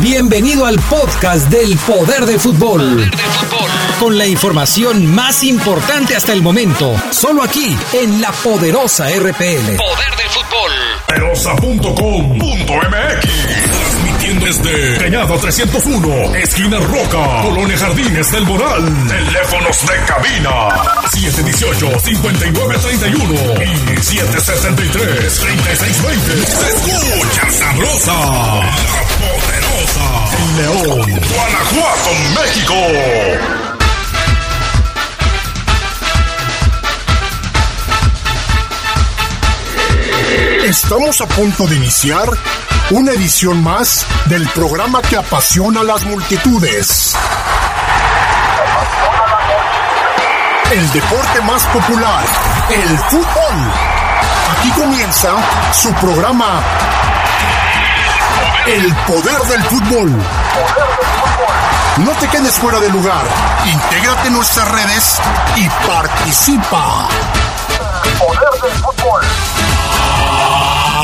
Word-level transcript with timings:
Bienvenido 0.00 0.66
al 0.66 0.78
podcast 0.80 1.48
del 1.48 1.76
Poder 1.78 2.26
del 2.26 2.40
Fútbol. 2.40 3.08
Con 4.00 4.18
la 4.18 4.26
información 4.26 5.06
más 5.14 5.42
importante 5.44 6.16
hasta 6.16 6.32
el 6.32 6.42
momento, 6.42 6.94
solo 7.10 7.42
aquí 7.42 7.76
en 7.92 8.20
la 8.20 8.32
poderosa 8.32 9.08
RPL. 9.08 9.76
Poder 9.76 10.16
del 10.16 10.28
fútbol. 10.30 10.72
Poderosa.com.mx 11.06 13.86
Transmitiendo 13.96 14.44
desde 14.46 14.98
Peñado 14.98 15.38
301, 15.38 16.34
esquina 16.36 16.78
Roca, 16.80 17.42
Colonia 17.42 17.78
Jardines 17.78 18.30
del 18.32 18.44
Moral. 18.44 18.84
Teléfonos 19.08 19.86
de 19.86 19.96
cabina 20.06 20.50
718-5931 21.10 23.62
y 23.62 23.66
763-3620. 23.96 26.44
Se 26.44 26.68
escucha 26.68 27.50
sabrosa. 27.50 28.16
León, 30.54 31.20
Guanajuato, 31.34 32.10
México. 32.34 32.74
Estamos 40.64 41.20
a 41.20 41.26
punto 41.26 41.66
de 41.66 41.76
iniciar 41.76 42.28
una 42.90 43.12
edición 43.12 43.62
más 43.62 44.06
del 44.26 44.48
programa 44.50 45.02
que 45.02 45.16
apasiona 45.16 45.80
a 45.80 45.84
las 45.84 46.04
multitudes. 46.04 47.16
El 50.70 50.92
deporte 50.92 51.40
más 51.42 51.64
popular, 51.66 52.24
el 52.70 52.98
fútbol. 52.98 53.72
Aquí 54.58 54.70
comienza 54.70 55.36
su 55.72 55.92
programa 55.94 56.62
El 58.66 58.92
poder 59.06 59.38
del 59.42 59.62
fútbol. 59.64 60.10
No 61.98 62.10
te 62.18 62.26
quedes 62.28 62.58
fuera 62.58 62.80
de 62.80 62.90
lugar. 62.90 63.24
Intégrate 63.64 64.26
en 64.26 64.34
nuestras 64.34 64.68
redes 64.68 65.20
y 65.54 65.68
participa. 65.86 67.06
Poder 68.18 68.60
del 68.62 68.72
fútbol. 68.82 69.22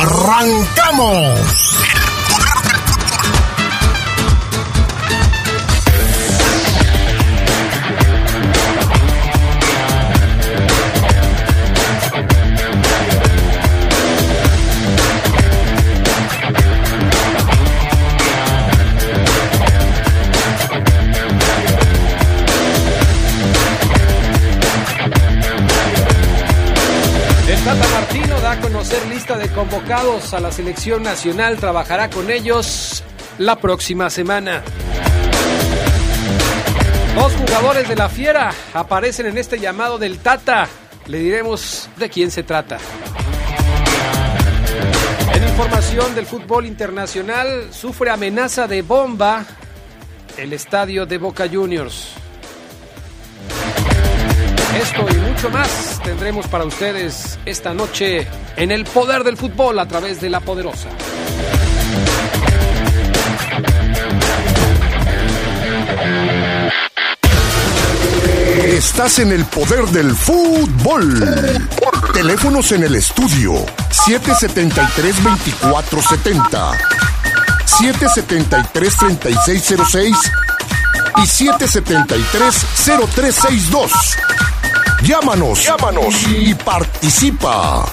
¡Arrancamos! 0.01 1.77
Conocer 28.93 29.09
lista 29.09 29.39
de 29.39 29.49
convocados 29.49 30.35
a 30.35 30.41
la 30.41 30.53
selección 30.53 31.03
nacional. 31.03 31.57
Trabajará 31.57 32.11
con 32.11 32.31
ellos 32.31 33.03
la 33.39 33.57
próxima 33.57 34.11
semana. 34.11 34.63
Dos 37.15 37.33
jugadores 37.35 37.89
de 37.89 37.97
la 37.97 38.09
Fiera 38.09 38.53
aparecen 38.75 39.27
en 39.27 39.39
este 39.39 39.59
llamado 39.59 39.99
del 39.99 40.19
Tata. 40.19 40.69
Le 41.07 41.19
diremos 41.19 41.89
de 41.97 42.11
quién 42.11 42.31
se 42.31 42.43
trata. 42.43 42.79
En 45.35 45.43
información 45.43 46.15
del 46.15 46.27
fútbol 46.27 46.67
internacional, 46.67 47.69
sufre 47.73 48.11
amenaza 48.11 48.67
de 48.67 48.83
bomba 48.83 49.47
el 50.37 50.53
estadio 50.53 51.07
de 51.07 51.19
Boca 51.19 51.49
Juniors. 51.51 52.22
Esto 54.81 55.07
y 55.11 55.15
mucho 55.19 55.51
más 55.51 56.01
tendremos 56.03 56.47
para 56.47 56.65
ustedes 56.65 57.39
esta 57.45 57.75
noche 57.75 58.27
en 58.57 58.71
el 58.71 58.85
poder 58.85 59.23
del 59.23 59.37
fútbol 59.37 59.79
a 59.79 59.87
través 59.87 60.19
de 60.21 60.31
la 60.31 60.41
poderosa. 60.41 60.89
Estás 68.65 69.19
en 69.19 69.33
el 69.33 69.45
poder 69.45 69.85
del 69.89 70.17
fútbol. 70.17 71.61
Teléfonos 72.15 72.73
en 72.73 72.85
el 72.85 72.95
estudio 72.95 73.67
773-2470, 73.91 76.79
773-3606 77.67 80.17
y 81.17 81.21
773-0362. 81.21 83.91
Llámanos, 85.03 85.65
llámanos 85.65 86.15
y 86.29 86.55
participa. 86.55 87.85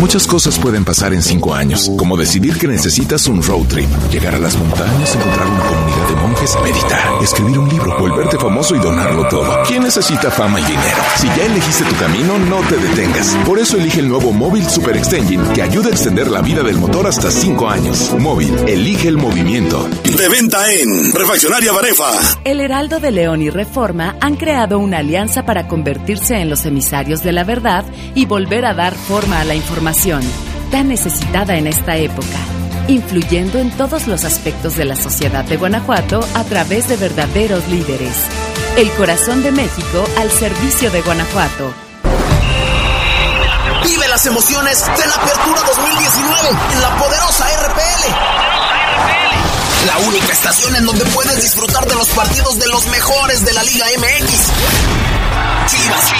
Muchas 0.00 0.26
cosas 0.26 0.58
pueden 0.58 0.82
pasar 0.82 1.12
en 1.12 1.22
cinco 1.22 1.52
años, 1.52 1.90
como 1.98 2.16
decidir 2.16 2.56
que 2.58 2.66
necesitas 2.66 3.26
un 3.26 3.42
road 3.42 3.66
trip, 3.66 3.86
llegar 4.10 4.34
a 4.34 4.38
las 4.38 4.56
montañas, 4.56 5.14
encontrar 5.14 5.46
una 5.46 5.60
comunidad 5.60 6.08
de 6.08 6.14
monjes, 6.16 6.56
meditar, 6.62 7.22
escribir 7.22 7.58
un 7.58 7.68
libro, 7.68 7.98
volverte 7.98 8.38
famoso 8.38 8.74
y 8.74 8.78
donarlo 8.78 9.28
todo. 9.28 9.62
¿Quién 9.68 9.82
necesita 9.82 10.30
fama 10.30 10.58
y 10.58 10.64
dinero? 10.64 11.02
Si 11.16 11.26
ya 11.26 11.44
elegiste 11.44 11.84
tu 11.84 11.94
camino, 11.96 12.38
no 12.38 12.60
te 12.60 12.78
detengas. 12.78 13.36
Por 13.44 13.58
eso 13.58 13.76
elige 13.76 14.00
el 14.00 14.08
nuevo 14.08 14.32
Móvil 14.32 14.64
Super 14.64 14.96
Extension, 14.96 15.46
que 15.52 15.60
ayuda 15.60 15.88
a 15.88 15.90
extender 15.90 16.30
la 16.30 16.40
vida 16.40 16.62
del 16.62 16.78
motor 16.78 17.06
hasta 17.06 17.30
cinco 17.30 17.68
años. 17.68 18.10
Móvil, 18.18 18.56
elige 18.66 19.08
el 19.08 19.18
movimiento. 19.18 19.86
De 20.04 20.28
venta 20.30 20.72
en 20.72 21.12
Refaccionaria 21.12 21.72
Barefa. 21.72 22.40
El 22.44 22.62
Heraldo 22.62 23.00
de 23.00 23.10
León 23.10 23.42
y 23.42 23.50
Reforma 23.50 24.16
han 24.22 24.36
creado 24.36 24.78
una 24.78 24.98
alianza 24.98 25.44
para 25.44 25.68
convertirse 25.68 26.40
en 26.40 26.48
los 26.48 26.64
emisarios 26.64 27.22
de 27.22 27.32
la 27.32 27.44
verdad 27.44 27.84
y 28.14 28.24
volver 28.24 28.64
a 28.64 28.72
dar 28.72 28.94
forma 28.94 29.40
a 29.40 29.44
la 29.44 29.54
información 29.54 29.89
tan 30.70 30.88
necesitada 30.88 31.56
en 31.56 31.66
esta 31.66 31.96
época, 31.96 32.38
influyendo 32.86 33.58
en 33.58 33.72
todos 33.72 34.06
los 34.06 34.24
aspectos 34.24 34.76
de 34.76 34.84
la 34.84 34.94
sociedad 34.94 35.44
de 35.44 35.56
Guanajuato 35.56 36.20
a 36.34 36.44
través 36.44 36.88
de 36.88 36.96
verdaderos 36.96 37.66
líderes. 37.66 38.14
El 38.76 38.88
corazón 38.92 39.42
de 39.42 39.50
México 39.50 40.04
al 40.16 40.30
servicio 40.30 40.92
de 40.92 41.02
Guanajuato. 41.02 41.74
Vive 43.82 44.06
las 44.06 44.24
emociones 44.26 44.84
de 44.84 45.06
la 45.06 45.14
Apertura 45.14 45.60
2019 45.60 46.48
en 46.72 46.80
la 46.82 46.96
poderosa 46.96 47.46
RPL. 47.66 48.04
La 49.86 49.98
única 50.06 50.32
estación 50.32 50.76
en 50.76 50.86
donde 50.86 51.04
puedes 51.06 51.42
disfrutar 51.42 51.84
de 51.86 51.96
los 51.96 52.08
partidos 52.10 52.60
de 52.60 52.68
los 52.68 52.86
mejores 52.86 53.44
de 53.44 53.52
la 53.54 53.64
Liga 53.64 53.86
MX. 53.98 54.50
Chivas, 55.66 56.12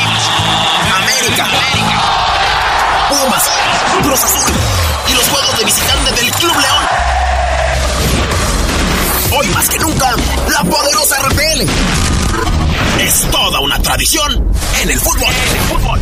América, 0.96 1.46
Pumas, 3.10 3.42
Cruz 4.04 4.22
Azul 4.22 4.52
y 5.08 5.14
los 5.14 5.28
juegos 5.28 5.58
de 5.58 5.64
visitante 5.64 6.12
del 6.12 6.30
Club 6.30 6.52
León. 6.52 6.86
Hoy 9.36 9.48
más 9.48 9.68
que 9.68 9.78
nunca, 9.80 10.14
la 10.48 10.62
poderosa 10.62 11.16
RPL 11.22 11.62
es 13.00 13.22
toda 13.32 13.58
una 13.58 13.82
tradición 13.82 14.48
en 14.80 14.90
el 14.90 15.00
fútbol. 15.00 15.34
En 15.34 15.56
el 15.56 15.62
fútbol. 15.64 16.00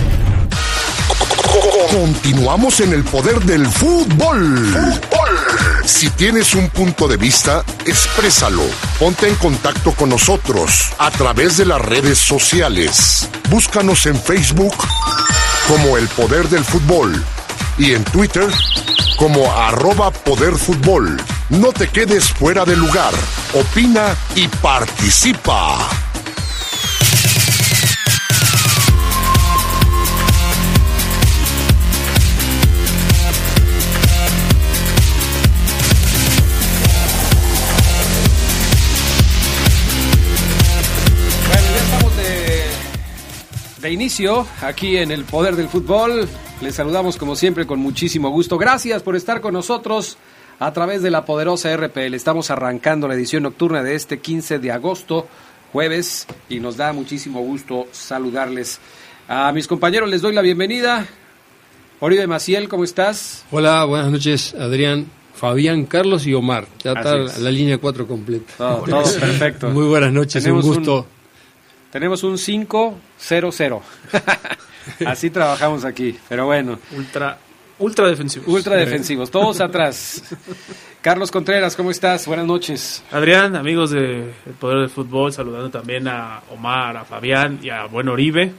Continuamos 1.91 2.81
en 2.81 2.93
el 2.93 3.05
poder 3.05 3.41
del 3.41 3.67
fútbol. 3.67 4.93
Si 5.87 6.11
tienes 6.11 6.55
un 6.55 6.69
punto 6.69 7.09
de 7.09 7.17
vista, 7.17 7.65
exprésalo. 7.87 8.65
Ponte 8.99 9.29
en 9.29 9.35
contacto 9.37 9.93
con 9.93 10.11
nosotros 10.11 10.91
a 10.99 11.11
través 11.11 11.57
de 11.57 11.65
las 11.65 11.81
redes 11.81 12.19
sociales. 12.19 13.31
Búscanos 13.49 14.05
en 14.05 14.21
Facebook 14.21 14.75
como 15.69 15.99
El 15.99 16.09
Poder 16.09 16.49
del 16.49 16.65
Fútbol 16.65 17.23
y 17.77 17.93
en 17.93 18.03
Twitter 18.05 18.49
como 19.19 19.53
arroba 19.53 20.11
Poder 20.11 20.55
Fútbol. 20.55 21.21
No 21.51 21.73
te 21.73 21.89
quedes 21.89 22.31
fuera 22.31 22.65
de 22.65 22.75
lugar. 22.75 23.13
Opina 23.53 24.17
y 24.35 24.49
participa. 24.49 26.08
De 43.81 43.93
inicio 43.93 44.47
aquí 44.63 44.97
en 44.97 45.11
el 45.11 45.25
Poder 45.25 45.57
del 45.57 45.69
Fútbol. 45.69 46.29
Les 46.61 46.75
saludamos 46.75 47.17
como 47.17 47.37
siempre 47.37 47.67
con 47.67 47.79
muchísimo 47.79 48.31
gusto. 48.31 48.59
Gracias 48.59 49.03
por 49.03 49.15
estar 49.17 49.41
con 49.41 49.55
nosotros 49.55 50.19
a 50.59 50.73
través 50.73 51.03
de 51.03 51.11
la 51.11 51.25
poderosa 51.25 51.75
RPL. 51.77 52.15
Estamos 52.15 52.51
arrancando 52.51 53.07
la 53.07 53.15
edición 53.15 53.45
nocturna 53.45 53.83
de 53.83 53.95
este 53.95 54.19
15 54.19 54.59
de 54.59 54.73
agosto, 54.73 55.29
jueves, 55.73 56.27
y 56.49 56.61
nos 56.61 56.77
da 56.77 56.93
muchísimo 56.93 57.41
gusto 57.41 57.87
saludarles. 57.93 58.81
A 59.29 59.53
mis 59.53 59.67
compañeros 59.69 60.09
les 60.09 60.23
doy 60.23 60.35
la 60.35 60.43
bienvenida. 60.43 61.07
Oribe 62.01 62.27
Maciel, 62.27 62.69
¿cómo 62.69 62.85
estás? 62.85 63.45
Hola, 63.51 63.85
buenas 63.85 64.11
noches, 64.11 64.55
Adrián, 64.55 65.07
Fabián, 65.35 65.85
Carlos 65.85 66.27
y 66.27 66.35
Omar. 66.35 66.67
Ya 66.83 66.93
está 66.93 67.17
la 67.17 67.51
línea 67.51 67.79
4 67.79 68.07
completa. 68.07 68.55
Todo, 68.57 68.83
perfecto. 69.21 69.71
Muy 69.71 69.87
buenas 69.87 70.13
noches, 70.13 70.45
un 70.47 70.61
gusto. 70.61 71.07
Tenemos 71.91 72.23
un 72.23 72.35
5-0-0. 72.35 73.81
Así 75.07 75.31
trabajamos 75.31 75.85
aquí, 75.85 76.19
pero 76.29 76.47
bueno. 76.47 76.79
Ultra, 76.97 77.39
ultra 77.79 78.09
defensivos. 78.09 78.49
Ultra 78.49 78.77
defensivos, 78.77 79.31
todos 79.31 79.61
atrás. 79.61 80.23
Carlos 81.01 81.31
Contreras, 81.31 81.77
¿cómo 81.77 81.91
estás? 81.91 82.27
Buenas 82.27 82.47
noches. 82.47 83.05
Adrián, 83.13 83.55
amigos 83.55 83.91
de 83.91 84.33
El 84.47 84.53
Poder 84.59 84.81
del 84.81 84.91
Fútbol, 84.91 85.33
saludando 85.33 85.71
también 85.71 86.09
a 86.09 86.43
Omar, 86.51 86.97
a 86.97 87.05
Fabián 87.05 87.61
y 87.63 87.71
a 87.71 87.85
Buen 87.85 88.09
Oribe, 88.09 88.53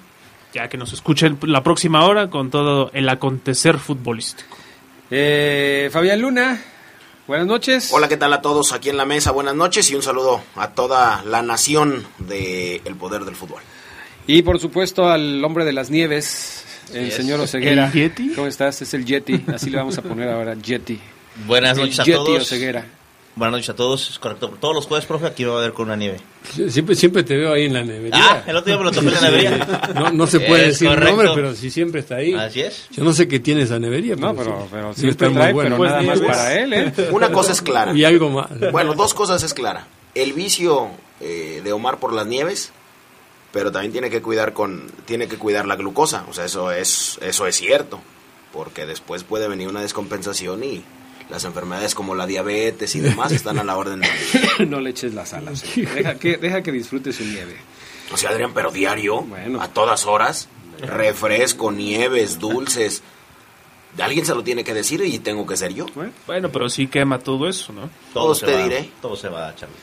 ya 0.54 0.68
que 0.70 0.78
nos 0.78 0.94
escuchen 0.94 1.38
la 1.42 1.64
próxima 1.64 2.06
hora 2.06 2.30
con 2.30 2.50
todo 2.50 2.92
el 2.94 3.10
acontecer 3.10 3.78
futbolístico. 3.78 4.58
Eh, 5.12 5.90
Fabián 5.92 6.22
Luna, 6.22 6.62
buenas 7.30 7.46
noches. 7.46 7.94
Hola, 7.94 8.08
¿qué 8.08 8.18
tal 8.18 8.34
a 8.34 8.42
todos 8.42 8.74
aquí 8.74 8.90
en 8.90 8.98
la 8.98 9.06
mesa? 9.06 9.30
Buenas 9.30 9.54
noches 9.54 9.88
y 9.92 9.96
un 9.96 10.02
saludo 10.02 10.42
a 10.56 10.72
toda 10.72 11.24
la 11.24 11.44
nación 11.44 12.04
de 12.18 12.82
El 12.86 12.96
Poder 12.96 13.24
del 13.24 13.36
Fútbol. 13.36 13.62
Y 14.26 14.42
por 14.42 14.60
supuesto 14.60 15.08
al 15.08 15.46
hombre 15.46 15.64
de 15.64 15.72
las 15.72 15.92
nieves, 15.92 16.66
el 16.92 17.12
señor 17.12 17.40
Oseguera. 17.40 17.86
¿El 17.86 17.94
Yeti? 17.94 18.30
¿Cómo 18.34 18.48
estás? 18.48 18.82
Es 18.82 18.96
el 18.96 19.06
Yeti, 19.06 19.46
así 19.54 19.70
le 19.70 19.78
vamos 19.78 19.96
a 20.00 20.02
poner 20.02 20.28
ahora, 20.28 20.56
Yeti. 20.56 21.00
Buenas 21.46 21.78
noches 21.78 22.00
a 22.00 22.04
todos. 22.04 22.42
Oseguera. 22.42 22.84
Buenas 23.40 23.54
noches 23.54 23.70
a 23.70 23.76
todos, 23.78 24.10
es 24.10 24.20
correcto. 24.20 24.50
Todos 24.60 24.76
los 24.76 24.86
jueves, 24.86 25.06
profe, 25.06 25.26
aquí 25.26 25.46
va 25.46 25.60
a 25.60 25.62
ver 25.62 25.72
con 25.72 25.86
una 25.86 25.96
nieve. 25.96 26.20
Siempre, 26.68 26.94
siempre 26.94 27.24
te 27.24 27.38
veo 27.38 27.54
ahí 27.54 27.68
en 27.68 27.74
la 27.74 27.86
nevería. 27.86 28.20
Ah, 28.22 28.44
el 28.46 28.54
otro 28.54 28.66
día 28.66 28.78
me 28.78 28.84
lo 28.84 28.92
topé 28.92 29.08
en 29.08 29.14
la 29.14 29.22
nevería. 29.22 29.92
No, 29.96 30.12
no 30.12 30.28
se 30.28 30.42
puede 30.42 30.68
decir 30.68 30.92
el 30.92 31.00
nombre, 31.00 31.30
pero 31.34 31.56
sí 31.56 31.72
siempre 31.72 32.02
está 32.02 32.18
ahí. 32.18 32.34
Así 32.34 32.60
es. 32.60 32.90
Yo 32.92 33.02
no 33.02 33.14
sé 33.14 33.30
qué 33.30 33.40
tiene 33.40 33.62
esa 33.62 33.80
nevería. 33.80 34.18
No, 34.18 34.36
pero, 34.36 34.68
pero, 34.70 34.94
sí 34.94 35.08
está 35.08 35.30
muy 35.30 35.54
bueno. 35.54 35.78
Pero 35.78 35.90
nada 35.90 36.02
más 36.02 36.20
para 36.20 36.60
él, 36.60 36.74
¿eh? 36.74 36.94
Una 37.14 37.32
cosa 37.32 37.54
es 37.54 37.62
clara. 37.62 37.94
Y 37.96 38.04
algo 38.04 38.30
más. 38.30 38.50
Bueno, 38.74 38.94
dos 38.94 39.14
cosas 39.14 39.42
es 39.42 39.54
clara. 39.54 39.88
El 40.14 40.34
vicio 40.34 40.90
eh, 41.22 41.62
de 41.64 41.72
Omar 41.72 41.98
por 41.98 42.12
las 42.12 42.28
nieves 42.28 42.74
pero 43.54 43.72
también 43.72 43.94
tiene 43.94 44.10
que 44.10 44.22
cuidar 44.22 44.52
con 44.52 44.92
tiene 45.06 45.30
que 45.30 45.38
cuidar 45.38 45.66
la 45.66 45.76
glucosa, 45.76 46.26
o 46.30 46.34
sea, 46.34 46.46
eso 46.46 46.72
es 46.72 47.18
eso 47.22 47.48
es 47.48 47.56
cierto, 47.56 48.00
porque 48.54 48.86
después 48.86 49.24
puede 49.24 49.48
venir 49.48 49.70
una 49.70 49.82
descompensación 49.82 50.64
y 50.64 50.84
las 51.30 51.46
enfermedades 51.46 51.96
como 51.96 52.16
la 52.16 52.26
diabetes 52.26 52.96
y 52.96 53.00
demás 53.00 53.32
están 53.32 53.60
a 53.60 53.64
la 53.64 53.78
orden 53.78 54.02
de 54.02 54.66
No 54.66 54.80
le 54.80 54.90
eches 54.90 55.14
las 55.14 55.34
alas. 55.34 55.64
Deja 55.76 56.16
que 56.16 56.38
deja 56.38 56.64
que 56.64 56.72
disfrute 56.72 57.14
su 57.14 57.24
nieve. 57.24 57.56
O 58.12 58.18
sea, 58.18 58.32
Adrián, 58.32 58.52
pero 58.54 58.72
diario, 58.72 59.22
bueno. 59.22 59.62
a 59.62 59.68
todas 59.68 60.06
horas, 60.08 60.50
refresco, 60.82 61.72
nieves, 61.72 62.40
dulces. 62.40 63.04
Alguien 64.00 64.26
se 64.26 64.34
lo 64.34 64.44
tiene 64.44 64.64
que 64.64 64.74
decir 64.74 65.02
y 65.02 65.20
tengo 65.20 65.46
que 65.46 65.58
ser 65.58 65.74
yo. 65.74 65.86
Bueno, 66.26 66.50
pero 66.50 66.70
sí 66.70 66.88
quema 66.88 67.20
todo 67.20 67.48
eso, 67.48 67.74
¿no? 67.74 67.90
Todo, 68.14 68.36
te 68.36 68.64
diré. 68.64 68.90
Todo 69.02 69.16
se 69.16 69.30
va, 69.30 69.54
Charlie. 69.56 69.76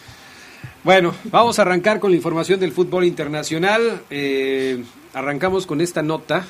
Bueno, 0.83 1.15
vamos 1.25 1.59
a 1.59 1.63
arrancar 1.63 1.99
con 1.99 2.11
la 2.11 2.17
información 2.17 2.61
del 2.61 2.73
fútbol 2.73 3.05
internacional. 3.05 4.03
Eh, 4.09 4.85
arrancamos 5.15 5.67
con 5.67 5.81
esta 5.81 6.03
nota 6.03 6.47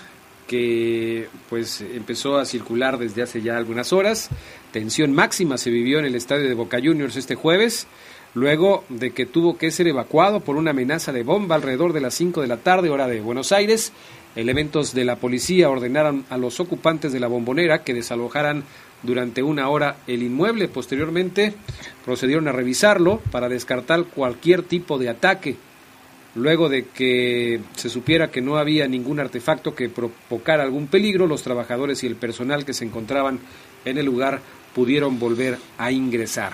que 0.47 1.29
pues 1.49 1.81
empezó 1.81 2.37
a 2.37 2.45
circular 2.45 2.99
desde 2.99 3.23
hace 3.23 3.43
ya 3.43 3.57
algunas 3.57 3.93
horas. 3.93 4.29
Tensión 4.77 5.15
máxima 5.15 5.57
se 5.57 5.71
vivió 5.71 6.01
en 6.01 6.05
el 6.05 6.15
estadio 6.15 6.47
de 6.47 6.53
Boca 6.53 6.77
Juniors 6.85 7.17
este 7.17 7.35
jueves, 7.35 7.87
luego 8.35 8.85
de 8.91 9.13
que 9.13 9.25
tuvo 9.25 9.57
que 9.57 9.71
ser 9.71 9.89
evacuado 9.89 10.41
por 10.41 10.57
una 10.57 10.73
amenaza 10.73 11.15
de 11.15 11.23
bomba 11.23 11.55
alrededor 11.55 11.95
de 11.95 12.03
las 12.03 12.13
5 12.13 12.43
de 12.43 12.47
la 12.47 12.59
tarde, 12.59 12.91
hora 12.91 13.09
de 13.09 13.23
Buenos 13.23 13.53
Aires. 13.53 13.95
Elementos 14.35 14.93
de 14.93 15.07
la 15.07 15.17
policía 15.17 15.71
ordenaron 15.71 16.27
a 16.29 16.37
los 16.37 16.61
ocupantes 16.61 17.11
de 17.15 17.21
la 17.21 17.27
bombonera 17.27 17.85
que 17.85 17.95
desalojaran 17.95 18.65
durante 19.03 19.43
una 19.43 19.71
hora 19.71 19.97
el 20.07 20.23
inmueble. 20.23 20.69
Posteriormente 20.69 21.55
procedieron 22.05 22.47
a 22.47 22.53
revisarlo 22.53 23.23
para 23.31 23.49
descartar 23.49 24.05
cualquier 24.05 24.63
tipo 24.63 24.99
de 24.99 25.09
ataque. 25.09 25.57
Luego 26.35 26.69
de 26.69 26.85
que 26.85 27.61
se 27.77 27.89
supiera 27.89 28.31
que 28.31 28.43
no 28.43 28.59
había 28.59 28.87
ningún 28.87 29.21
artefacto 29.21 29.75
que 29.75 29.89
provocara 29.89 30.65
algún 30.65 30.87
peligro, 30.87 31.27
los 31.27 31.41
trabajadores 31.41 32.05
y 32.05 32.07
el 32.07 32.17
personal 32.17 32.67
que 32.67 32.75
se 32.75 32.85
encontraban 32.85 33.41
en 33.87 33.97
el 33.97 34.05
lugar 34.05 34.43
pudieron 34.77 35.19
volver 35.19 35.57
a 35.79 35.91
ingresar. 35.91 36.53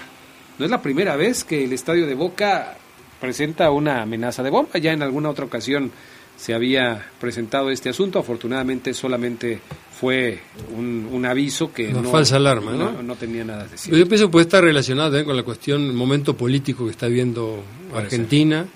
No 0.57 0.65
es 0.65 0.71
la 0.71 0.81
primera 0.81 1.17
vez 1.17 1.43
que 1.43 1.65
el 1.65 1.73
estadio 1.73 2.07
de 2.07 2.15
Boca 2.15 2.77
presenta 3.21 3.69
una 3.73 4.03
amenaza 4.03 4.45
de 4.45 4.51
bomba, 4.51 4.79
ya 4.79 4.93
en 4.93 5.03
alguna 5.03 5.29
otra 5.29 5.45
ocasión 5.45 5.91
se 6.37 6.55
había 6.55 7.05
presentado 7.21 7.71
este 7.71 7.89
asunto, 7.89 8.21
afortunadamente 8.21 8.95
solamente 8.95 9.61
fue 10.01 10.41
un, 10.77 11.25
aviso 11.27 11.73
que 11.73 11.93
no, 11.93 12.05
falsa 12.05 12.37
alarma, 12.37 12.73
¿no? 12.73 13.15
tenía 13.17 13.45
nada 13.45 13.65
de 13.65 13.71
decir. 13.71 13.93
Yo 13.93 14.07
pienso 14.07 14.27
que 14.27 14.33
puede 14.33 14.45
estar 14.45 14.63
relacionado 14.63 15.11
también 15.11 15.27
con 15.27 15.37
la 15.37 15.43
cuestión, 15.43 15.83
el 15.83 15.93
momento 15.93 16.37
político 16.37 16.85
que 16.85 16.93
está 16.93 17.09
viendo 17.09 17.65
Argentina. 17.93 18.67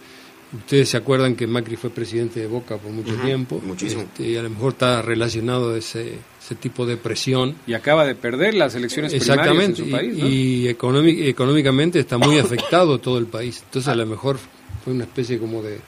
Ustedes 0.56 0.88
se 0.88 0.96
acuerdan 0.96 1.36
que 1.36 1.46
Macri 1.46 1.76
fue 1.76 1.90
presidente 1.90 2.40
de 2.40 2.46
Boca 2.46 2.76
por 2.76 2.90
mucho 2.90 3.14
tiempo. 3.16 3.60
Muchísimo. 3.64 4.02
Este, 4.02 4.24
y 4.24 4.36
a 4.36 4.42
lo 4.42 4.50
mejor 4.50 4.72
está 4.72 5.02
relacionado 5.02 5.76
ese, 5.76 6.18
ese 6.42 6.54
tipo 6.54 6.86
de 6.86 6.96
presión. 6.96 7.56
Y 7.66 7.74
acaba 7.74 8.04
de 8.04 8.14
perder 8.14 8.54
las 8.54 8.74
elecciones 8.74 9.12
primarias 9.14 9.64
en 9.64 9.76
su 9.76 9.90
país. 9.90 10.16
Y, 10.16 10.68
económicamente 10.68 11.98
está 11.98 12.18
muy 12.18 12.38
afectado 12.38 12.98
todo 12.98 13.18
el 13.18 13.26
país. 13.26 13.62
Entonces 13.64 13.88
a 13.88 13.94
lo 13.94 14.06
mejor 14.06 14.38
fue 14.84 14.92
una 14.92 15.04
especie 15.04 15.38
como 15.38 15.62
de, 15.62 15.80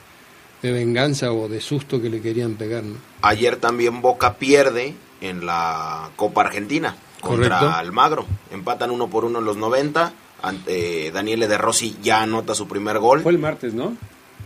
de 0.61 0.71
venganza 0.71 1.31
o 1.31 1.47
de 1.47 1.61
susto 1.61 2.01
que 2.01 2.09
le 2.09 2.21
querían 2.21 2.55
pegar. 2.55 2.83
Ayer 3.21 3.55
también 3.57 4.01
Boca 4.01 4.35
pierde 4.35 4.93
en 5.21 5.45
la 5.45 6.11
Copa 6.15 6.41
Argentina 6.41 6.95
contra 7.21 7.77
Almagro. 7.77 8.25
Empatan 8.51 8.91
uno 8.91 9.09
por 9.09 9.25
uno 9.25 9.39
en 9.39 9.45
los 9.45 9.57
90. 9.57 10.13
Ante 10.41 11.11
Daniele 11.11 11.49
De 11.49 11.57
Rossi 11.57 11.97
ya 12.01 12.21
anota 12.21 12.55
su 12.55 12.67
primer 12.67 12.99
gol. 12.99 13.21
Fue 13.21 13.33
el 13.33 13.39
martes, 13.39 13.73
¿no? 13.73 13.97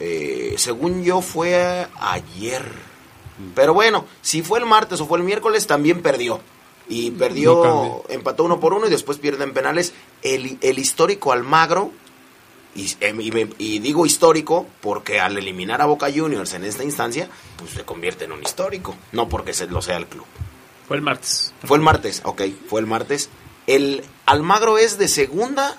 Eh, 0.06 0.56
según 0.58 1.02
yo 1.02 1.22
fue 1.22 1.88
ayer. 1.98 2.66
Pero 3.56 3.74
bueno, 3.74 4.06
si 4.22 4.42
fue 4.42 4.60
el 4.60 4.66
martes 4.66 5.00
o 5.00 5.08
fue 5.08 5.18
el 5.18 5.24
miércoles, 5.24 5.66
también 5.66 6.02
perdió. 6.02 6.42
Y 6.90 7.12
perdió, 7.12 8.04
empató 8.10 8.44
uno 8.44 8.60
por 8.60 8.74
uno 8.74 8.88
y 8.88 8.90
después 8.90 9.18
pierde 9.18 9.46
en 9.46 9.54
penales. 9.54 9.94
El, 10.22 10.58
el 10.60 10.78
histórico 10.78 11.32
Almagro, 11.32 11.92
y, 12.76 12.94
y, 13.60 13.80
digo 13.80 14.06
histórico 14.06 14.68
porque 14.82 15.22
al 15.22 15.38
eliminar 15.38 15.82
a 15.82 15.86
Boca 15.86 16.12
Juniors 16.14 16.54
en 16.54 16.66
esta 16.66 16.84
instancia, 16.84 17.30
pues 17.56 17.72
se 17.72 17.86
convierte 17.86 18.26
en 18.26 18.34
un 18.34 18.44
histórico, 18.44 18.96
no 19.14 19.30
porque 19.30 19.54
se 19.54 19.68
lo 19.68 19.82
sea 19.82 19.96
el 19.96 20.08
club. 20.08 20.26
Fue 20.86 20.98
el 20.98 21.02
martes. 21.02 21.54
Fue 21.64 21.78
el 21.78 21.84
martes, 21.84 22.22
ok, 22.26 22.42
fue 22.68 22.82
el 22.82 22.88
martes. 22.88 23.30
El 23.68 24.04
Almagro 24.26 24.78
es 24.78 24.98
de 24.98 25.08
segunda 25.08 25.78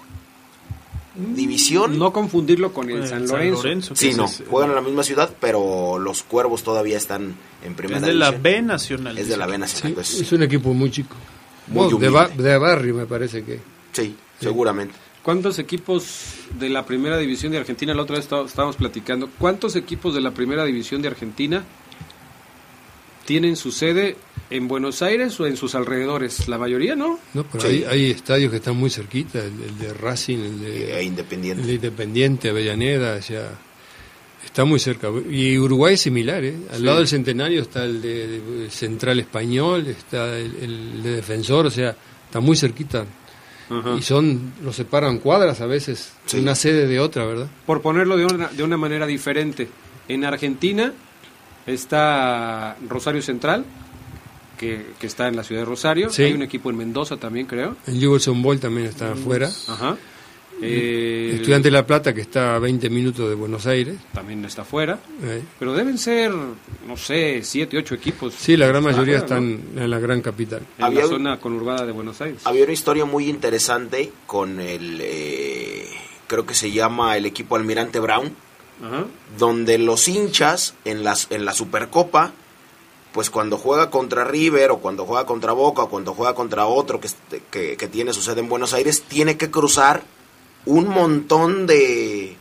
división. 1.14 1.99
No 1.99 2.12
confundirlo 2.12 2.73
con 2.73 2.90
el, 2.90 3.06
San 3.06 3.26
Lorenzo. 3.26 3.94
sí, 3.94 4.12
no, 4.14 4.28
juegan 4.28 4.71
en 4.71 4.76
la 4.76 4.83
misma 4.83 5.02
ciudad, 5.02 5.30
pero 5.40 5.99
los 5.99 6.23
Cuervos 6.23 6.62
todavía 6.62 6.97
están 6.97 7.35
en 7.64 7.75
primera 7.75 8.00
Es 8.00 8.06
de 8.06 8.14
la 8.14 8.30
B 8.33 8.62
Nacional. 8.62 9.16
Es 9.18 9.28
de 9.28 9.37
la 9.37 9.47
B 9.47 9.59
Nacional. 9.59 9.94
Pues. 9.94 10.21
es 10.21 10.33
un 10.33 10.42
equipo 10.42 10.75
muy 10.75 10.90
chico. 10.90 11.16
de, 11.68 12.59
barrio 12.59 12.94
me 12.94 13.06
parece 13.06 13.44
que. 13.44 13.61
Sí, 13.92 14.14
seguramente. 14.40 14.94
¿Cuántos 15.23 15.59
equipos 15.59 16.35
de 16.59 16.68
la 16.68 16.85
primera 16.85 17.16
división 17.16 17.52
de 17.52 17.59
Argentina, 17.59 17.94
la 17.94 18.02
otra 18.02 18.16
vez 18.16 18.26
estábamos 18.26 18.76
platicando, 18.76 19.30
cuántos 19.38 19.75
equipos 19.75 20.14
de 20.14 20.21
la 20.21 20.33
primera 20.33 20.66
división 20.66 21.00
de 21.00 21.09
Argentina 21.09 21.64
tienen 23.25 23.56
su 23.56 23.73
sede 23.73 24.16
en 24.54 24.68
Buenos 24.68 25.02
Aires 25.02 25.38
o 25.40 25.46
en 25.46 25.56
sus 25.56 25.75
alrededores? 25.75 26.49
La 26.49 26.58
mayoría, 26.58 26.94
¿no? 26.94 27.18
No, 27.34 27.44
pero 27.44 27.68
hay, 27.68 28.11
estadios 28.11 28.50
que 28.50 28.58
están 28.58 28.76
muy 28.76 28.88
cerquita, 28.90 29.40
el, 29.40 29.78
de 29.78 29.92
Racing, 29.92 30.38
el 30.38 30.61
de 30.61 31.04
Independiente, 31.04 31.61
el 31.61 31.66
de 31.66 31.75
Independiente, 31.75 32.49
Avellaneda, 32.50 33.18
ya 33.18 33.50
está 34.44 34.64
muy 34.64 34.78
cerca. 34.78 35.08
Y 35.28 35.58
Uruguay 35.58 35.94
es 35.94 36.02
similar, 36.02 36.44
¿eh? 36.44 36.56
Al 36.73 36.84
lado 36.84 36.99
del 36.99 37.08
Centenario 37.08 37.62
está 37.62 37.84
el 37.84 38.00
de, 38.00 38.68
Central 38.70 39.18
Español, 39.18 39.88
está 39.88 40.38
el, 40.38 41.02
de 41.02 41.16
Defensor, 41.16 41.66
o 41.66 41.70
sea, 41.70 41.96
está 42.26 42.40
muy 42.40 42.56
cerquita. 42.56 43.04
Y 43.99 44.02
son, 44.02 44.52
los 44.62 44.76
separan 44.76 45.18
cuadras 45.18 45.61
a 45.62 45.66
veces, 45.66 46.12
una 46.34 46.54
sede 46.54 46.87
de 46.87 47.00
otra, 47.00 47.25
¿verdad? 47.25 47.49
Por 47.66 47.80
ponerlo 47.80 48.16
de 48.16 48.26
una, 48.26 48.49
de 48.49 48.62
una 48.62 48.76
manera 48.76 49.06
diferente, 49.06 49.68
en 50.06 50.25
Argentina 50.25 50.92
está 51.66 52.76
Rosario 52.87 53.23
Central, 53.23 53.64
que, 54.56 54.84
está 55.02 55.28
en 55.28 55.37
la 55.37 55.44
ciudad 55.44 55.62
de 55.62 55.66
Rosario. 55.66 56.11
Hay 56.16 56.32
un 56.32 56.42
equipo 56.42 56.70
en 56.70 56.76
Mendoza 56.76 57.16
también, 57.16 57.46
creo. 57.46 57.76
El 57.87 58.00
Jefferson 58.00 58.42
Ball 58.42 58.61
también 58.61 58.87
está 58.87 59.12
afuera. 59.12 59.49
Ajá. 59.68 59.96
Eh, 60.62 61.32
Estudiante 61.34 61.68
de 61.68 61.73
La 61.73 61.87
Plata, 61.87 62.14
que 62.14 62.20
está 62.20 62.54
a 62.54 62.58
20 62.58 62.88
minutos 62.90 63.28
de 63.28 63.34
Buenos 63.34 63.66
Aires. 63.66 63.96
También 64.12 64.44
está 64.44 64.62
afuera. 64.62 64.99
Pero 65.58 65.75
deben 65.75 65.99
ser, 65.99 66.30
no 66.30 66.96
sé, 66.96 67.40
7, 67.42 67.78
8 67.78 67.94
equipos. 67.94 68.34
Sí, 68.34 68.56
la 68.56 68.66
gran 68.66 68.82
mayoría 68.82 69.18
están 69.18 69.61
en 69.76 69.90
la 69.90 69.99
gran 69.99 70.20
capital. 70.20 70.62
En 70.78 70.94
la 70.94 71.06
zona 71.06 71.40
conurbada 71.40 71.84
de 71.84 71.92
Buenos 71.92 72.20
Aires. 72.20 72.40
Había 72.44 72.64
una 72.64 72.73
historia 72.73 73.04
muy 73.04 73.28
interesante 73.28 74.12
con 74.26 74.61
el, 74.61 75.00
eh, 75.02 75.87
creo 76.26 76.46
que 76.46 76.54
se 76.54 76.70
llama 76.70 77.16
el 77.16 77.26
equipo 77.26 77.56
Almirante 77.56 77.99
Brown, 77.99 78.32
donde 79.38 79.78
los 79.78 80.08
hinchas 80.08 80.75
en, 80.84 81.04
las, 81.04 81.28
en 81.30 81.44
la 81.44 81.52
Supercopa 81.52 82.32
pues 83.14 83.30
cuando 83.30 83.59
juega 83.59 83.90
contra 83.90 84.25
River 84.25 84.73
o 84.73 84.78
cuando 84.78 85.06
juega 85.06 85.25
contra 85.25 85.52
Boca 85.52 85.85
o 85.85 85.88
cuando 85.88 86.14
juega 86.14 86.35
contra 86.35 86.66
otro 86.66 87.00
que, 87.00 87.09
que, 87.49 87.76
que 87.76 87.87
tiene 87.87 88.12
su 88.12 88.21
sede 88.21 88.40
en 88.40 88.49
Buenos 88.49 88.75
Aires, 88.75 89.04
tiene 89.06 89.37
que 89.37 89.52
cruzar 89.52 90.02
un 90.66 90.88
montón 90.88 91.68
de, 91.68 92.37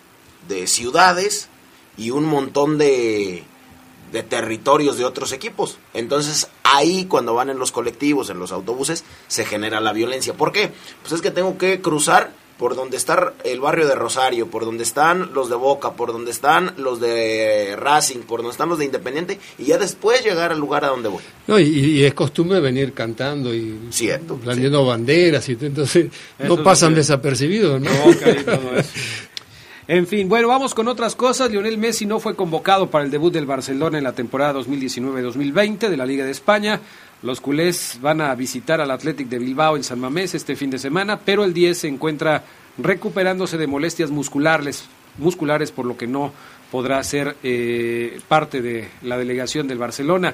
de 0.47 0.65
ciudades 0.65 1.47
y 1.95 2.09
un 2.09 2.25
montón 2.25 2.79
de, 2.79 3.43
de 4.11 4.23
territorios 4.23 4.97
de 4.97 5.05
otros 5.05 5.31
equipos. 5.31 5.77
Entonces 5.93 6.47
ahí 6.63 7.05
cuando 7.05 7.35
van 7.35 7.51
en 7.51 7.59
los 7.59 7.71
colectivos, 7.71 8.31
en 8.31 8.39
los 8.39 8.51
autobuses, 8.51 9.03
se 9.27 9.45
genera 9.45 9.79
la 9.79 9.93
violencia. 9.93 10.33
¿Por 10.33 10.51
qué? 10.51 10.73
Pues 11.01 11.13
es 11.13 11.21
que 11.21 11.29
tengo 11.29 11.59
que 11.59 11.81
cruzar 11.81 12.33
por 12.57 12.75
donde 12.75 12.97
está 12.97 13.33
el 13.43 13.59
barrio 13.59 13.87
de 13.87 13.95
Rosario, 13.95 14.47
por 14.47 14.65
donde 14.65 14.83
están 14.83 15.33
los 15.33 15.49
de 15.49 15.55
Boca, 15.55 15.93
por 15.93 16.11
donde 16.11 16.31
están 16.31 16.73
los 16.77 16.99
de 16.99 17.75
Racing, 17.77 18.19
por 18.19 18.39
donde 18.39 18.51
están 18.51 18.69
los 18.69 18.79
de 18.79 18.85
Independiente, 18.85 19.39
y 19.57 19.65
ya 19.65 19.77
después 19.77 20.23
llegar 20.23 20.51
al 20.51 20.59
lugar 20.59 20.85
a 20.85 20.89
donde 20.89 21.09
voy. 21.09 21.23
No, 21.47 21.59
y, 21.59 22.03
es 22.03 22.13
costumbre 22.13 22.59
venir 22.59 22.93
cantando 22.93 23.53
y 23.53 23.79
Cierto, 23.89 24.39
banderas, 24.85 25.47
y 25.49 25.57
entonces 25.59 26.07
no 26.39 26.63
pasan 26.63 26.95
desapercibidos, 26.95 27.81
¿no? 27.81 27.89
En 29.85 30.07
fin, 30.07 30.29
bueno, 30.29 30.47
vamos 30.47 30.73
con 30.73 30.87
otras 30.87 31.13
cosas. 31.13 31.51
Lionel 31.51 31.77
Messi 31.77 32.05
no 32.05 32.21
fue 32.21 32.35
convocado 32.35 32.89
para 32.89 33.03
el 33.03 33.11
debut 33.11 33.33
del 33.33 33.45
Barcelona 33.45 33.97
en 33.97 34.05
la 34.05 34.13
temporada 34.13 34.61
2019-2020 34.61 35.89
de 35.89 35.97
la 35.97 36.05
Liga 36.05 36.23
de 36.23 36.31
España. 36.31 36.79
Los 37.23 37.39
culés 37.39 37.99
van 38.01 38.19
a 38.19 38.35
visitar 38.35 38.81
al 38.81 38.91
Athletic 38.91 39.29
de 39.29 39.39
Bilbao 39.39 39.77
en 39.77 39.83
San 39.85 39.97
Mamés 39.97 40.35
este 40.35 40.57
fin 40.57 40.69
de 40.69 40.77
semana, 40.77 41.21
pero 41.21 41.45
el 41.45 41.53
10 41.53 41.77
se 41.77 41.87
encuentra 41.87 42.43
recuperándose 42.77 43.57
de 43.57 43.65
molestias 43.65 44.11
musculares, 44.11 44.89
musculares 45.17 45.71
por 45.71 45.85
lo 45.85 45.95
que 45.95 46.05
no 46.05 46.33
podrá 46.69 47.01
ser 47.01 47.37
eh, 47.41 48.19
parte 48.27 48.61
de 48.61 48.89
la 49.03 49.17
delegación 49.17 49.69
del 49.69 49.77
Barcelona. 49.77 50.33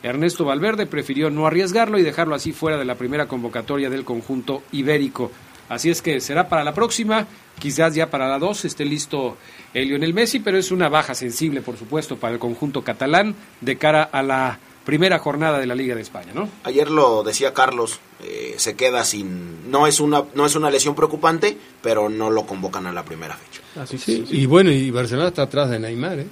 Ernesto 0.00 0.44
Valverde 0.44 0.86
prefirió 0.86 1.28
no 1.28 1.44
arriesgarlo 1.44 1.98
y 1.98 2.04
dejarlo 2.04 2.36
así 2.36 2.52
fuera 2.52 2.78
de 2.78 2.84
la 2.84 2.94
primera 2.94 3.26
convocatoria 3.26 3.90
del 3.90 4.04
conjunto 4.04 4.62
ibérico. 4.70 5.32
Así 5.68 5.90
es 5.90 6.00
que 6.00 6.20
será 6.20 6.48
para 6.48 6.62
la 6.62 6.72
próxima, 6.72 7.26
quizás 7.58 7.96
ya 7.96 8.10
para 8.10 8.28
la 8.28 8.38
2 8.38 8.64
esté 8.64 8.84
listo 8.84 9.36
el 9.74 9.88
Lionel 9.88 10.14
Messi, 10.14 10.38
pero 10.38 10.56
es 10.56 10.70
una 10.70 10.88
baja 10.88 11.16
sensible, 11.16 11.62
por 11.62 11.76
supuesto, 11.76 12.16
para 12.16 12.32
el 12.32 12.38
conjunto 12.38 12.82
catalán 12.84 13.34
de 13.60 13.76
cara 13.76 14.04
a 14.04 14.22
la 14.22 14.60
primera 14.88 15.18
jornada 15.18 15.58
de 15.58 15.66
la 15.66 15.74
Liga 15.74 15.94
de 15.94 16.00
España, 16.00 16.32
¿no? 16.34 16.48
Ayer 16.64 16.90
lo 16.90 17.22
decía 17.22 17.52
Carlos, 17.52 18.00
eh, 18.24 18.54
se 18.56 18.74
queda 18.74 19.04
sin, 19.04 19.70
no 19.70 19.86
es 19.86 20.00
una, 20.00 20.24
no 20.34 20.46
es 20.46 20.56
una 20.56 20.70
lesión 20.70 20.94
preocupante, 20.94 21.58
pero 21.82 22.08
no 22.08 22.30
lo 22.30 22.46
convocan 22.46 22.86
a 22.86 22.92
la 22.92 23.04
primera 23.04 23.36
fecha. 23.36 23.60
Así 23.82 23.98
sí, 23.98 24.24
Y 24.30 24.46
bueno, 24.46 24.70
y 24.70 24.90
Barcelona 24.90 25.28
está 25.28 25.42
atrás 25.42 25.68
de 25.68 25.78
Neymar, 25.78 26.20
¿eh? 26.20 26.26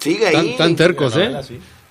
Sigue 0.00 0.26
ahí. 0.26 0.56
Tan, 0.58 0.74
tercos, 0.74 1.16
¿eh? 1.18 1.32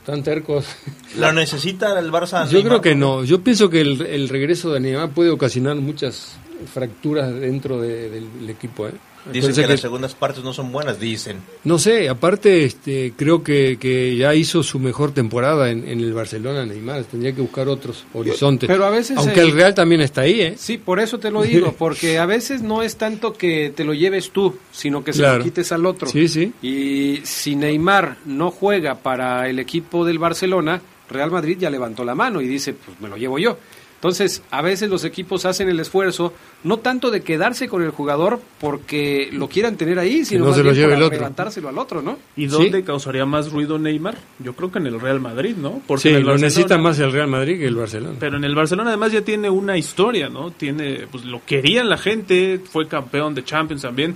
Tan 0.06 0.24
tercos. 0.24 0.65
¿Lo 1.17 1.32
necesita 1.32 1.98
el 1.98 2.12
Barça? 2.12 2.50
Yo 2.50 2.62
creo 2.63 2.82
que 2.82 2.94
no. 2.94 3.24
Yo 3.24 3.41
pienso 3.41 3.70
que 3.70 3.79
el, 3.79 4.01
el 4.01 4.27
regreso 4.27 4.74
de 4.74 4.82
Neymar 4.82 5.12
puede 5.12 5.29
ocasionar 5.29 5.77
muchas 5.77 6.38
fracturas 6.66 7.34
dentro 7.34 7.80
del 7.82 8.50
equipo. 8.50 8.88
¿eh? 8.88 8.94
Dicen 9.32 9.54
que, 9.54 9.68
las 9.68 9.80
segundas 9.82 10.16
partes 10.16 10.44
no 10.44 10.54
son 10.54 10.72
buenas, 10.72 11.00
dicen. 11.00 11.38
No 11.64 11.80
sé, 11.80 12.08
aparte 12.08 12.64
este, 12.64 13.14
creo 13.16 13.44
que, 13.44 13.78
que 13.80 14.16
ya 14.16 14.34
hizo 14.34 14.64
su 14.64 14.80
mejor 14.80 15.12
temporada 15.12 15.70
en, 15.70 15.86
el 15.88 16.14
Barcelona 16.14 16.66
Neymar, 16.66 17.04
tendría 17.04 17.34
que 17.34 17.42
buscar 17.42 17.68
otros 17.68 18.06
horizontes. 18.14 18.68
Pero 18.68 18.86
a 18.86 18.90
veces 18.90 19.18
Aunque 19.18 19.42
el 19.42 19.52
Real 19.52 19.74
también 19.74 20.02
está 20.02 20.22
ahí, 20.22 20.42
¿eh? 20.42 20.56
Sí, 20.58 20.78
por 20.78 21.00
eso 21.00 21.20
te 21.20 21.32
lo 21.32 21.42
digo, 21.42 21.74
porque 21.78 22.20
a 22.20 22.26
veces 22.26 22.62
no 22.62 22.84
es 22.84 22.96
tanto 22.96 23.34
que 23.34 23.74
te 23.76 23.84
lo 23.84 23.94
lleves 23.94 24.32
tú, 24.32 24.58
sino 24.72 25.04
que 25.04 25.14
se 25.14 25.24
lo 25.24 25.44
quites 25.44 25.72
al 25.72 25.86
otro. 25.86 26.08
Sí, 26.08 26.28
sí. 26.28 26.54
Y 26.62 27.22
si 27.24 27.56
Neymar 27.56 28.18
no 28.26 28.52
juega 28.52 28.96
para 28.96 29.50
el 29.50 29.60
equipo 29.60 30.06
del 30.06 30.20
Barcelona, 30.20 30.82
Real 31.10 31.32
Madrid 31.32 31.58
ya 31.60 31.70
levantó 31.70 32.04
la 32.04 32.16
mano 32.16 32.42
y 32.42 32.48
dice, 32.48 32.74
pues 32.74 33.00
me 33.02 33.10
lo 33.10 33.18
llevo 33.18 33.40
yo. 33.40 33.58
Entonces, 33.98 34.44
a 34.51 34.62
veces 34.62 34.92
los 34.92 35.04
equipos 35.06 35.46
hacen 35.46 35.70
el 35.70 35.80
esfuerzo, 35.80 36.32
no 36.63 36.77
tanto 36.77 37.10
de 37.10 37.22
quedarse 37.22 37.68
con 37.68 37.82
el 37.82 37.89
jugador 37.89 38.39
porque 38.60 39.30
lo 39.34 39.50
quieran 39.50 39.75
tener 39.75 39.98
ahí, 39.98 40.24
sino 40.24 40.46
no 40.46 40.54
se 40.54 40.63
lo 40.63 40.72
lleve 40.72 40.94
el 40.94 41.01
otro. 41.01 41.18
levantárselo 41.18 41.68
al 41.68 41.80
otro, 41.80 42.04
¿no? 42.04 42.20
¿Y 42.36 42.46
dónde 42.46 42.84
causaría 42.84 43.25
más 43.25 43.51
ruido 43.51 43.80
Neymar? 43.80 44.16
Yo 44.38 44.54
creo 44.54 44.72
que 44.72 44.77
en 44.77 44.86
el 44.86 45.01
Real 45.01 45.20
Madrid, 45.20 45.56
¿no? 45.58 45.82
Porque 45.88 46.20
lo 46.20 46.38
necesita 46.38 46.77
más 46.77 47.00
el 47.00 47.12
Real 47.12 47.27
Madrid 47.27 47.58
que 47.58 47.66
el 47.66 47.75
Barcelona. 47.75 48.18
Pero 48.20 48.38
en 48.38 48.44
el 48.44 48.54
Barcelona 48.54 48.89
además 48.92 49.12
ya 49.12 49.22
tiene 49.22 49.50
una 49.50 49.77
historia, 49.77 50.30
¿no? 50.30 50.51
Tiene, 50.51 51.08
pues 51.12 51.25
lo 51.25 51.42
querían 51.44 51.89
la 51.89 51.98
gente, 51.98 52.62
fue 52.72 52.88
campeón 52.88 53.34
de 53.34 53.44
Champions 53.44 53.82
también. 53.82 54.16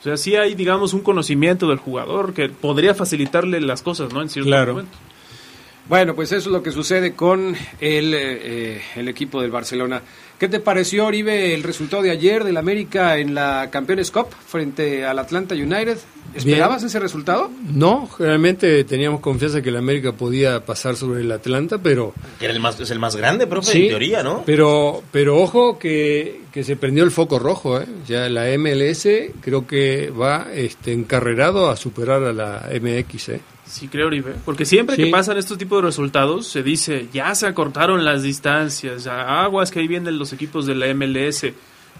O 0.00 0.02
sea, 0.02 0.16
sí 0.16 0.34
hay, 0.34 0.54
digamos, 0.56 0.92
un 0.92 1.02
conocimiento 1.02 1.68
del 1.68 1.78
jugador 1.78 2.32
que 2.32 2.48
podría 2.48 2.94
facilitarle 2.94 3.60
las 3.60 3.82
cosas, 3.82 4.12
¿no? 4.12 4.22
En 4.22 4.28
cierto 4.28 4.48
claro. 4.48 4.72
momento. 4.72 4.98
Bueno, 5.90 6.14
pues 6.14 6.30
eso 6.30 6.48
es 6.50 6.52
lo 6.52 6.62
que 6.62 6.70
sucede 6.70 7.14
con 7.14 7.56
el, 7.80 8.14
eh, 8.14 8.80
el 8.94 9.08
equipo 9.08 9.42
del 9.42 9.50
Barcelona. 9.50 10.00
¿Qué 10.38 10.46
te 10.46 10.60
pareció, 10.60 11.04
Oribe, 11.04 11.52
el 11.52 11.64
resultado 11.64 12.00
de 12.04 12.12
ayer 12.12 12.44
del 12.44 12.58
América 12.58 13.18
en 13.18 13.34
la 13.34 13.70
Campeones 13.72 14.12
Cup 14.12 14.28
frente 14.46 15.04
al 15.04 15.18
Atlanta 15.18 15.56
United? 15.56 15.98
¿Esperabas 16.32 16.84
ese 16.84 17.00
resultado? 17.00 17.50
No, 17.74 18.08
realmente 18.20 18.84
teníamos 18.84 19.18
confianza 19.18 19.62
que 19.62 19.70
el 19.70 19.78
América 19.78 20.12
podía 20.12 20.64
pasar 20.64 20.94
sobre 20.94 21.22
el 21.22 21.32
Atlanta, 21.32 21.78
pero... 21.78 22.14
Que 22.38 22.44
era 22.44 22.54
el 22.54 22.60
más, 22.60 22.78
es 22.78 22.92
el 22.92 23.00
más 23.00 23.16
grande, 23.16 23.48
profe, 23.48 23.76
en 23.76 23.88
teoría, 23.88 24.22
¿no? 24.22 24.44
Pero, 24.46 25.02
pero 25.10 25.38
ojo 25.38 25.76
que, 25.76 26.42
que 26.52 26.62
se 26.62 26.76
prendió 26.76 27.02
el 27.02 27.10
foco 27.10 27.40
rojo, 27.40 27.80
¿eh? 27.80 27.86
Ya 28.06 28.28
la 28.28 28.44
MLS 28.56 29.08
creo 29.40 29.66
que 29.66 30.10
va 30.10 30.46
este, 30.54 30.92
encarrerado 30.92 31.68
a 31.68 31.76
superar 31.76 32.22
a 32.22 32.32
la 32.32 32.68
MX, 32.80 33.28
¿eh? 33.30 33.40
Sí, 33.70 33.86
creo, 33.86 34.08
Uribe. 34.08 34.34
Porque 34.44 34.64
siempre 34.64 34.96
que 34.96 35.06
pasan 35.06 35.38
estos 35.38 35.56
tipos 35.56 35.80
de 35.80 35.86
resultados, 35.86 36.48
se 36.48 36.64
dice, 36.64 37.06
ya 37.12 37.32
se 37.36 37.46
acortaron 37.46 38.04
las 38.04 38.24
distancias, 38.24 39.06
aguas 39.06 39.70
que 39.70 39.78
ahí 39.78 39.86
vienen 39.86 40.18
los 40.18 40.32
equipos 40.32 40.66
de 40.66 40.74
la 40.74 40.92
MLS. 40.92 41.46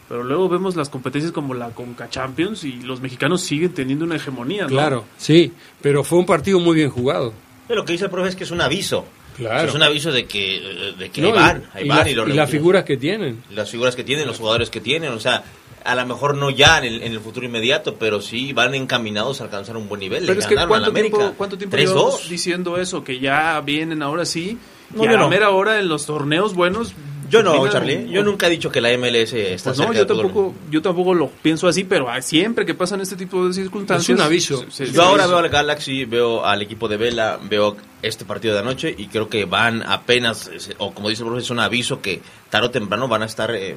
Pero 0.08 0.24
luego 0.24 0.48
vemos 0.48 0.74
las 0.74 0.88
competencias 0.88 1.30
como 1.30 1.54
la 1.54 1.70
Conca 1.70 2.10
Champions 2.10 2.64
y 2.64 2.72
los 2.82 3.00
mexicanos 3.00 3.42
siguen 3.42 3.72
teniendo 3.72 4.04
una 4.04 4.16
hegemonía, 4.16 4.62
¿no? 4.62 4.70
Claro, 4.70 5.04
sí, 5.16 5.52
pero 5.80 6.02
fue 6.02 6.18
un 6.18 6.26
partido 6.26 6.58
muy 6.58 6.74
bien 6.74 6.90
jugado. 6.90 7.32
Pero 7.68 7.82
lo 7.82 7.86
que 7.86 7.92
dice 7.92 8.06
el 8.06 8.10
profe 8.10 8.30
es 8.30 8.34
que 8.34 8.42
es 8.42 8.50
un 8.50 8.60
aviso. 8.60 9.06
Claro. 9.36 9.68
es 9.68 9.74
un 9.74 9.82
aviso 9.82 10.10
de 10.10 10.26
que, 10.26 10.94
de 10.98 11.10
que 11.10 11.24
ahí 11.24 11.30
van, 11.30 11.62
ahí 11.72 11.88
van 11.88 12.08
y, 12.08 12.10
y 12.10 12.32
las 12.34 12.50
figuras 12.50 12.84
que 12.84 12.96
tienen. 12.96 13.42
Las 13.50 13.70
figuras 13.70 13.94
que 13.94 14.02
tienen, 14.02 14.26
los 14.26 14.36
jugadores 14.36 14.68
que 14.68 14.80
tienen, 14.80 15.12
o 15.12 15.20
sea, 15.20 15.44
a 15.84 15.94
lo 15.94 16.06
mejor 16.06 16.36
no 16.36 16.50
ya 16.50 16.78
en 16.78 16.84
el, 16.84 17.02
en 17.02 17.12
el, 17.12 17.20
futuro 17.20 17.46
inmediato, 17.46 17.94
pero 17.94 18.20
sí 18.20 18.52
van 18.52 18.74
encaminados 18.74 19.40
a 19.40 19.44
alcanzar 19.44 19.76
un 19.76 19.88
buen 19.88 20.00
nivel. 20.00 20.24
Pero 20.26 20.40
es 20.40 20.46
que 20.46 20.54
¿cuánto 20.54 20.92
tiempo, 20.92 21.34
¿cuánto 21.36 21.58
tiempo 21.58 21.76
llevamos 21.76 22.28
diciendo 22.28 22.76
eso? 22.78 23.04
Que 23.04 23.18
ya 23.18 23.60
vienen 23.60 24.02
ahora 24.02 24.24
sí, 24.24 24.58
no, 24.94 25.04
y 25.04 25.08
a 25.08 25.12
la 25.12 25.28
mera 25.28 25.50
hora 25.50 25.78
en 25.78 25.88
los 25.88 26.06
torneos 26.06 26.54
buenos 26.54 26.94
yo 27.30 27.42
no, 27.42 27.68
Charlie. 27.68 28.08
Yo 28.10 28.22
nunca 28.22 28.46
he 28.46 28.50
dicho 28.50 28.70
que 28.70 28.80
la 28.80 28.96
MLS 28.98 29.32
está 29.32 29.70
pues 29.70 29.86
no, 29.86 29.92
yo 29.92 30.06
tampoco, 30.06 30.54
yo 30.70 30.82
tampoco 30.82 31.14
lo 31.14 31.28
pienso 31.28 31.68
así, 31.68 31.84
pero 31.84 32.08
siempre 32.20 32.66
que 32.66 32.74
pasan 32.74 33.00
este 33.00 33.16
tipo 33.16 33.46
de 33.46 33.54
circunstancias. 33.54 34.08
Es 34.08 34.14
un 34.14 34.20
aviso. 34.20 34.66
yo 34.92 35.02
ahora 35.02 35.26
veo 35.26 35.38
al 35.38 35.48
Galaxy, 35.48 36.04
veo 36.04 36.44
al 36.44 36.62
equipo 36.62 36.88
de 36.88 36.96
Vela, 36.96 37.38
veo 37.42 37.76
este 38.02 38.24
partido 38.24 38.54
de 38.54 38.60
anoche 38.60 38.94
y 38.96 39.06
creo 39.06 39.28
que 39.28 39.44
van 39.44 39.82
apenas, 39.82 40.50
o 40.78 40.92
como 40.92 41.08
dice 41.08 41.22
el 41.22 41.28
profesor, 41.28 41.44
es 41.44 41.50
un 41.50 41.60
aviso 41.60 42.00
que 42.00 42.20
tarde 42.48 42.68
o 42.68 42.70
temprano 42.70 43.08
van 43.08 43.22
a 43.22 43.26
estar 43.26 43.54
en 43.54 43.76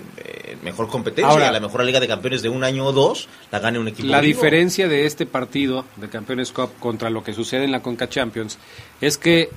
mejor 0.64 0.88
competencia. 0.88 1.30
Ahora, 1.32 1.50
a 1.50 1.52
la 1.52 1.60
mejor 1.60 1.84
Liga 1.84 2.00
de 2.00 2.08
Campeones 2.08 2.42
de 2.42 2.50
un 2.50 2.64
año 2.64 2.86
o 2.86 2.92
dos 2.92 3.28
la 3.52 3.60
gane 3.60 3.80
un 3.80 3.88
equipo. 3.88 4.08
La 4.08 4.22
diferencia 4.22 4.88
de 4.88 5.06
este 5.06 5.26
partido 5.26 5.86
de 5.98 6.10
Campeones 6.10 6.52
Cup 6.52 6.72
contra 6.80 7.10
lo 7.10 7.24
que 7.24 7.34
sucede 7.34 7.66
en 7.66 7.72
la 7.72 7.82
Conca 7.82 8.10
Champions 8.10 8.58
es 9.02 9.18
que 9.18 9.50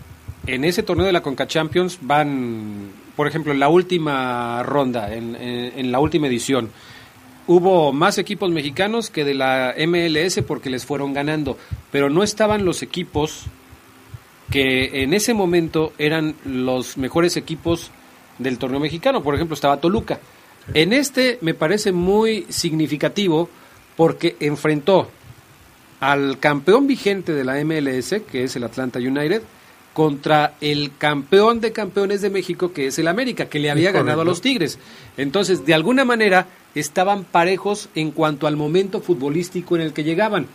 en 0.47 0.65
ese 0.65 0.83
torneo 0.83 1.07
de 1.07 1.13
la 1.13 1.23
Conca 1.23 1.47
Champions 1.47 1.99
van, 2.01 2.91
por 3.17 3.27
ejemplo, 3.27 3.53
en 3.53 3.59
la 3.59 3.69
última 3.69 4.63
ronda, 4.63 5.13
en, 5.15 5.91
la 5.91 5.99
última 5.99 6.27
edición, 6.27 6.71
hubo 7.47 7.93
más 7.93 8.19
equipos 8.19 8.51
mexicanos 8.51 9.11
que 9.11 9.25
de 9.25 9.35
la 9.35 9.75
MLS 9.87 10.43
porque 10.47 10.69
les 10.69 10.85
fueron 10.85 11.15
ganando, 11.15 11.57
pero 11.91 12.11
no 12.11 12.23
estaban 12.23 12.65
los 12.65 12.83
equipos 12.83 13.47
que 14.51 15.03
en 15.03 15.15
ese 15.15 15.33
momento 15.35 15.93
eran 15.99 16.37
los 16.45 16.99
mejores 16.99 17.37
equipos 17.37 17.91
del 18.39 18.59
torneo 18.59 18.81
mexicano. 18.81 19.23
Por 19.23 19.35
ejemplo, 19.35 19.55
estaba 19.55 19.81
Toluca. 19.81 20.21
En 20.75 20.93
este 20.93 21.39
me 21.41 21.55
parece 21.55 21.93
muy 21.93 22.47
significativo 22.51 23.49
porque 23.97 24.37
enfrentó 24.41 25.09
al 26.01 26.39
campeón 26.39 26.87
vigente 26.87 27.33
de 27.33 27.45
la 27.45 27.55
MLS, 27.65 28.23
que 28.31 28.45
es 28.45 28.57
el 28.57 28.65
Atlanta 28.65 28.99
United, 28.99 29.43
contra 29.97 30.57
el 30.61 30.93
campeón 30.99 31.63
de 31.63 31.73
campeones 31.73 32.21
de 32.21 32.29
México, 32.29 32.71
que 32.75 32.89
es 32.89 32.99
el 32.99 33.09
América, 33.09 33.47
que 33.47 33.59
le 33.59 33.71
había 33.71 33.93
ganado 33.93 34.21
a 34.21 34.25
los 34.27 34.43
Tigres. 34.43 34.79
Entonces, 35.17 35.65
de 35.65 35.73
alguna 35.73 36.05
manera, 36.05 36.49
estaban 36.75 37.25
parejos 37.25 37.89
en 37.95 38.11
cuanto 38.11 38.47
al 38.47 38.57
momento 38.57 39.01
futbolístico 39.01 39.75
en 39.75 39.81
el 39.81 39.95
que 39.95 40.05
llegaban. 40.05 40.49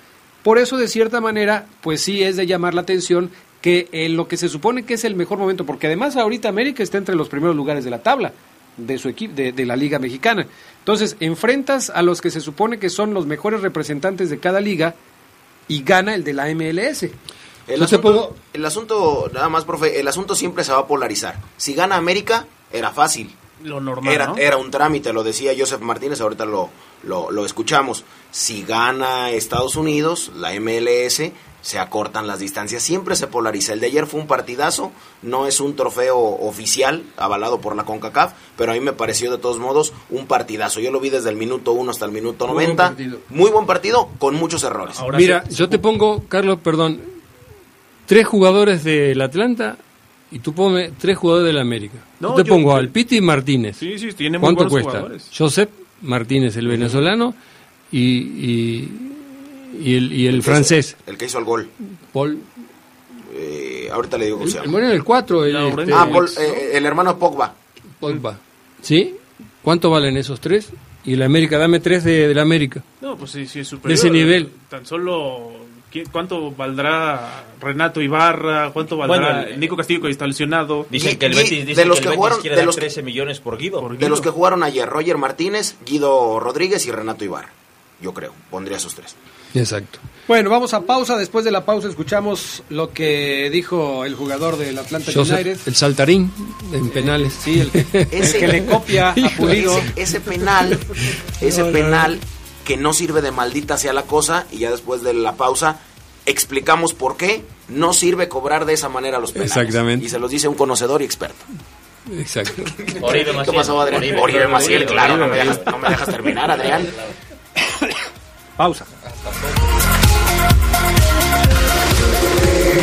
Por 0.43 0.59
eso, 0.59 0.77
de 0.77 0.87
cierta 0.87 1.21
manera, 1.21 1.65
pues 1.81 2.01
sí 2.01 2.21
es 2.21 2.35
de 2.35 2.45
llamar 2.45 2.75
la 2.75 2.81
atención 2.81 3.31
que 3.61 3.89
en 3.91 4.15
lo 4.15 4.27
que 4.27 4.37
se 4.37 4.47
supone 4.47 4.83
que 4.83 4.93
es 4.93 5.05
el 5.05 5.15
mejor 5.15 5.39
momento, 5.39 5.65
porque 5.65 5.87
además 5.87 6.17
ahorita 6.17 6.47
América 6.47 6.83
está 6.83 6.99
entre 6.99 7.15
los 7.15 7.27
primeros 7.27 7.55
lugares 7.55 7.83
de 7.83 7.89
la 7.89 8.03
tabla 8.03 8.33
de 8.77 8.99
su 8.99 9.09
equipo 9.09 9.33
de, 9.33 9.53
de, 9.53 9.65
la 9.65 9.75
liga 9.75 9.97
mexicana. 9.97 10.45
Entonces, 10.77 11.17
enfrentas 11.19 11.89
a 11.89 12.03
los 12.03 12.21
que 12.21 12.29
se 12.29 12.41
supone 12.41 12.77
que 12.77 12.91
son 12.91 13.15
los 13.15 13.25
mejores 13.25 13.61
representantes 13.61 14.29
de 14.29 14.37
cada 14.37 14.61
liga 14.61 14.93
y 15.67 15.81
gana 15.81 16.13
el 16.13 16.23
de 16.23 16.33
la 16.33 16.45
MLS. 16.53 17.07
El 17.73 17.83
asunto, 17.83 18.35
el 18.53 18.65
asunto, 18.65 19.29
nada 19.33 19.49
más, 19.49 19.65
profe, 19.65 19.99
el 19.99 20.07
asunto 20.07 20.35
siempre 20.35 20.63
se 20.63 20.71
va 20.71 20.79
a 20.79 20.87
polarizar. 20.87 21.39
Si 21.57 21.73
gana 21.73 21.95
América, 21.95 22.45
era 22.71 22.91
fácil. 22.91 23.35
Lo 23.63 23.79
normal, 23.79 24.11
Era, 24.13 24.27
¿no? 24.27 24.37
era 24.37 24.57
un 24.57 24.71
trámite, 24.71 25.13
lo 25.13 25.23
decía 25.23 25.51
Joseph 25.57 25.81
Martínez, 25.81 26.19
ahorita 26.19 26.45
lo, 26.45 26.69
lo, 27.03 27.29
lo 27.29 27.45
escuchamos. 27.45 28.03
Si 28.31 28.63
gana 28.63 29.29
Estados 29.29 29.75
Unidos, 29.75 30.31
la 30.35 30.51
MLS, 30.59 31.21
se 31.61 31.77
acortan 31.77 32.25
las 32.25 32.39
distancias, 32.39 32.81
siempre 32.81 33.15
se 33.15 33.27
polariza. 33.27 33.73
El 33.73 33.79
de 33.79 33.85
ayer 33.85 34.07
fue 34.07 34.19
un 34.19 34.25
partidazo, 34.25 34.91
no 35.21 35.45
es 35.45 35.59
un 35.59 35.75
trofeo 35.75 36.17
oficial 36.17 37.03
avalado 37.17 37.61
por 37.61 37.75
la 37.75 37.83
CONCACAF, 37.85 38.33
pero 38.57 38.71
a 38.71 38.73
mí 38.73 38.81
me 38.81 38.93
pareció 38.93 39.29
de 39.29 39.37
todos 39.37 39.59
modos 39.59 39.93
un 40.09 40.25
partidazo. 40.25 40.79
Yo 40.79 40.89
lo 40.89 40.99
vi 40.99 41.11
desde 41.11 41.29
el 41.29 41.35
minuto 41.35 41.73
1 41.73 41.91
hasta 41.91 42.05
el 42.05 42.11
minuto 42.11 42.47
Muy 42.47 42.55
buen 42.55 42.65
90. 42.69 42.83
partido. 42.83 43.19
Muy 43.29 43.51
buen 43.51 43.67
partido, 43.67 44.09
con 44.17 44.33
muchos 44.33 44.63
errores. 44.63 44.97
Mira, 45.15 45.43
yo 45.49 45.69
te 45.69 45.77
pongo, 45.77 46.23
Carlos, 46.27 46.57
perdón, 46.63 46.99
tres 48.11 48.27
jugadores 48.27 48.83
del 48.83 49.21
Atlanta 49.21 49.77
y 50.31 50.39
tú 50.39 50.51
ponme 50.53 50.91
tres 50.99 51.17
jugadores 51.17 51.47
del 51.47 51.61
América. 51.61 51.97
No, 52.19 52.35
yo 52.35 52.43
te 52.43 52.49
yo- 52.49 52.53
pongo 52.55 52.75
al 52.75 52.89
Piti 52.89 53.21
Martínez. 53.21 53.77
Sí, 53.77 53.97
sí, 53.97 54.11
tiene 54.11 54.37
muy 54.37 54.47
¿Cuánto 54.53 54.67
cuesta? 54.69 54.89
jugadores. 54.91 55.29
Josep 55.33 55.69
Martínez, 56.01 56.57
el 56.57 56.67
venezolano, 56.67 57.33
y, 57.89 57.99
y, 58.01 58.91
y 59.81 59.95
el, 59.95 60.11
y 60.11 60.27
el 60.27 60.43
francés. 60.43 60.97
hizo- 60.99 61.09
el 61.09 61.17
que 61.17 61.25
hizo 61.27 61.39
el 61.39 61.45
gol. 61.45 61.69
Paul. 62.11 62.37
Eh, 63.33 63.87
ahorita 63.93 64.17
le 64.17 64.25
digo 64.25 64.39
cómo 64.39 64.49
se 64.49 64.57
El, 64.57 64.63
llama. 64.65 64.71
bueno, 64.77 64.91
el 64.91 65.03
4. 65.05 65.45
El, 65.45 65.55
este, 65.55 65.93
Ah, 65.93 66.09
Paul, 66.11 66.29
eh, 66.37 66.71
el 66.73 66.85
hermano 66.85 67.17
Pogba. 67.17 67.55
Pogba. 67.99 68.37
¿Sí? 68.81 69.15
¿Cuánto 69.61 69.89
valen 69.89 70.17
esos 70.17 70.41
tres? 70.41 70.69
Y 71.05 71.13
el 71.13 71.21
América, 71.23 71.57
dame 71.57 71.79
tres 71.79 72.03
de, 72.03 72.27
del 72.27 72.39
América. 72.39 72.83
No, 72.99 73.15
pues 73.15 73.31
sí, 73.31 73.47
sí 73.47 73.59
es 73.61 73.71
De 73.81 73.93
ese 73.93 74.09
nivel. 74.09 74.49
Tan 74.69 74.85
solo, 74.85 75.49
¿qué- 75.53 75.60
¿cuánto 76.11 76.51
valdrá 76.51 77.43
Renato 77.59 78.01
Ibarra? 78.01 78.71
¿Cuánto 78.71 78.97
valdrá 78.97 79.41
Bueno, 79.43 79.57
Nico 79.57 79.75
Castillo 79.77 80.01
que 80.01 80.09
está 80.09 80.25
lesionado? 80.27 80.87
Dicen 80.89 81.17
que 81.17 81.25
el 81.27 81.33
Betis, 81.35 81.59
de 81.59 81.65
dicen 81.65 81.87
los 81.87 81.97
que 81.99 82.03
que 82.03 82.07
el 82.07 82.11
Betis 82.11 82.17
jugaron- 82.17 82.41
quiere 82.41 82.55
de 82.57 82.65
los 82.65 82.75
que- 82.75 82.81
13 82.81 83.03
millones 83.03 83.39
por 83.39 83.57
Guido. 83.57 83.89
De 83.89 84.09
los 84.09 84.21
que 84.21 84.29
jugaron 84.29 84.63
ayer, 84.63 84.87
Roger 84.87 85.17
Martínez, 85.17 85.75
Guido 85.85 86.39
Rodríguez 86.39 86.85
y 86.87 86.91
Renato 86.91 87.23
Ibarra. 87.25 87.49
Yo 88.01 88.13
creo, 88.15 88.33
pondría 88.49 88.77
esos 88.77 88.95
tres. 88.95 89.15
Exacto. 89.53 89.99
Bueno, 90.27 90.49
vamos 90.49 90.73
a 90.73 90.81
pausa. 90.81 91.17
Después 91.17 91.45
de 91.45 91.51
la 91.51 91.65
pausa 91.65 91.87
escuchamos 91.87 92.63
lo 92.69 92.91
que 92.93 93.49
dijo 93.51 94.05
el 94.05 94.15
jugador 94.15 94.57
del 94.57 94.77
Atlanta 94.79 95.11
Joseph, 95.13 95.35
United. 95.35 95.59
el 95.67 95.75
saltarín 95.75 96.31
en 96.73 96.89
penales. 96.89 97.33
Sí, 97.33 97.59
el 97.59 97.69
que, 97.69 97.85
el 97.91 98.07
Ese- 98.11 98.39
que 98.39 98.47
le 98.47 98.65
copia 98.65 99.09
a 99.11 99.13
Pulido. 99.37 99.77
Ese, 99.77 99.93
ese 99.97 100.19
penal, 100.21 100.79
ese 101.41 101.63
penal 101.65 102.17
que 102.65 102.77
no 102.77 102.93
sirve 102.93 103.21
de 103.21 103.31
maldita 103.31 103.77
sea 103.77 103.93
la 103.93 104.03
cosa, 104.03 104.45
y 104.51 104.59
ya 104.59 104.71
después 104.71 105.03
de 105.03 105.13
la 105.13 105.35
pausa 105.35 105.79
explicamos 106.25 106.93
por 106.93 107.17
qué 107.17 107.43
no 107.67 107.93
sirve 107.93 108.29
cobrar 108.29 108.65
de 108.65 108.73
esa 108.73 108.89
manera 108.89 109.19
los 109.19 109.31
penales. 109.31 109.55
Exactamente. 109.55 110.05
Y 110.05 110.09
se 110.09 110.19
los 110.19 110.29
dice 110.31 110.47
un 110.47 110.55
conocedor 110.55 111.01
y 111.01 111.05
experto. 111.05 111.43
Exacto. 112.11 112.63
Oribe 113.01 113.25
¿Qué 113.25 113.33
Maciel. 113.33 113.55
pasó, 113.55 113.81
Adrián? 113.81 114.01
Oribe. 114.01 114.19
Oribe 114.19 114.47
Maciel, 114.47 114.77
Oribe, 114.83 114.91
claro, 114.91 115.17
no 115.17 115.27
me, 115.27 115.37
dejas, 115.37 115.59
no 115.65 115.77
me 115.77 115.89
dejas 115.89 116.09
terminar, 116.09 116.51
Adrián. 116.51 116.87
Pausa. 118.57 118.85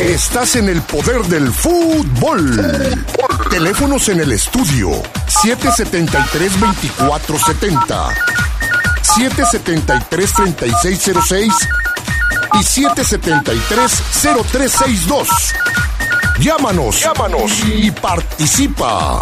Estás 0.01 0.55
en 0.55 0.69
el 0.69 0.81
poder 0.81 1.21
del 1.23 1.51
fútbol. 1.51 2.95
Teléfonos 3.49 4.07
en 4.09 4.19
el 4.21 4.31
estudio 4.31 4.89
773-2470, 5.43 8.13
773-3606 9.03 11.53
y 12.53 12.57
773-0362. 12.57 15.27
Llámanos, 16.39 17.01
llámanos 17.01 17.51
y 17.65 17.91
participa. 17.91 19.21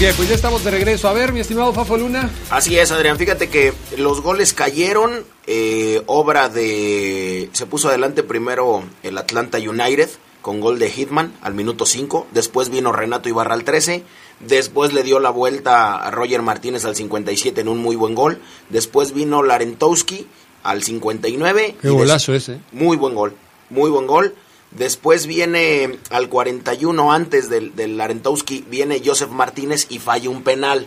Bien, 0.00 0.14
pues 0.16 0.30
ya 0.30 0.34
estamos 0.34 0.64
de 0.64 0.70
regreso. 0.70 1.08
A 1.08 1.12
ver, 1.12 1.30
mi 1.30 1.40
estimado 1.40 1.74
Fafo 1.74 1.98
Luna. 1.98 2.30
Así 2.48 2.78
es, 2.78 2.90
Adrián. 2.90 3.18
Fíjate 3.18 3.50
que 3.50 3.74
los 3.98 4.22
goles 4.22 4.54
cayeron, 4.54 5.26
eh, 5.46 6.02
obra 6.06 6.48
de... 6.48 7.50
Se 7.52 7.66
puso 7.66 7.90
adelante 7.90 8.22
primero 8.22 8.82
el 9.02 9.18
Atlanta 9.18 9.58
United 9.58 10.08
con 10.40 10.60
gol 10.60 10.78
de 10.78 10.88
Hitman 10.88 11.34
al 11.42 11.52
minuto 11.52 11.84
5. 11.84 12.28
Después 12.32 12.70
vino 12.70 12.92
Renato 12.92 13.28
Ibarra 13.28 13.52
al 13.52 13.64
13. 13.64 14.02
Después 14.40 14.94
le 14.94 15.02
dio 15.02 15.20
la 15.20 15.28
vuelta 15.28 15.96
a 15.96 16.10
Roger 16.10 16.40
Martínez 16.40 16.86
al 16.86 16.96
57 16.96 17.60
en 17.60 17.68
un 17.68 17.76
muy 17.76 17.94
buen 17.94 18.14
gol. 18.14 18.40
Después 18.70 19.12
vino 19.12 19.42
Larentowski 19.42 20.26
al 20.62 20.82
59. 20.82 21.76
Qué 21.78 21.90
golazo 21.90 22.32
ese. 22.32 22.58
Muy 22.72 22.96
buen 22.96 23.14
gol, 23.14 23.36
muy 23.68 23.90
buen 23.90 24.06
gol. 24.06 24.34
Después 24.70 25.26
viene 25.26 25.98
al 26.10 26.28
41 26.28 27.12
antes 27.12 27.50
del, 27.50 27.74
del 27.74 28.00
Arentowski, 28.00 28.64
viene 28.68 29.02
Joseph 29.04 29.30
Martínez 29.30 29.86
y 29.90 29.98
falla 29.98 30.30
un 30.30 30.42
penal. 30.42 30.86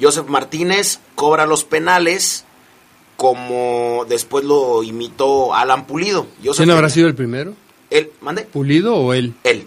Joseph 0.00 0.28
Martínez 0.28 1.00
cobra 1.14 1.46
los 1.46 1.64
penales 1.64 2.46
como 3.22 4.04
después 4.08 4.44
lo 4.44 4.82
imitó 4.82 5.54
Alan 5.54 5.86
Pulido. 5.86 6.26
¿Quién 6.56 6.70
habrá 6.70 6.88
sido 6.88 7.06
el 7.06 7.14
primero? 7.14 7.54
Él, 7.88 8.10
¿mande? 8.20 8.42
¿Pulido 8.42 8.96
o 8.96 9.12
él? 9.12 9.34
Él. 9.44 9.66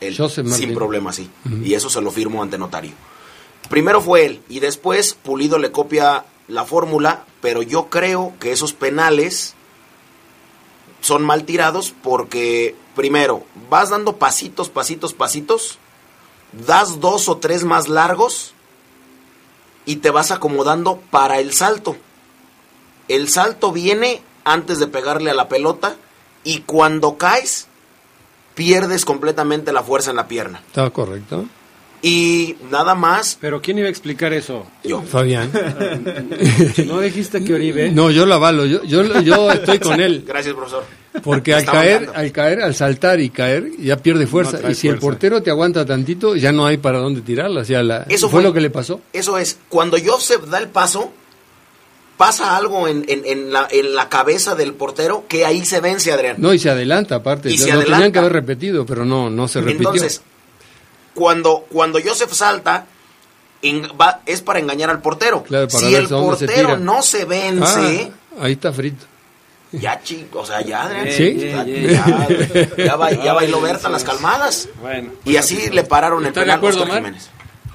él 0.00 0.16
sin 0.46 0.72
problema, 0.72 1.12
sí. 1.12 1.28
Y 1.62 1.74
eso 1.74 1.90
se 1.90 2.00
lo 2.00 2.10
firmo 2.10 2.42
ante 2.42 2.56
notario. 2.56 2.92
Primero 3.68 4.00
fue 4.00 4.24
él 4.24 4.40
y 4.48 4.60
después 4.60 5.14
Pulido 5.14 5.58
le 5.58 5.70
copia 5.70 6.24
la 6.46 6.64
fórmula, 6.64 7.26
pero 7.42 7.60
yo 7.62 7.90
creo 7.90 8.32
que 8.40 8.52
esos 8.52 8.72
penales 8.72 9.54
son 11.00 11.22
mal 11.22 11.44
tirados 11.44 11.94
porque, 12.02 12.74
primero, 12.94 13.44
vas 13.70 13.90
dando 13.90 14.16
pasitos, 14.16 14.68
pasitos, 14.68 15.14
pasitos, 15.14 15.78
das 16.52 17.00
dos 17.00 17.28
o 17.28 17.38
tres 17.38 17.64
más 17.64 17.88
largos 17.88 18.54
y 19.84 19.96
te 19.96 20.10
vas 20.10 20.30
acomodando 20.30 21.00
para 21.10 21.38
el 21.38 21.52
salto. 21.52 21.96
El 23.08 23.28
salto 23.28 23.72
viene 23.72 24.22
antes 24.44 24.78
de 24.78 24.86
pegarle 24.86 25.30
a 25.30 25.34
la 25.34 25.48
pelota 25.48 25.96
y 26.44 26.60
cuando 26.60 27.16
caes 27.16 27.68
pierdes 28.54 29.04
completamente 29.04 29.72
la 29.72 29.82
fuerza 29.82 30.10
en 30.10 30.16
la 30.16 30.28
pierna. 30.28 30.62
Está 30.66 30.90
correcto. 30.90 31.46
Y 32.02 32.56
nada 32.70 32.94
más. 32.94 33.36
¿Pero 33.40 33.60
quién 33.60 33.78
iba 33.78 33.88
a 33.88 33.90
explicar 33.90 34.32
eso? 34.32 34.66
Yo. 34.84 35.02
Fabián. 35.02 35.50
¿No 36.86 37.00
dijiste 37.00 37.42
que 37.42 37.54
Oribe? 37.54 37.90
No, 37.90 38.10
yo 38.10 38.24
lo 38.24 38.34
avalo. 38.34 38.66
Yo, 38.66 38.84
yo, 38.84 39.20
yo 39.20 39.50
estoy 39.50 39.78
con 39.78 40.00
él. 40.00 40.24
Gracias, 40.26 40.54
profesor. 40.54 40.84
Porque 41.22 41.54
al 41.54 41.64
caer, 41.64 42.10
al 42.14 42.30
caer, 42.30 42.62
al 42.62 42.74
saltar 42.74 43.20
y 43.20 43.30
caer, 43.30 43.70
ya 43.78 43.96
pierde 43.96 44.26
fuerza. 44.26 44.70
y 44.70 44.74
si 44.74 44.88
el 44.88 44.98
portero 44.98 45.42
te 45.42 45.50
aguanta 45.50 45.84
tantito, 45.84 46.36
ya 46.36 46.52
no 46.52 46.66
hay 46.66 46.76
para 46.76 46.98
dónde 46.98 47.22
tirarla. 47.22 47.62
O 47.62 47.64
sea, 47.64 47.82
la, 47.82 48.06
eso 48.08 48.28
fue, 48.28 48.42
lo 48.42 48.52
que 48.52 48.60
le 48.60 48.70
pasó. 48.70 49.00
Eso 49.12 49.36
es. 49.38 49.58
Cuando 49.68 49.96
Joseph 50.04 50.44
da 50.44 50.58
el 50.58 50.68
paso, 50.68 51.12
pasa 52.16 52.56
algo 52.56 52.86
en, 52.86 53.04
en, 53.08 53.52
la, 53.52 53.66
en 53.70 53.94
la 53.94 54.08
cabeza 54.08 54.54
del 54.54 54.74
portero 54.74 55.24
que 55.28 55.44
ahí 55.44 55.64
se 55.64 55.80
vence, 55.80 56.12
Adrián. 56.12 56.36
No, 56.38 56.52
y 56.52 56.58
se 56.58 56.70
adelanta, 56.70 57.16
aparte. 57.16 57.50
Y 57.50 57.56
lo, 57.56 57.64
se 57.64 57.72
lo 57.72 57.84
tenían 57.84 58.12
que 58.12 58.18
haber 58.18 58.32
repetido, 58.32 58.86
pero 58.86 59.04
no, 59.04 59.30
no 59.30 59.48
se 59.48 59.60
repitió. 59.60 59.90
Entonces, 59.90 60.22
cuando, 61.18 61.66
cuando 61.68 61.98
Joseph 62.00 62.32
salta, 62.32 62.86
va, 64.00 64.20
es 64.24 64.40
para 64.40 64.60
engañar 64.60 64.88
al 64.88 65.02
portero. 65.02 65.44
si 65.68 65.92
el 65.96 66.06
portero 66.06 66.76
no 66.76 67.02
se 67.02 67.24
vence. 67.24 68.12
Ah, 68.38 68.44
ahí 68.44 68.52
está 68.52 68.72
frito. 68.72 69.04
Ya, 69.72 70.00
chico, 70.00 70.38
o 70.38 70.46
sea, 70.46 70.62
ya, 70.62 70.88
¿Sí? 71.10 71.36
ya, 71.36 71.66
ya, 72.76 73.34
bailó 73.34 73.60
Berta 73.60 73.88
las 73.88 74.04
calmadas. 74.04 74.68
Bueno, 74.80 75.10
y 75.24 75.36
así 75.36 75.68
le 75.70 75.82
pararon 75.82 76.24
el 76.24 76.32
penal 76.32 76.52
acuerdo, 76.52 76.84
Oscar 76.84 76.98
Jiménez. 76.98 77.28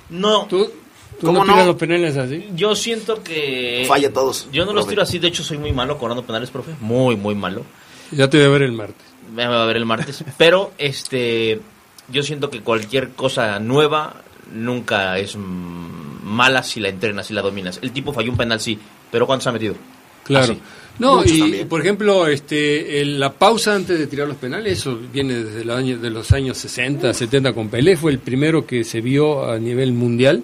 No. 0.10 0.46
¿Tú, 0.46 0.72
tú 1.20 1.28
¿Cómo 1.28 1.44
no 1.44 1.56
no? 1.58 1.66
los 1.66 1.76
penales 1.76 2.16
así? 2.16 2.50
Yo 2.56 2.76
siento 2.76 3.22
que... 3.22 3.86
Falla 3.88 4.12
todos. 4.12 4.48
Yo 4.52 4.66
no 4.66 4.74
los 4.74 4.88
tiro 4.88 5.04
así, 5.04 5.20
de 5.20 5.28
hecho 5.28 5.44
soy 5.44 5.58
muy 5.58 5.74
malo 5.74 6.00
cobrando 6.00 6.24
penales, 6.24 6.50
profe. 6.50 6.72
Muy, 6.80 7.16
muy 7.16 7.36
malo. 7.36 7.64
Ya 8.10 8.28
te 8.30 8.38
voy 8.38 8.48
a 8.48 8.50
ver 8.50 8.62
el 8.64 8.72
martes. 8.72 9.06
Me 9.32 9.46
va 9.46 9.64
a 9.64 9.66
ver 9.66 9.78
el 9.78 9.86
martes. 9.86 10.24
Pero, 10.38 10.72
este... 10.80 11.60
Yo 12.10 12.24
siento 12.24 12.50
que 12.50 12.62
cualquier 12.62 13.12
cosa 13.12 13.60
nueva 13.60 14.22
nunca 14.54 15.18
es 15.18 15.36
mm, 15.36 16.24
mala 16.24 16.64
si 16.64 16.80
la 16.80 16.90
entrenas, 16.90 17.28
si 17.28 17.34
la 17.34 17.42
dominas. 17.42 17.80
El 17.82 17.92
tipo 17.92 18.14
falló 18.14 18.32
un 18.32 18.38
penal, 18.38 18.60
sí. 18.60 18.78
Pero 19.12 19.26
¿cuántos 19.28 19.48
ha 19.48 19.52
metido? 19.52 19.76
Claro. 20.24 20.54
Así. 20.54 20.62
No, 21.00 21.18
Muchos 21.18 21.32
y 21.32 21.40
también. 21.40 21.68
por 21.70 21.82
ejemplo, 21.82 22.28
este, 22.28 23.02
el- 23.02 23.20
la 23.20 23.34
pausa 23.34 23.74
antes 23.76 23.98
de 23.98 24.06
tirar 24.08 24.28
los 24.28 24.38
penales, 24.38 24.74
eso 24.80 24.96
viene 25.12 25.34
desde 25.44 25.66
los 25.66 25.76
años, 25.78 26.02
de 26.02 26.10
los 26.12 26.32
años 26.32 26.58
60, 26.58 27.14
70 27.14 27.52
con 27.54 27.70
Pelé, 27.70 27.98
fue 27.98 28.12
el 28.12 28.20
primero 28.20 28.66
que 28.68 28.84
se 28.84 29.02
vio 29.02 29.50
a 29.50 29.58
nivel 29.58 29.92
mundial 29.94 30.44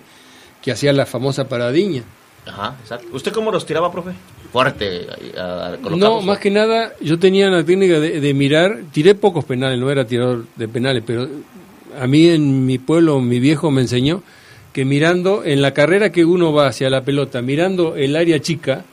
que 0.62 0.72
hacía 0.72 0.91
la 0.91 1.06
famosa 1.06 1.48
paradiña. 1.48 2.04
Ajá, 2.48 2.76
exacto. 2.82 3.08
¿Usted 3.12 3.32
cómo 3.32 3.52
los 3.52 3.65
tiraba, 3.65 3.91
profe? 3.91 4.12
Fuerte, 4.51 5.05
a, 5.38 5.67
a- 5.73 5.77
No, 5.95 6.21
más 6.21 6.39
que 6.39 6.49
nada, 6.49 6.93
yo 7.01 7.19
tenía 7.19 7.49
la 7.49 7.63
técnica 7.63 7.99
de, 7.99 8.19
de 8.19 8.33
mirar, 8.33 8.79
tiré 8.91 9.13
pocos 9.15 9.45
penales, 9.45 9.79
no 9.79 9.91
era 9.91 10.05
tirador 10.07 10.45
de 10.55 10.67
penales, 10.67 11.03
pero 11.05 11.27
a 11.99 12.07
mí 12.07 12.27
en 12.27 12.65
mi 12.65 12.77
pueblo, 12.79 13.19
mi 13.21 13.39
viejo 13.39 13.69
me 13.69 13.81
enseñó 13.81 14.23
que 14.73 14.85
mirando, 14.85 15.43
en 15.43 15.62
la 15.62 15.73
carrera 15.73 16.12
que 16.12 16.25
uno 16.25 16.51
va 16.53 16.67
hacia 16.67 16.89
la 16.89 17.03
pelota, 17.03 17.41
mirando 17.41 17.95
el 17.95 18.15
área 18.15 18.39
chica, 18.39 18.85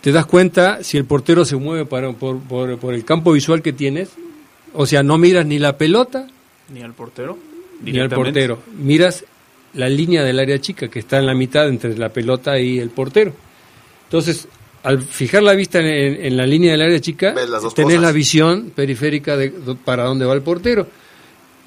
te 0.00 0.12
das 0.12 0.26
cuenta 0.26 0.82
si 0.82 0.96
el 0.96 1.04
portero 1.04 1.44
se 1.44 1.56
mueve 1.56 1.84
para, 1.86 2.12
por, 2.12 2.38
por- 2.40 2.76
por 2.78 2.94
el 2.94 3.04
campo 3.04 3.32
visual 3.32 3.62
que 3.62 3.72
tienes, 3.72 4.10
o 4.72 4.86
sea, 4.86 5.02
no 5.04 5.18
miras 5.18 5.46
ni 5.46 5.58
la 5.60 5.78
pelota 5.78 6.26
Ni 6.72 6.82
al 6.82 6.94
portero. 6.94 7.38
ni 7.82 7.98
al 7.98 8.08
portero, 8.10 8.58
miras 8.76 9.24
la 9.74 9.88
línea 9.88 10.22
del 10.24 10.38
área 10.40 10.60
chica 10.60 10.88
que 10.88 10.98
está 10.98 11.18
en 11.18 11.26
la 11.26 11.34
mitad 11.34 11.68
entre 11.68 11.96
la 11.96 12.08
pelota 12.08 12.58
y 12.58 12.78
el 12.80 12.90
portero. 12.90 13.32
Entonces, 14.04 14.46
al 14.84 15.02
fijar 15.02 15.42
la 15.42 15.54
vista 15.54 15.80
en, 15.80 15.86
en- 15.86 16.24
en 16.26 16.36
la 16.36 16.46
línea 16.46 16.72
del 16.72 16.82
área 16.82 17.00
chica, 17.00 17.34
tenés 17.34 17.50
cosas. 17.50 18.00
la 18.00 18.12
visión 18.12 18.70
periférica 18.74 19.36
de 19.36 19.50
para 19.84 20.04
dónde 20.04 20.24
va 20.26 20.34
el 20.34 20.42
portero. 20.42 20.86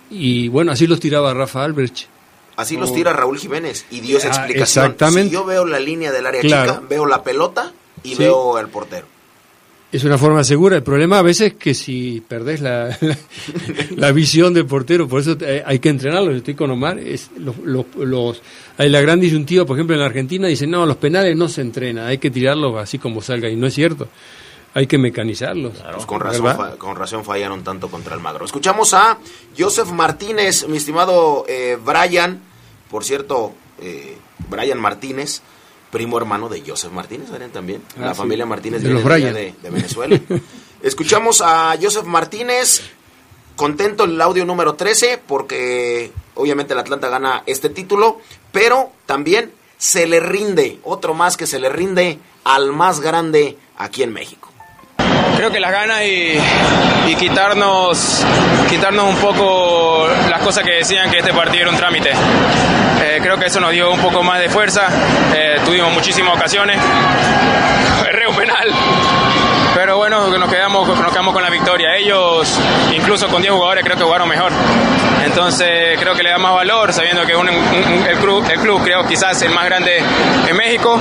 Y 0.09 0.47
bueno, 0.47 0.71
así 0.71 0.87
los 0.87 0.99
tiraba 0.99 1.33
Rafa 1.33 1.63
Albrecht. 1.63 2.05
Así 2.55 2.75
los 2.77 2.91
tira 2.93 3.13
Raúl 3.13 3.37
Jiménez 3.37 3.85
y 3.91 3.99
dio 3.99 4.17
esa 4.17 4.29
Ah, 4.29 4.31
explicación. 4.31 4.85
exactamente. 4.85 5.29
Si 5.29 5.33
yo 5.33 5.45
veo 5.45 5.65
la 5.65 5.79
línea 5.79 6.11
del 6.11 6.25
área 6.25 6.41
Claro. 6.41 6.71
chica, 6.73 6.83
veo 6.89 7.05
la 7.05 7.21
pelota 7.23 7.71
y 8.03 8.09
Sí. 8.15 8.15
veo 8.23 8.57
el 8.57 8.67
portero. 8.69 9.05
Es 9.89 10.03
una 10.03 10.17
forma 10.17 10.43
segura. 10.43 10.75
El 10.75 10.83
problema 10.83 11.19
a 11.19 11.21
veces 11.21 11.53
es 11.53 11.57
que 11.57 11.73
si 11.73 12.21
perdés 12.27 12.59
la, 12.59 12.89
la, 12.99 13.17
la 13.95 14.11
visión 14.11 14.53
del 14.53 14.65
portero, 14.65 15.07
por 15.07 15.21
eso 15.21 15.37
te- 15.37 15.63
hay 15.65 15.79
que 15.79 15.87
entrenarlo. 15.89 16.31
Yo 16.31 16.37
estoy 16.37 16.55
con 16.55 16.69
Omar. 16.71 16.99
Es 16.99 17.29
los, 17.37 17.57
los, 17.59 17.85
los- 17.95 18.41
hay 18.77 18.89
la 18.89 18.99
gran 18.99 19.19
disyuntiva, 19.21 19.65
por 19.65 19.77
ejemplo, 19.77 19.95
en 19.95 20.01
la 20.01 20.07
Argentina 20.07 20.47
dicen, 20.47 20.69
no, 20.71 20.85
los 20.85 20.97
penales 20.97 21.37
no 21.37 21.47
se 21.47 21.61
entrenan, 21.61 22.05
hay 22.05 22.17
que 22.17 22.29
tirarlos 22.29 22.75
así 22.77 22.99
como 22.99 23.21
salga. 23.21 23.49
Y 23.49 23.55
no 23.55 23.65
es 23.67 23.73
cierto. 23.73 24.07
Hay 24.73 24.85
que 24.87 24.97
mecanizarlos. 24.97 25.73
Pues 25.93 26.05
con 26.05 26.19
razón, 26.19 26.43
con 26.77 26.95
razón 26.97 27.23
fallaron 27.25 27.63
tanto 27.63 27.87
contra 27.89 28.13
el 28.13 28.19
Magro. 28.21 28.45
Escuchamos 28.45 28.93
a 28.93 29.17
Joseph 29.57 29.89
Martínez, 29.91 30.67
mi 30.67 30.77
estimado 30.77 31.45
eh, 31.47 31.77
Brian, 31.83 32.41
por 32.91 33.03
cierto, 33.05 33.53
eh, 33.81 34.17
Brian 34.49 34.79
Martínez, 34.79 35.41
primo 35.91 36.17
hermano 36.17 36.49
de 36.49 36.63
Joseph 36.65 36.91
Martínez, 36.91 37.29
también. 37.51 37.81
Ah, 37.97 38.07
la 38.07 38.13
sí. 38.13 38.17
familia 38.17 38.45
Martínez 38.45 38.81
De 38.81 38.89
viene 38.89 39.33
de, 39.33 39.53
de 39.61 39.69
Venezuela. 39.69 40.19
Escuchamos 40.81 41.41
a 41.41 41.75
Joseph 41.81 42.05
Martínez, 42.05 42.81
contento 43.55 44.03
el 44.03 44.21
audio 44.21 44.45
número 44.45 44.75
13, 44.75 45.19
porque 45.27 46.11
obviamente 46.35 46.73
el 46.73 46.79
Atlanta 46.79 47.09
gana 47.09 47.43
este 47.45 47.69
título, 47.69 48.19
pero 48.51 48.91
también 49.05 49.51
se 49.77 50.07
le 50.07 50.19
rinde, 50.19 50.79
otro 50.83 51.13
más 51.13 51.37
que 51.37 51.47
se 51.47 51.59
le 51.59 51.69
rinde 51.69 52.19
al 52.43 52.73
más 52.73 52.99
grande 52.99 53.57
aquí 53.77 54.03
en 54.03 54.13
México. 54.13 54.46
Creo 55.35 55.51
que 55.51 55.59
las 55.59 55.71
ganas 55.71 56.03
y, 56.03 56.39
quitarnos, 57.15 58.25
quitarnos 58.69 59.09
un 59.09 59.15
poco 59.15 60.07
las 60.29 60.41
cosas 60.41 60.63
que 60.63 60.71
decían 60.71 61.09
que 61.09 61.17
este 61.19 61.33
partido 61.33 61.63
era 61.63 61.71
un 61.71 61.77
trámite. 61.77 62.11
Eh, 62.11 63.19
creo 63.21 63.37
que 63.37 63.47
eso 63.47 63.59
nos 63.59 63.71
dio 63.71 63.91
un 63.91 63.99
poco 63.99 64.23
más 64.23 64.39
de 64.39 64.49
fuerza, 64.49 64.87
eh, 65.35 65.59
tuvimos 65.65 65.91
muchísimas 65.93 66.35
ocasiones, 66.35 66.79
erré 68.07 68.27
penal, 68.37 68.71
pero 69.77 69.97
bueno, 69.97 70.27
nos 70.39 70.49
quedamos, 70.49 70.87
nos 70.87 71.11
quedamos 71.11 71.33
con 71.35 71.43
la 71.43 71.51
victoria. 71.51 71.95
Ellos, 71.95 72.51
incluso 72.95 73.27
con 73.27 73.43
10 73.43 73.53
jugadores, 73.53 73.83
creo 73.83 73.95
que 73.95 74.03
jugaron 74.03 74.27
mejor. 74.27 74.51
Entonces 75.23 75.99
creo 75.99 76.15
que 76.15 76.23
le 76.23 76.31
da 76.31 76.39
más 76.39 76.53
valor, 76.55 76.91
sabiendo 76.93 77.23
que 77.27 77.35
un- 77.35 77.47
un- 77.47 78.05
el, 78.09 78.17
club, 78.17 78.43
el 78.49 78.59
club 78.59 78.81
creo 78.83 79.05
quizás 79.05 79.39
el 79.43 79.51
más 79.53 79.65
grande 79.65 80.01
en 80.47 80.57
México, 80.57 80.99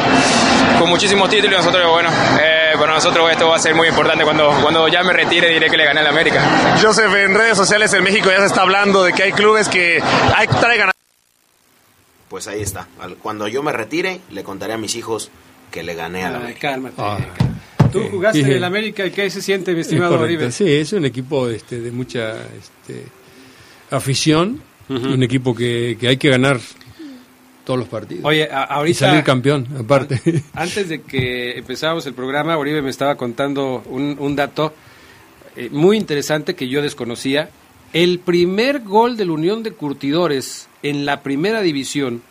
con 0.78 0.90
muchísimos 0.90 1.30
títulos. 1.30 1.54
y 1.54 1.56
Nosotros, 1.64 1.90
bueno, 1.90 2.10
eh, 2.38 2.74
para 2.78 2.92
nosotros 2.92 3.30
esto 3.30 3.48
va 3.48 3.56
a 3.56 3.58
ser 3.58 3.74
muy 3.74 3.88
importante. 3.88 4.24
Cuando, 4.24 4.50
cuando 4.60 4.86
ya 4.88 5.02
me 5.02 5.14
retire 5.14 5.48
diré 5.48 5.70
que 5.70 5.76
le 5.78 5.84
gané 5.86 6.00
al 6.00 6.08
América. 6.08 6.42
Joseph, 6.82 7.14
en 7.14 7.34
redes 7.34 7.56
sociales 7.56 7.94
en 7.94 8.04
México 8.04 8.28
ya 8.30 8.40
se 8.40 8.46
está 8.46 8.60
hablando 8.60 9.02
de 9.04 9.14
que 9.14 9.22
hay 9.22 9.32
clubes 9.32 9.70
que 9.70 10.02
hay, 10.36 10.46
traigan 10.48 10.90
Pues 12.28 12.46
ahí 12.46 12.60
está. 12.60 12.86
Cuando 13.22 13.48
yo 13.48 13.62
me 13.62 13.72
retire, 13.72 14.20
le 14.30 14.44
contaré 14.44 14.74
a 14.74 14.76
mis 14.76 14.94
hijos 14.96 15.30
que 15.70 15.82
le 15.82 15.94
gané 15.94 16.24
a 16.26 16.30
la 16.30 16.36
Ay, 16.38 16.42
América. 16.44 16.68
cálmate. 16.68 16.94
Ah. 16.98 17.16
Tú 17.92 18.02
jugaste 18.10 18.40
en 18.40 18.52
el 18.52 18.64
América 18.64 19.06
y 19.06 19.10
¿qué 19.10 19.28
se 19.30 19.40
siente, 19.42 19.72
mi 19.74 19.80
Es 19.80 19.86
estimado. 19.86 20.18
Oribe? 20.20 20.50
Sí, 20.52 20.70
es 20.70 20.92
un 20.92 21.04
equipo 21.04 21.48
este, 21.48 21.80
de 21.80 21.90
mucha 21.92 22.32
este, 22.42 23.04
afición, 23.90 24.60
un 24.88 25.22
equipo 25.22 25.54
que, 25.54 25.96
que 25.98 26.08
hay 26.08 26.16
que 26.16 26.28
ganar 26.30 26.58
todos 27.64 27.78
los 27.80 27.88
partidos. 27.88 28.24
Oye, 28.24 28.48
a- 28.50 28.62
ahorita- 28.64 28.90
Y 28.90 28.94
salir 28.94 29.24
campeón, 29.24 29.66
aparte. 29.78 30.20
Antes 30.54 30.88
de 30.88 31.02
que 31.02 31.58
empezáramos 31.58 32.06
el 32.06 32.14
programa, 32.14 32.56
Oribe 32.56 32.82
me 32.82 32.90
estaba 32.90 33.16
contando 33.16 33.82
un, 33.88 34.16
un 34.20 34.36
dato 34.36 34.72
eh, 35.56 35.68
muy 35.72 35.96
interesante 35.96 36.54
que 36.54 36.68
yo 36.68 36.82
desconocía. 36.82 37.50
El 37.92 38.18
primer 38.20 38.80
gol 38.80 39.16
de 39.16 39.24
la 39.24 39.32
Unión 39.32 39.62
de 39.62 39.72
Curtidores 39.72 40.68
en 40.82 41.04
la 41.06 41.22
primera 41.22 41.60
división 41.62 42.22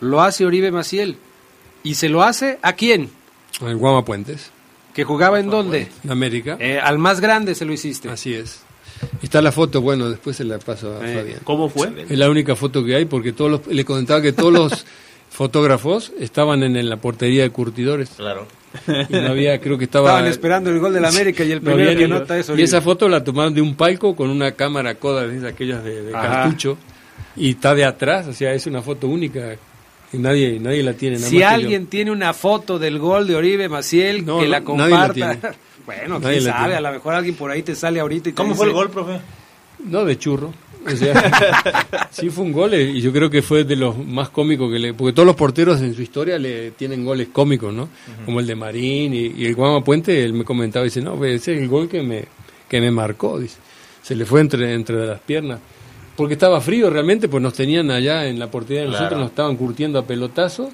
lo 0.00 0.22
hace 0.22 0.46
Oribe 0.46 0.70
Maciel. 0.70 1.16
¿Y 1.82 1.94
se 1.94 2.08
lo 2.08 2.22
hace 2.22 2.58
a 2.62 2.74
quién? 2.74 3.10
El 3.60 3.76
Guama 3.76 4.04
Puentes. 4.04 4.50
¿Que 4.94 5.04
jugaba 5.04 5.38
en 5.40 5.50
dónde? 5.50 5.88
En 6.04 6.10
América. 6.10 6.56
Eh, 6.60 6.78
al 6.78 6.98
más 6.98 7.20
grande 7.20 7.54
se 7.54 7.64
lo 7.64 7.72
hiciste. 7.72 8.08
Así 8.08 8.34
es. 8.34 8.62
Está 9.22 9.40
la 9.40 9.50
foto, 9.52 9.80
bueno, 9.80 10.10
después 10.10 10.36
se 10.36 10.44
la 10.44 10.58
paso 10.58 10.98
a 11.00 11.08
Eh, 11.08 11.14
Fabián. 11.16 11.40
¿Cómo 11.44 11.68
fue? 11.70 11.90
Es 12.08 12.18
la 12.18 12.28
única 12.28 12.54
foto 12.56 12.84
que 12.84 12.96
hay 12.96 13.04
porque 13.06 13.32
todos 13.32 13.50
los- 13.50 13.66
le 13.66 13.84
comentaba 13.84 14.20
que 14.20 14.32
todos 14.32 14.52
los 14.52 14.84
fotógrafos 15.30 16.12
estaban 16.18 16.62
en, 16.62 16.76
en 16.76 16.88
la 16.90 16.96
portería 16.96 17.42
de 17.42 17.50
curtidores. 17.50 18.10
Claro. 18.16 18.46
Y 19.08 19.14
no 19.14 19.28
había, 19.28 19.60
creo 19.60 19.78
que 19.78 19.84
estaba... 19.84 20.10
Estaban 20.10 20.26
esperando 20.30 20.70
el 20.70 20.78
gol 20.78 20.92
del 20.92 21.04
América 21.04 21.44
y 21.44 21.52
el 21.52 21.58
No 21.62 21.70
primero 21.70 21.90
había 21.90 21.98
que 21.98 22.04
anota 22.12 22.38
eso. 22.38 22.56
Y 22.56 22.62
esa 22.62 22.80
foto 22.80 23.08
la 23.08 23.24
tomaron 23.24 23.54
de 23.54 23.60
un 23.62 23.74
palco 23.74 24.14
con 24.14 24.28
una 24.30 24.52
cámara 24.52 24.94
coda 24.96 25.26
de 25.26 25.48
aquellas 25.48 25.82
de, 25.82 26.02
de 26.02 26.12
cartucho 26.12 26.76
y 27.36 27.50
está 27.50 27.74
de 27.74 27.84
atrás, 27.84 28.26
o 28.28 28.32
sea, 28.32 28.52
es 28.54 28.66
una 28.66 28.82
foto 28.82 29.06
única 29.08 29.56
y 30.12 30.18
nadie 30.18 30.58
nadie 30.60 30.82
la 30.82 30.94
tiene. 30.94 31.16
nada 31.16 31.28
Si 31.28 31.36
más 31.38 31.44
que 31.44 31.48
yo. 31.50 31.54
alguien 31.54 31.86
tiene 31.86 32.10
una 32.10 32.32
foto 32.34 32.78
del 32.78 32.98
gol 32.98 33.26
de 33.26 33.36
Oribe 33.36 33.68
Maciel, 33.68 34.24
No, 34.24 34.38
que 34.40 34.44
no, 34.46 34.50
la 34.50 34.60
nadie 34.60 34.90
la 34.90 35.06
comparta. 35.08 35.12
tiene. 35.14 35.38
bueno, 35.86 36.18
Nadie 36.18 36.34
quién 36.38 36.44
la 36.46 36.52
sabe, 36.52 36.64
tiene. 36.64 36.76
a 36.76 36.80
lo 36.80 36.92
mejor 36.92 37.14
alguien 37.14 37.34
por 37.36 37.50
ahí 37.50 37.62
te 37.62 37.74
sale 37.74 38.00
ahorita 38.00 38.28
y 38.28 38.32
te 38.32 38.36
¿Cómo 38.36 38.54
fue 38.54 38.66
el 38.66 38.72
gol, 38.72 38.90
profe? 38.90 39.20
No, 39.84 40.04
de 40.04 40.18
churro. 40.18 40.52
O 40.86 40.90
sea, 40.96 42.08
sí 42.10 42.30
fue 42.30 42.44
un 42.44 42.52
gol 42.52 42.72
eh, 42.72 42.84
y 42.84 43.00
yo 43.02 43.12
creo 43.12 43.28
que 43.28 43.42
fue 43.42 43.64
de 43.64 43.76
los 43.76 43.98
más 43.98 44.30
cómicos 44.30 44.72
que 44.72 44.78
le... 44.78 44.94
Porque 44.94 45.12
todos 45.12 45.26
los 45.26 45.36
porteros 45.36 45.80
en 45.82 45.94
su 45.94 46.00
historia 46.00 46.38
le 46.38 46.70
tienen 46.70 47.04
goles 47.04 47.28
cómicos, 47.32 47.72
¿no? 47.72 47.88
Como 48.24 48.40
el 48.40 48.46
de 48.46 48.54
Marín 48.54 49.12
y, 49.12 49.26
y 49.36 49.44
el 49.44 49.54
Guama 49.54 49.84
Puente, 49.84 50.24
él 50.24 50.32
me 50.32 50.42
comentaba, 50.44 50.84
dice, 50.86 51.02
no, 51.02 51.22
ese 51.24 51.54
es 51.54 51.60
el 51.60 51.68
gol 51.68 51.86
que 51.88 52.02
me, 52.02 52.24
que 52.66 52.80
me 52.80 52.90
marcó, 52.90 53.38
dice. 53.38 53.58
Se 54.02 54.14
le 54.16 54.24
fue 54.24 54.40
entre, 54.40 54.72
entre 54.72 55.06
las 55.06 55.20
piernas. 55.20 55.60
Porque 56.20 56.34
estaba 56.34 56.60
frío 56.60 56.90
realmente, 56.90 57.28
pues 57.28 57.42
nos 57.42 57.54
tenían 57.54 57.90
allá 57.90 58.26
en 58.26 58.38
la 58.38 58.50
portería 58.50 58.82
de 58.82 58.88
nosotros, 58.88 59.08
Claro. 59.08 59.22
nos 59.22 59.30
estaban 59.30 59.56
curtiendo 59.56 59.98
a 59.98 60.02
pelotazo. 60.04 60.68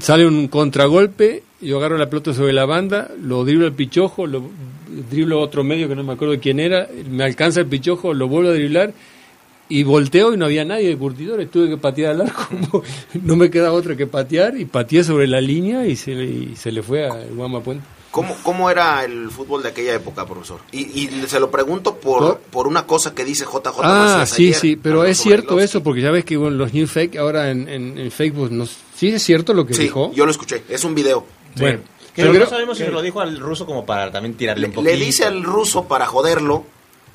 Sale 0.00 0.24
un 0.24 0.46
contragolpe, 0.46 1.42
yo 1.60 1.78
agarro 1.78 1.98
la 1.98 2.08
pelota 2.08 2.32
sobre 2.32 2.52
la 2.52 2.66
banda, 2.66 3.10
lo 3.20 3.44
driblo 3.44 3.66
al 3.66 3.72
pichojo, 3.72 4.28
lo 4.28 4.44
driblo 5.10 5.40
a 5.40 5.42
otro 5.42 5.64
medio 5.64 5.88
que 5.88 5.96
no 5.96 6.04
me 6.04 6.12
acuerdo 6.12 6.38
quién 6.40 6.60
era, 6.60 6.86
me 7.10 7.24
alcanza 7.24 7.58
el 7.58 7.66
pichojo, 7.66 8.14
lo 8.14 8.28
vuelvo 8.28 8.50
a 8.50 8.52
driblar 8.52 8.92
y 9.68 9.82
volteo 9.82 10.32
y 10.34 10.36
no 10.36 10.44
había 10.44 10.64
nadie 10.64 10.86
de 10.90 10.96
curtidores, 10.96 11.50
tuve 11.50 11.68
que 11.68 11.76
patear 11.76 12.12
al 12.12 12.20
arco, 12.20 12.84
no 13.24 13.34
me 13.34 13.50
queda 13.50 13.72
otra 13.72 13.96
que 13.96 14.06
patear 14.06 14.56
y 14.56 14.66
pateé 14.66 15.02
sobre 15.02 15.26
la 15.26 15.40
línea 15.40 15.84
y 15.84 15.96
se 15.96 16.14
le, 16.14 16.24
y 16.26 16.54
se 16.54 16.70
le 16.70 16.80
fue 16.84 17.08
a 17.08 17.24
Guama 17.34 17.60
Puente. 17.60 17.84
¿Cómo, 18.10 18.36
¿Cómo 18.42 18.68
era 18.70 19.04
el 19.04 19.30
fútbol 19.30 19.62
de 19.62 19.68
aquella 19.68 19.94
época, 19.94 20.26
profesor? 20.26 20.60
Y, 20.72 20.80
y 21.00 21.24
se 21.28 21.38
lo 21.38 21.50
pregunto 21.50 21.94
por, 21.96 22.38
por 22.38 22.66
una 22.66 22.84
cosa 22.86 23.14
que 23.14 23.24
dice 23.24 23.44
JJ 23.44 23.68
Ah, 23.82 24.16
Macías 24.18 24.30
sí, 24.30 24.42
ayer, 24.48 24.54
sí, 24.60 24.76
pero 24.76 25.04
es 25.04 25.18
cierto 25.18 25.60
eso, 25.60 25.82
porque 25.82 26.00
ya 26.00 26.10
ves 26.10 26.24
que 26.24 26.36
bueno, 26.36 26.56
los 26.56 26.72
new 26.74 26.88
fake 26.88 27.16
ahora 27.18 27.50
en, 27.52 27.68
en, 27.68 27.96
en 27.98 28.10
Facebook, 28.10 28.50
nos, 28.50 28.76
¿sí 28.96 29.08
es 29.10 29.22
cierto 29.22 29.54
lo 29.54 29.64
que 29.64 29.74
Sí, 29.74 29.82
dijo? 29.82 30.10
yo 30.12 30.24
lo 30.24 30.32
escuché, 30.32 30.64
es 30.68 30.82
un 30.84 30.94
video. 30.96 31.24
Bueno, 31.56 31.80
Pero 32.16 32.32
no 32.32 32.46
sabemos 32.46 32.78
si 32.78 32.84
se 32.84 32.90
lo 32.90 33.00
dijo 33.00 33.20
al 33.20 33.38
ruso 33.38 33.64
como 33.64 33.86
para 33.86 34.10
también 34.10 34.34
tirarle 34.34 34.66
un 34.66 34.70
Le, 34.72 34.74
poquito. 34.76 34.92
le 34.92 35.04
dice 35.04 35.24
al 35.24 35.44
ruso 35.44 35.84
para 35.84 36.06
joderlo 36.06 36.64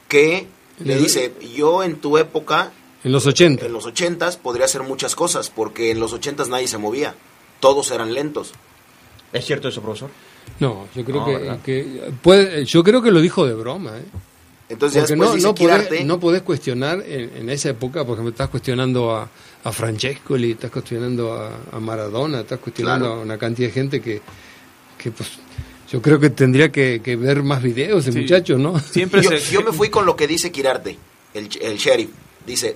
que 0.08 0.48
le 0.80 0.96
Le- 0.96 1.02
dice, 1.02 1.34
yo 1.56 1.84
en 1.84 1.98
tu 1.98 2.18
época, 2.18 2.72
en 3.04 3.12
los 3.12 3.26
80. 3.28 3.66
en 3.66 3.74
los 3.74 3.86
ochentas, 3.86 4.38
podría 4.38 4.64
hacer 4.66 4.84
muchas 4.84 5.14
cosas, 5.16 5.50
porque 5.50 5.92
en 5.92 6.00
los 6.00 6.14
ochentas 6.14 6.48
nadie 6.48 6.68
se 6.70 6.78
movía, 6.78 7.16
todos 7.60 7.92
eran 7.92 8.14
lentos. 8.14 8.54
¿Es 9.34 9.46
cierto 9.46 9.68
eso, 9.68 9.82
profesor? 9.82 10.10
No, 10.60 10.88
yo 10.96 11.04
creo 11.04 11.40
No, 11.40 11.62
que, 11.64 12.02
puede, 12.22 12.66
yo 12.66 12.84
creo 12.84 13.02
que 13.02 13.12
lo 13.12 13.20
dijo 13.22 13.46
de 13.46 13.54
broma, 13.54 13.98
¿eh? 13.98 14.04
Entonces 14.68 14.96
ya 15.10 15.16
Porque 15.16 15.38
después 15.38 15.44
no, 15.44 15.50
no, 15.50 15.56
podés, 15.56 16.06
no 16.06 16.20
podés 16.20 16.42
cuestionar 16.42 17.04
en, 17.06 17.32
en 17.38 17.50
esa 17.50 17.70
época, 17.70 18.04
por 18.04 18.14
ejemplo, 18.14 18.32
estás 18.32 18.50
cuestionando 18.50 19.16
a, 19.16 19.30
a 19.64 19.72
Francescoli, 19.72 20.52
estás 20.52 20.72
cuestionando 20.72 21.34
a, 21.34 21.52
a 21.72 21.80
Maradona, 21.80 22.40
estás 22.40 22.60
cuestionando 22.60 23.06
Claro. 23.06 23.20
a 23.22 23.24
una 23.24 23.38
cantidad 23.38 23.68
de 23.68 23.74
gente 23.74 24.02
que, 24.02 24.22
que 24.98 25.12
pues, 25.12 25.30
yo 25.92 26.02
creo 26.02 26.20
que 26.20 26.32
tendría 26.32 26.72
que, 26.72 27.00
que 27.04 27.16
ver 27.16 27.44
más 27.44 27.62
videos 27.62 28.06
de 28.06 28.12
Sí. 28.14 28.20
muchachos, 28.22 28.60
¿no? 28.60 28.80
Siempre 28.80 29.22
yo, 29.22 29.30
se... 29.30 29.52
yo 29.54 29.62
me 29.62 29.72
fui 29.72 29.90
con 29.90 30.06
lo 30.08 30.16
que 30.16 30.26
dice 30.28 30.52
Quirarte, 30.52 30.98
el, 31.36 31.48
el 31.62 31.78
sheriff. 31.78 32.10
Dice, 32.48 32.76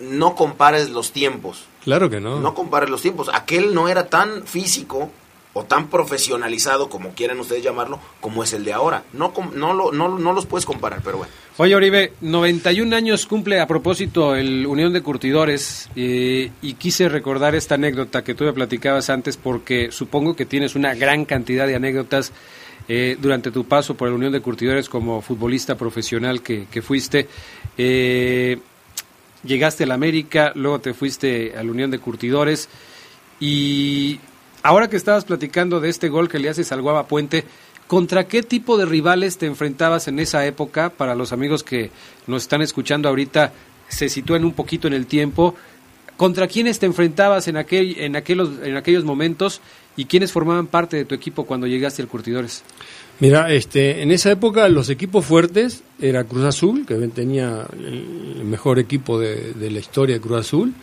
no 0.00 0.34
compares 0.34 0.90
los 0.90 1.12
tiempos. 1.12 1.66
Claro 1.84 2.10
que 2.10 2.20
no. 2.20 2.40
No 2.40 2.52
compares 2.54 2.90
los 2.90 3.00
tiempos. 3.00 3.30
Aquel 3.32 3.74
no 3.74 3.88
era 3.88 4.08
tan 4.08 4.42
físico 4.44 5.10
o 5.54 5.64
tan 5.64 5.88
profesionalizado, 5.88 6.88
como 6.88 7.10
quieran 7.14 7.40
ustedes 7.40 7.62
llamarlo, 7.64 7.98
como 8.20 8.44
es 8.44 8.52
el 8.52 8.64
de 8.64 8.72
ahora. 8.72 9.02
No, 9.12 9.32
no, 9.54 9.72
lo- 9.72 9.92
no, 9.92 10.18
no 10.18 10.32
los 10.32 10.46
puedes 10.46 10.66
comparar, 10.66 11.00
pero 11.02 11.18
bueno. 11.18 11.32
Oye, 11.56 11.74
Oribe, 11.74 12.12
91 12.20 12.94
años 12.94 13.26
cumple 13.26 13.60
a 13.60 13.66
propósito 13.66 14.36
el 14.36 14.66
Unión 14.66 14.92
de 14.92 15.02
Curtidores 15.02 15.88
eh, 15.96 16.50
y 16.62 16.74
quise 16.74 17.08
recordar 17.08 17.56
esta 17.56 17.74
anécdota 17.74 18.22
que 18.22 18.34
tú 18.34 18.44
me 18.44 18.52
platicabas 18.52 19.10
antes 19.10 19.36
porque 19.36 19.90
supongo 19.90 20.36
que 20.36 20.46
tienes 20.46 20.76
una 20.76 20.94
gran 20.94 21.24
cantidad 21.24 21.66
de 21.66 21.74
anécdotas 21.74 22.32
eh, 22.86 23.16
durante 23.20 23.50
tu 23.50 23.64
paso 23.64 23.96
por 23.96 24.06
el 24.08 24.14
Unión 24.14 24.32
de 24.32 24.40
Curtidores 24.40 24.88
como 24.88 25.20
futbolista 25.20 25.76
profesional 25.76 26.42
que, 26.42 26.66
fuiste. 26.80 27.26
Eh, 27.76 28.58
llegaste 29.42 29.82
a 29.84 29.86
la 29.88 29.94
América, 29.94 30.52
luego 30.54 30.78
te 30.78 30.94
fuiste 30.94 31.54
a 31.56 31.62
la 31.64 31.70
Unión 31.72 31.90
de 31.90 31.98
Curtidores 31.98 32.68
y 33.40 34.20
ahora 34.62 34.88
que 34.88 34.96
estabas 34.96 35.24
platicando 35.24 35.80
de 35.80 35.88
este 35.88 36.08
gol 36.08 36.28
que 36.28 36.38
le 36.38 36.48
haces 36.48 36.72
al 36.72 36.82
Guava 36.82 37.06
Puente, 37.06 37.44
¿contra 37.86 38.26
qué 38.26 38.42
tipo 38.42 38.76
de 38.78 38.86
rivales 38.86 39.38
te 39.38 39.46
enfrentabas 39.46 40.08
en 40.08 40.18
esa 40.18 40.46
época? 40.46 40.90
Para 40.90 41.14
los 41.14 41.32
amigos 41.32 41.62
que 41.62 41.90
nos 42.26 42.42
están 42.42 42.62
escuchando 42.62 43.08
ahorita, 43.08 43.52
se 43.88 44.08
sitúen 44.08 44.44
un 44.44 44.52
poquito 44.52 44.86
en 44.86 44.94
el 44.94 45.06
tiempo. 45.06 45.54
¿Contra 46.16 46.48
quiénes 46.48 46.80
te 46.80 46.86
enfrentabas 46.86 47.46
en, 47.46 47.56
aquel, 47.56 47.96
en, 47.98 48.16
aquellos, 48.16 48.50
en 48.64 48.76
aquellos 48.76 49.04
momentos 49.04 49.60
y 49.96 50.06
quiénes 50.06 50.32
formaban 50.32 50.66
parte 50.66 50.96
de 50.96 51.04
tu 51.04 51.14
equipo 51.14 51.44
cuando 51.44 51.66
llegaste 51.66 52.02
al 52.02 52.08
Curtidores? 52.08 52.64
Mira, 53.20 53.52
este, 53.52 54.02
en 54.02 54.10
esa 54.10 54.30
época 54.30 54.68
los 54.68 54.90
equipos 54.90 55.24
fuertes 55.24 55.82
era 56.00 56.24
Cruz 56.24 56.44
Azul, 56.44 56.86
que 56.86 56.94
tenía 57.08 57.66
el 57.72 58.44
mejor 58.44 58.78
equipo 58.78 59.18
de, 59.18 59.54
de 59.54 59.70
la 59.70 59.78
historia 59.78 60.16
de 60.16 60.20
Cruz 60.20 60.40
Azul, 60.40 60.74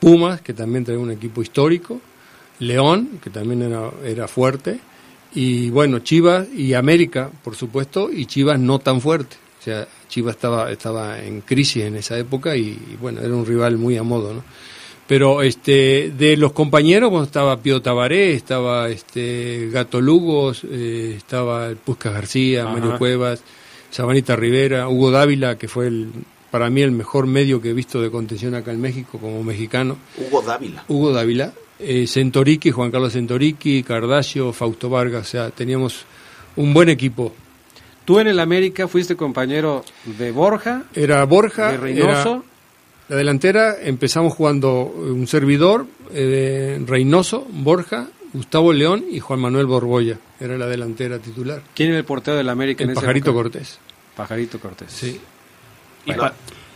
Pumas, 0.00 0.40
que 0.40 0.52
también 0.52 0.84
traía 0.84 1.00
un 1.00 1.10
equipo 1.10 1.40
histórico, 1.40 2.00
León, 2.58 3.20
que 3.22 3.30
también 3.30 3.62
era, 3.62 3.90
era 4.04 4.28
fuerte, 4.28 4.80
y 5.34 5.70
bueno, 5.70 5.98
Chivas 5.98 6.46
y 6.54 6.74
América, 6.74 7.30
por 7.42 7.56
supuesto, 7.56 8.10
y 8.12 8.26
Chivas 8.26 8.58
no 8.58 8.78
tan 8.78 9.00
fuerte. 9.00 9.36
O 9.60 9.64
sea, 9.64 9.88
Chivas 10.08 10.36
estaba, 10.36 10.70
estaba 10.70 11.18
en 11.18 11.40
crisis 11.40 11.84
en 11.84 11.96
esa 11.96 12.18
época 12.18 12.56
y, 12.56 12.68
y 12.68 12.96
bueno, 13.00 13.20
era 13.20 13.34
un 13.34 13.46
rival 13.46 13.78
muy 13.78 13.96
a 13.96 14.02
modo, 14.02 14.34
¿no? 14.34 14.44
Pero 15.06 15.42
este, 15.42 16.12
de 16.16 16.36
los 16.36 16.52
compañeros, 16.52 17.10
bueno, 17.10 17.24
estaba 17.24 17.60
Pío 17.60 17.82
Tabaré, 17.82 18.32
estaba 18.34 18.88
este, 18.88 19.68
Gato 19.70 20.00
Lugos, 20.00 20.62
eh, 20.64 21.14
estaba 21.16 21.66
el 21.66 21.76
Pusca 21.76 22.10
García, 22.10 22.64
Ajá. 22.64 22.72
Mario 22.72 22.98
Cuevas, 22.98 23.42
Sabanita 23.90 24.34
Rivera, 24.34 24.88
Hugo 24.88 25.10
Dávila, 25.10 25.58
que 25.58 25.68
fue 25.68 25.88
el, 25.88 26.10
para 26.50 26.70
mí 26.70 26.80
el 26.80 26.92
mejor 26.92 27.26
medio 27.26 27.60
que 27.60 27.70
he 27.70 27.74
visto 27.74 28.00
de 28.00 28.10
contención 28.10 28.54
acá 28.54 28.72
en 28.72 28.80
México 28.80 29.18
como 29.18 29.42
mexicano. 29.42 29.98
Hugo 30.16 30.40
Dávila. 30.40 30.84
Hugo 30.88 31.12
Dávila, 31.12 31.52
eh, 31.78 32.06
Centoriqui, 32.06 32.70
Juan 32.70 32.90
Carlos 32.90 33.12
Centoriqui, 33.12 33.82
Cardasio, 33.82 34.52
Fausto 34.52 34.88
Vargas, 34.90 35.22
o 35.28 35.30
sea, 35.30 35.50
teníamos 35.50 36.04
un 36.56 36.72
buen 36.74 36.88
equipo. 36.88 37.34
Tú 38.04 38.18
en 38.20 38.28
el 38.28 38.38
América 38.40 38.86
fuiste 38.88 39.16
compañero 39.16 39.84
de 40.04 40.30
Borja, 40.30 40.84
Era 40.94 41.24
Borja, 41.24 41.72
de 41.72 41.78
Reynoso. 41.78 42.30
era 42.36 42.42
la 43.08 43.16
delantera, 43.16 43.76
empezamos 43.82 44.32
jugando 44.34 44.82
un 44.84 45.26
servidor, 45.26 45.86
eh, 46.12 46.80
Reynoso, 46.86 47.46
Borja, 47.50 48.08
Gustavo 48.32 48.72
León 48.72 49.04
y 49.10 49.20
Juan 49.20 49.40
Manuel 49.40 49.66
Borbolla, 49.66 50.18
era 50.40 50.58
la 50.58 50.66
delantera 50.66 51.18
titular. 51.18 51.62
¿Quién 51.74 51.90
era 51.90 51.98
el 51.98 52.04
portero 52.04 52.36
del 52.36 52.48
América 52.48 52.82
en 52.84 52.90
El 52.90 52.94
Pajarito 52.96 53.30
época? 53.30 53.42
Cortés. 53.44 53.78
Pajarito 54.16 54.58
Cortés. 54.60 54.90
Sí. 54.92 55.20
Y 56.06 56.12
pa- 56.12 56.34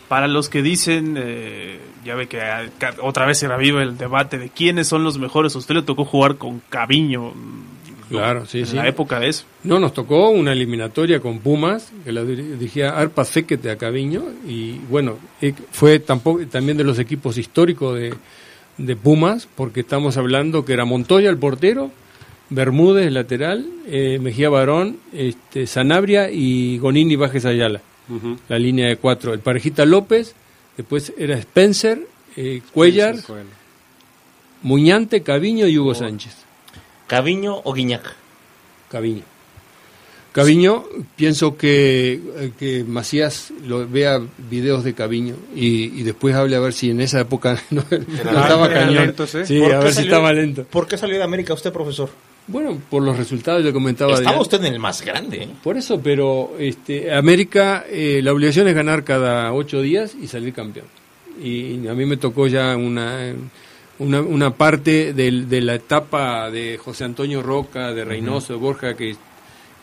para 0.09 0.27
los 0.27 0.49
que 0.49 0.61
dicen, 0.61 1.15
eh, 1.17 1.79
ya 2.03 2.15
ve 2.15 2.27
que 2.27 2.41
ah, 2.41 2.63
otra 3.01 3.25
vez 3.25 3.37
se 3.37 3.47
revive 3.47 3.81
el 3.83 3.97
debate 3.97 4.37
de 4.37 4.49
quiénes 4.49 4.87
son 4.87 5.03
los 5.05 5.17
mejores. 5.17 5.55
A 5.55 5.59
usted 5.59 5.75
le 5.75 5.81
tocó 5.83 6.03
jugar 6.03 6.35
con 6.35 6.61
Caviño. 6.69 7.29
mm, 7.29 7.79
Claro, 8.09 8.47
sí, 8.47 8.61
en 8.61 8.65
sí. 8.65 8.75
la 8.75 8.87
época 8.87 9.19
de 9.19 9.29
eso. 9.29 9.45
No, 9.63 9.79
nos 9.79 9.93
tocó 9.93 10.29
una 10.31 10.51
eliminatoria 10.51 11.19
con 11.19 11.37
Pumas, 11.39 11.91
que 12.03 12.11
la 12.11 12.23
dir- 12.23 12.57
dirigía 12.57 12.97
Arpa 12.97 13.23
Fequete 13.23 13.69
a 13.69 13.77
Caviño, 13.77 14.23
y 14.47 14.79
bueno, 14.89 15.19
eh, 15.41 15.53
fue 15.71 15.99
tampoco, 15.99 16.43
también 16.47 16.75
de 16.75 16.83
los 16.83 16.97
equipos 16.97 17.37
históricos 17.37 17.99
de, 17.99 18.15
de 18.79 18.95
Pumas, 18.95 19.47
porque 19.55 19.81
estamos 19.81 20.17
hablando 20.17 20.65
que 20.65 20.73
era 20.73 20.85
Montoya 20.85 21.29
el 21.29 21.37
portero, 21.37 21.91
Bermúdez 22.49 23.05
el 23.05 23.13
lateral, 23.13 23.67
eh, 23.85 24.17
Mejía 24.19 24.49
Barón, 24.49 24.97
este, 25.13 25.67
Sanabria 25.67 26.31
y 26.31 26.79
Gonini 26.79 27.15
Bajes 27.15 27.45
Ayala, 27.45 27.81
La 28.47 28.57
línea 28.59 28.87
de 28.87 28.97
cuatro. 28.97 29.33
El 29.33 29.39
Parejita 29.39 29.85
López, 29.85 30.33
después 30.77 31.13
era 31.17 31.37
Spencer, 31.37 32.07
eh, 32.35 32.61
Cuellar, 32.73 33.17
Sí. 33.17 33.23
Muñante, 34.61 35.21
Caviño 35.23 35.67
y 35.67 35.77
Hugo 35.77 35.95
Sánchez. 35.95 36.35
¿Caviño 37.07 37.61
o 37.63 37.73
Guiñac? 37.73 38.13
Caviño. 38.91 39.23
Caviño, 40.31 40.83
pienso 41.15 41.57
que, 41.57 42.13
eh, 42.37 42.51
que 42.59 42.83
Macías 42.83 43.51
lo, 43.65 43.87
vea 43.87 44.21
videos 44.49 44.83
de 44.83 44.93
Caviño 44.93 45.35
y, 45.55 45.85
y 45.99 46.03
después 46.03 46.35
hable 46.35 46.55
a 46.55 46.59
ver 46.59 46.73
si 46.73 46.91
en 46.91 47.01
esa 47.01 47.19
época 47.21 47.59
no, 47.71 47.83
no 47.89 47.97
estaba 48.41 48.69
cañón. 48.69 48.95
lento, 49.05 49.25
¿sí? 49.25 49.39
Sí, 49.45 49.59
¿Por 49.59 49.73
a 49.73 49.79
ver 49.79 49.93
si 49.93 50.03
estaba 50.03 50.31
lento. 50.31 50.65
¿Por 50.65 50.87
qué 50.87 50.97
salió 50.97 51.17
de 51.17 51.23
América 51.23 51.53
usted, 51.53 51.71
profesor? 51.73 52.09
Bueno, 52.49 52.81
por 52.89 53.03
los 53.03 53.15
resultados 53.15 53.63
le 53.63 53.71
comentaba. 53.71 54.13
Estaba 54.13 54.41
usted 54.41 54.63
en 54.63 54.73
el 54.73 54.79
más 54.79 55.03
grande. 55.03 55.43
¿eh? 55.43 55.49
Por 55.63 55.77
eso, 55.77 56.01
pero 56.01 56.55
este, 56.57 57.13
América, 57.13 57.85
eh, 57.87 58.21
la 58.23 58.33
obligación 58.33 58.67
es 58.67 58.75
ganar 58.75 59.03
cada 59.03 59.53
ocho 59.53 59.81
días 59.81 60.15
y 60.19 60.27
salir 60.27 60.53
campeón. 60.53 60.87
Y, 61.41 61.87
a 61.87 61.93
mí 61.93 62.05
me 62.05 62.17
tocó 62.17 62.47
ya 62.47 62.75
una, 62.75 63.33
una, 63.99 64.21
una 64.21 64.55
parte 64.55 65.13
de 65.13 65.61
la 65.61 65.75
etapa 65.75 66.49
de 66.49 66.77
José 66.77 67.03
Antonio 67.05 67.41
Roca, 67.43 67.93
de 67.93 68.03
Reynoso, 68.03 68.53
de 68.53 68.59
Borja, 68.59 68.95
que, 68.95 69.15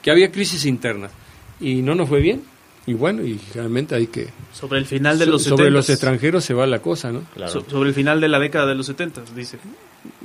que 0.03 0.11
había 0.11 0.33
crisis 0.33 0.67
internas. 0.67 1.13
Y 1.61 1.77
no 1.77 1.95
nos 1.95 2.09
fue 2.09 2.21
bien. 2.21 2.43
Y 2.87 2.95
bueno, 2.95 3.23
y 3.25 3.41
realmente 3.53 3.95
hay 3.95 4.07
que... 4.07 4.29
Sobre 4.53 4.79
el 4.79 4.87
final 4.87 5.19
de 5.19 5.27
los 5.27 5.43
Sobre 5.43 5.71
los 5.71 5.91
extranjeros 5.91 6.45
se 6.45 6.55
va 6.55 6.67
la 6.67 6.81
cosa, 6.81 7.11
¿no? 7.11 7.23
sobre 7.69 7.89
el 7.89 7.95
final 7.95 8.21
de 8.21 8.29
la 8.29 8.39
década 8.39 8.67
de 8.67 8.75
los 8.77 8.87
70, 8.87 9.23
dice. 9.35 9.59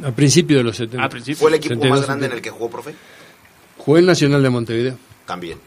A 0.03 0.11
principio 0.11 0.57
de 0.57 0.63
los 0.63 0.77
70. 0.77 1.09
¿Fue 1.35 1.49
el 1.49 1.55
equipo 1.55 1.85
más 1.85 2.05
grande 2.05 2.27
en 2.27 2.33
el 2.33 2.41
que 2.41 2.49
jugó, 2.49 2.69
profe? 2.69 2.93
Jugué 3.77 3.99
el 3.99 4.05
Nacional 4.05 4.43
de 4.43 4.49
Montevideo. 4.49 4.97
También. 5.25 5.57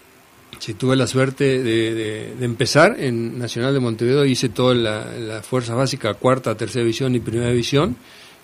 Sí, 0.58 0.74
tuve 0.74 0.96
la 0.96 1.06
suerte 1.06 1.62
de, 1.62 2.32
empezar 2.40 2.96
en 2.98 3.38
Nacional 3.38 3.74
de 3.74 3.80
Montevideo, 3.80 4.24
hice 4.24 4.48
toda 4.48 4.74
la, 4.74 5.42
fuerza 5.42 5.74
básica, 5.74 6.14
cuarta, 6.14 6.56
tercera 6.56 6.84
división 6.84 7.14
y 7.14 7.20
primera 7.20 7.50
división, 7.50 7.96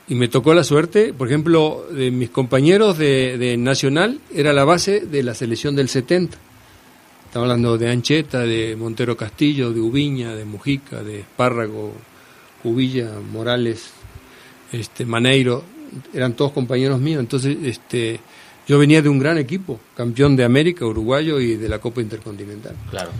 y 0.08 0.16
me 0.16 0.28
tocó 0.28 0.52
la 0.52 0.64
suerte, 0.64 1.12
por 1.12 1.28
ejemplo, 1.28 1.86
de 1.90 2.10
mis 2.10 2.30
compañeros 2.30 2.98
de, 2.98 3.38
de 3.38 3.56
Nacional, 3.56 4.20
era 4.34 4.52
la 4.52 4.64
base 4.64 5.00
de 5.00 5.22
la 5.22 5.34
selección 5.34 5.76
del 5.76 5.88
70. 5.88 6.36
Estamos 7.26 7.46
hablando 7.46 7.78
de 7.78 7.88
Ancheta, 7.88 8.40
de 8.40 8.74
Montero 8.74 9.16
Castillo, 9.16 9.72
de 9.72 9.80
Ubiña, 9.80 10.34
de 10.34 10.44
Mujica, 10.44 11.04
de 11.04 11.20
Espárrago, 11.20 11.92
Cubilla, 12.60 13.12
Morales, 13.32 13.92
este, 14.72 15.04
Maneiro, 15.04 15.62
eran 16.14 16.34
todos 16.34 16.52
compañeros 16.52 17.00
míos, 17.00 17.20
entonces 17.20 17.56
este, 17.64 18.20
yo 18.70 18.78
venía 18.78 19.02
de 19.02 19.08
un 19.08 19.18
gran 19.18 19.36
equipo, 19.36 19.80
campeón 19.96 20.36
de 20.36 20.44
América, 20.44 20.86
uruguayo 20.86 21.40
y 21.40 21.56
de 21.56 21.68
la 21.68 21.80
Copa 21.80 22.02
Intercontinental. 22.02 22.76
Claro. 22.88 23.10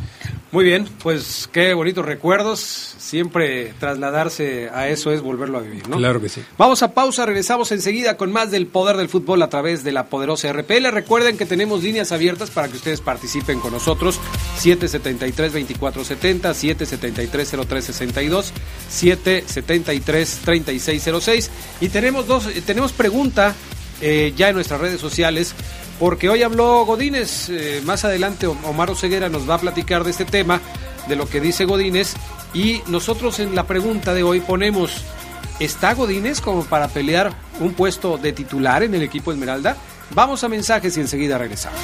Muy 0.53 0.65
bien, 0.65 0.87
pues 1.03 1.51
qué 1.53 1.75
bonitos 1.75 2.07
recuerdos. 2.07 2.61
Siempre 2.61 3.75
trasladarse 3.81 4.71
a 4.73 4.89
eso 4.89 5.11
es 5.11 5.23
volverlo 5.23 5.59
a 5.59 5.63
vivir, 5.63 5.89
¿no? 5.89 5.97
Claro 5.97 6.21
que 6.21 6.29
sí. 6.29 6.41
Vamos 6.57 6.85
a 6.85 6.95
pausa, 6.95 7.27
regresamos 7.27 7.73
enseguida 7.73 8.17
con 8.17 8.31
más 8.31 8.53
del 8.53 8.69
poder 8.69 8.97
del 8.97 9.09
fútbol 9.09 9.43
a 9.43 9.51
través 9.51 9.83
de 9.83 9.91
la 9.91 10.07
poderosa 10.07 10.53
RPL. 10.53 10.87
Recuerden 10.93 11.37
que 11.37 11.47
tenemos 11.47 11.83
líneas 11.83 12.13
abiertas 12.13 12.51
para 12.51 12.69
que 12.69 12.77
ustedes 12.77 13.01
participen 13.01 13.59
con 13.59 13.73
nosotros. 13.73 14.21
773-2470, 14.61 16.55
773-0362, 16.55 18.53
773-3606. 18.89 21.51
Y 21.81 21.89
tenemos 21.89 22.29
dos, 22.29 22.49
tenemos 22.65 22.93
pregunta 22.93 23.57
eh, 24.01 24.33
ya 24.37 24.49
en 24.49 24.55
nuestras 24.55 24.81
redes 24.81 25.01
sociales, 25.01 25.55
porque 25.99 26.29
hoy 26.29 26.43
habló 26.43 26.85
Godínez, 26.85 27.49
eh, 27.51 27.83
más 27.85 28.05
adelante 28.05 28.47
Omar 28.47 28.91
Oseguera 28.91 29.29
nos 29.29 29.49
va 29.49 29.57
a 29.57 29.59
platicar 29.59 30.05
de 30.05 30.11
este 30.11 30.25
tema, 30.25 30.61
de 31.09 31.17
lo 31.17 31.29
que 31.29 31.41
dice 31.41 31.65
Godínez, 31.65 32.15
y 32.55 32.83
nosotros 32.87 33.39
en 33.41 33.55
la 33.55 33.67
pregunta 33.67 34.15
de 34.15 34.23
hoy 34.23 34.41
ponemos, 34.41 35.05
¿está 35.59 35.95
Godínez 35.95 36.41
como 36.41 36.65
para 36.65 36.89
pelear 36.89 37.33
un 37.61 37.75
puesto 37.75 38.19
de 38.19 38.33
titular 38.33 38.83
en 38.83 38.95
el 38.95 39.03
equipo 39.03 39.33
Esmeralda? 39.33 39.77
Vamos 40.15 40.43
a 40.43 40.49
mensajes 40.49 40.97
y 40.97 41.01
enseguida 41.01 41.39
regresamos. 41.39 41.79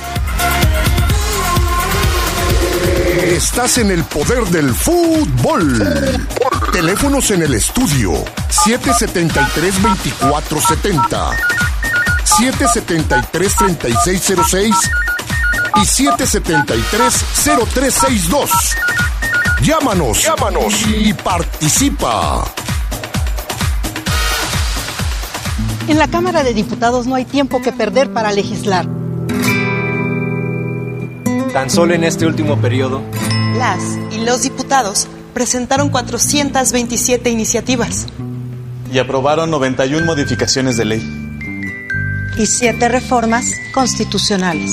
Estás 3.22 3.78
en 3.78 3.90
el 3.90 4.04
poder 4.04 4.44
del 4.46 4.72
fútbol. 4.72 5.82
Teléfonos 6.72 7.30
en 7.30 7.42
el 7.42 7.54
estudio 7.54 8.12
773-2470, 8.50 11.30
773-3606 12.26 14.74
y 15.76 15.80
773-0362. 15.80 18.50
Llámanos, 19.62 20.22
llámanos 20.22 20.74
y 20.86 21.14
participa. 21.14 22.44
En 25.88 25.98
la 25.98 26.08
Cámara 26.08 26.42
de 26.42 26.52
Diputados 26.52 27.06
no 27.06 27.14
hay 27.14 27.24
tiempo 27.24 27.62
que 27.62 27.72
perder 27.72 28.12
para 28.12 28.32
legislar. 28.32 28.86
Tan 31.52 31.70
solo 31.70 31.94
en 31.94 32.02
este 32.04 32.26
último 32.26 32.60
periodo, 32.60 33.00
las 33.56 33.80
y 34.12 34.18
los 34.24 34.42
diputados 34.42 35.08
presentaron 35.32 35.88
427 35.88 37.30
iniciativas. 37.30 38.06
Y 38.92 38.98
aprobaron 38.98 39.50
91 39.50 40.04
modificaciones 40.04 40.76
de 40.76 40.84
ley. 40.84 41.25
Y 42.38 42.46
7 42.46 42.88
reformas 42.88 43.50
constitucionales. 43.72 44.70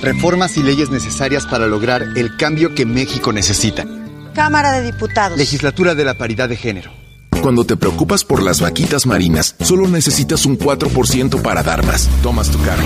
Reformas 0.00 0.56
y 0.56 0.62
leyes 0.62 0.90
necesarias 0.90 1.44
para 1.46 1.66
lograr 1.66 2.02
el 2.14 2.36
cambio 2.36 2.74
que 2.74 2.86
México 2.86 3.32
necesita. 3.32 3.84
Cámara 4.34 4.72
de 4.72 4.92
Diputados. 4.92 5.36
Legislatura 5.36 5.96
de 5.96 6.04
la 6.04 6.14
Paridad 6.14 6.48
de 6.48 6.56
Género. 6.56 7.03
Cuando 7.44 7.66
te 7.66 7.76
preocupas 7.76 8.24
por 8.24 8.42
las 8.42 8.62
vaquitas 8.62 9.04
marinas, 9.04 9.54
solo 9.60 9.86
necesitas 9.86 10.46
un 10.46 10.58
4% 10.58 11.42
para 11.42 11.62
dar 11.62 11.84
más. 11.84 12.08
Tomas 12.22 12.48
tu 12.48 12.58
carro 12.62 12.82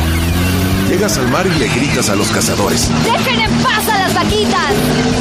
Llegas 0.88 1.16
al 1.16 1.28
mar 1.28 1.46
y 1.46 1.56
le 1.60 1.68
gritas 1.68 2.10
a 2.10 2.16
los 2.16 2.26
cazadores. 2.30 2.90
¡Dejen 3.04 3.38
en 3.38 3.50
paz 3.62 3.88
a 3.88 3.98
las 3.98 4.14
vaquitas! 4.14 4.72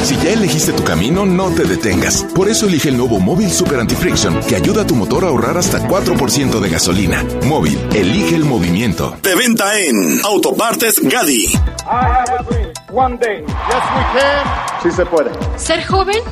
Si 0.02 0.16
ya 0.16 0.30
elegiste 0.30 0.72
tu 0.72 0.82
camino, 0.82 1.24
no 1.24 1.50
te 1.50 1.62
detengas. 1.62 2.24
Por 2.34 2.48
eso 2.48 2.66
elige 2.66 2.88
el 2.88 2.96
nuevo 2.96 3.20
Móvil 3.20 3.48
Super 3.52 3.78
Anti-Friction, 3.78 4.40
que 4.40 4.56
ayuda 4.56 4.82
a 4.82 4.86
tu 4.88 4.96
motor 4.96 5.24
a 5.24 5.28
ahorrar 5.28 5.56
hasta 5.56 5.86
4% 5.86 6.58
de 6.58 6.68
gasolina. 6.68 7.24
Móvil, 7.44 7.78
elige 7.94 8.34
el 8.34 8.44
movimiento. 8.44 9.16
De 9.22 9.36
venta 9.36 9.78
en 9.78 10.20
Autopartes 10.24 10.98
Gadi. 11.00 11.46
One 12.90 13.16
day. 13.18 13.42
Yes, 13.42 13.84
we 13.94 14.20
can. 14.20 14.82
Sí 14.82 14.90
se 14.90 15.06
puede. 15.06 15.30
Ser 15.56 15.86
joven 15.86 16.22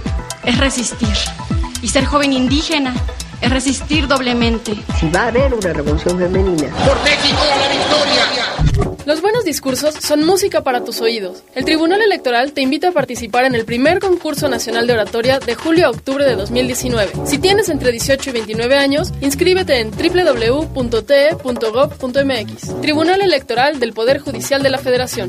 es 0.43 0.59
resistir. 0.59 1.46
Y 1.83 1.89
ser 1.89 2.05
joven 2.05 2.33
indígena 2.33 2.95
es 3.41 3.51
resistir 3.51 4.09
doblemente. 4.09 4.75
Si 4.99 5.09
va 5.11 5.25
a 5.25 5.29
haber 5.29 5.53
una 5.55 5.73
revolución 5.73 6.19
femenina. 6.19 6.69
¡Por 6.87 7.03
México 7.03 7.43
la 7.59 7.69
victoria! 7.69 8.47
Los 9.07 9.21
buenos 9.23 9.45
discursos 9.45 9.95
son 9.95 10.25
música 10.25 10.65
para 10.65 10.83
tus 10.83 11.01
oídos. 11.01 11.45
El 11.55 11.65
Tribunal 11.65 12.03
Electoral 12.03 12.51
te 12.53 12.61
invita 12.61 12.89
a 12.89 12.93
participar 12.93 13.45
en 13.45 13.55
el 13.55 13.65
primer 13.65 14.01
concurso 14.01 14.49
nacional 14.49 14.89
de 14.89 14.95
oratoria 14.95 15.39
de 15.39 15.55
julio 15.55 15.87
a 15.87 15.91
octubre 15.91 16.25
de 16.25 16.35
2019. 16.35 17.13
Si 17.25 17.39
tienes 17.39 17.69
entre 17.69 17.93
18 17.93 18.31
y 18.31 18.33
29 18.33 18.77
años, 18.77 19.13
inscríbete 19.21 19.79
en 19.79 19.93
www.te.gov.mx. 19.93 20.81
Tribunal 22.81 23.21
Electoral 23.23 23.79
del 23.79 23.93
Poder 23.93 24.19
Judicial 24.19 24.65
de 24.65 24.71
la 24.71 24.79
Federación. 24.79 25.29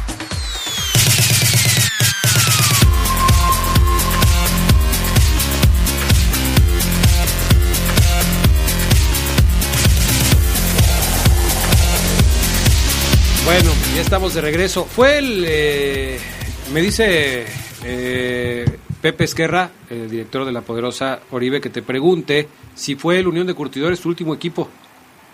Bueno, 13.45 13.71
ya 13.95 14.01
estamos 14.01 14.33
de 14.33 14.41
regreso. 14.41 14.85
Fue 14.85 15.17
el, 15.17 15.43
eh, 15.47 16.19
me 16.73 16.81
dice 16.81 17.45
eh, 17.83 18.65
Pepe 19.01 19.23
Esquerra, 19.23 19.71
el 19.89 20.09
director 20.09 20.45
de 20.45 20.51
la 20.51 20.61
poderosa 20.61 21.21
Oribe, 21.31 21.59
que 21.59 21.69
te 21.69 21.81
pregunte 21.81 22.47
si 22.75 22.95
fue 22.95 23.19
el 23.19 23.27
Unión 23.27 23.47
de 23.47 23.53
Curtidores 23.53 23.99
tu 23.99 24.09
último 24.09 24.33
equipo. 24.33 24.69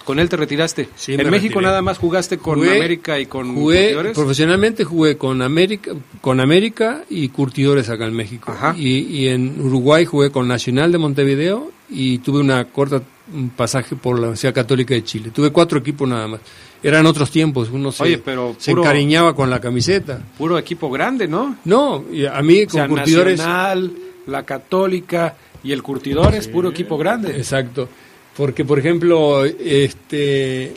Con 0.06 0.20
él 0.20 0.30
te 0.30 0.38
retiraste. 0.38 0.88
en 1.08 1.30
México 1.30 1.60
nada 1.60 1.82
más 1.82 1.98
jugaste 1.98 2.38
con 2.38 2.64
América 2.64 3.20
y 3.20 3.26
con 3.26 3.54
jugué, 3.54 3.94
Profesionalmente 4.14 4.86
jugué 4.86 5.18
con 5.18 5.42
América, 5.42 5.92
con 6.22 6.40
América 6.40 7.04
y 7.10 7.28
Curtidores 7.28 7.90
acá 7.90 8.06
en 8.06 8.14
México. 8.14 8.56
Y, 8.78 9.00
y 9.00 9.28
en 9.28 9.60
Uruguay 9.60 10.06
jugué 10.06 10.32
con 10.32 10.48
Nacional 10.48 10.94
de 10.94 10.98
Montevideo 10.98 11.74
y 11.90 12.20
tuve 12.20 12.40
una 12.40 12.64
corta 12.66 13.02
un 13.34 13.50
pasaje 13.50 13.96
por 13.96 14.16
la 14.16 14.24
Universidad 14.24 14.54
Católica 14.54 14.94
de 14.94 15.04
Chile. 15.04 15.32
Tuve 15.34 15.52
cuatro 15.52 15.80
equipos 15.80 16.08
nada 16.08 16.28
más 16.28 16.40
eran 16.84 17.06
otros 17.06 17.32
tiempos, 17.32 17.70
uno 17.72 17.92
se, 17.92 18.18
pero 18.20 18.56
se 18.58 18.72
encariñaba 18.72 19.36
con 19.36 19.50
la 19.50 19.60
camiseta. 19.60 20.22
Puro 20.38 20.58
equipo 20.58 20.90
grande, 20.90 21.28
¿no? 21.28 21.58
No, 21.66 22.06
a 22.32 22.42
mí 22.42 22.66
con 22.66 22.88
curtidores... 22.88 23.40
Nacional, 23.40 23.92
la 24.28 24.44
Católica 24.44 25.36
y 25.64 25.72
el 25.72 25.82
Curtidores, 25.82 26.42
es 26.42 26.48
puro 26.48 26.70
equipo 26.70 26.98
grande. 26.98 27.36
Exacto, 27.36 27.90
porque 28.36 28.64
por 28.64 28.78
ejemplo, 28.78 29.44
este, 29.46 30.74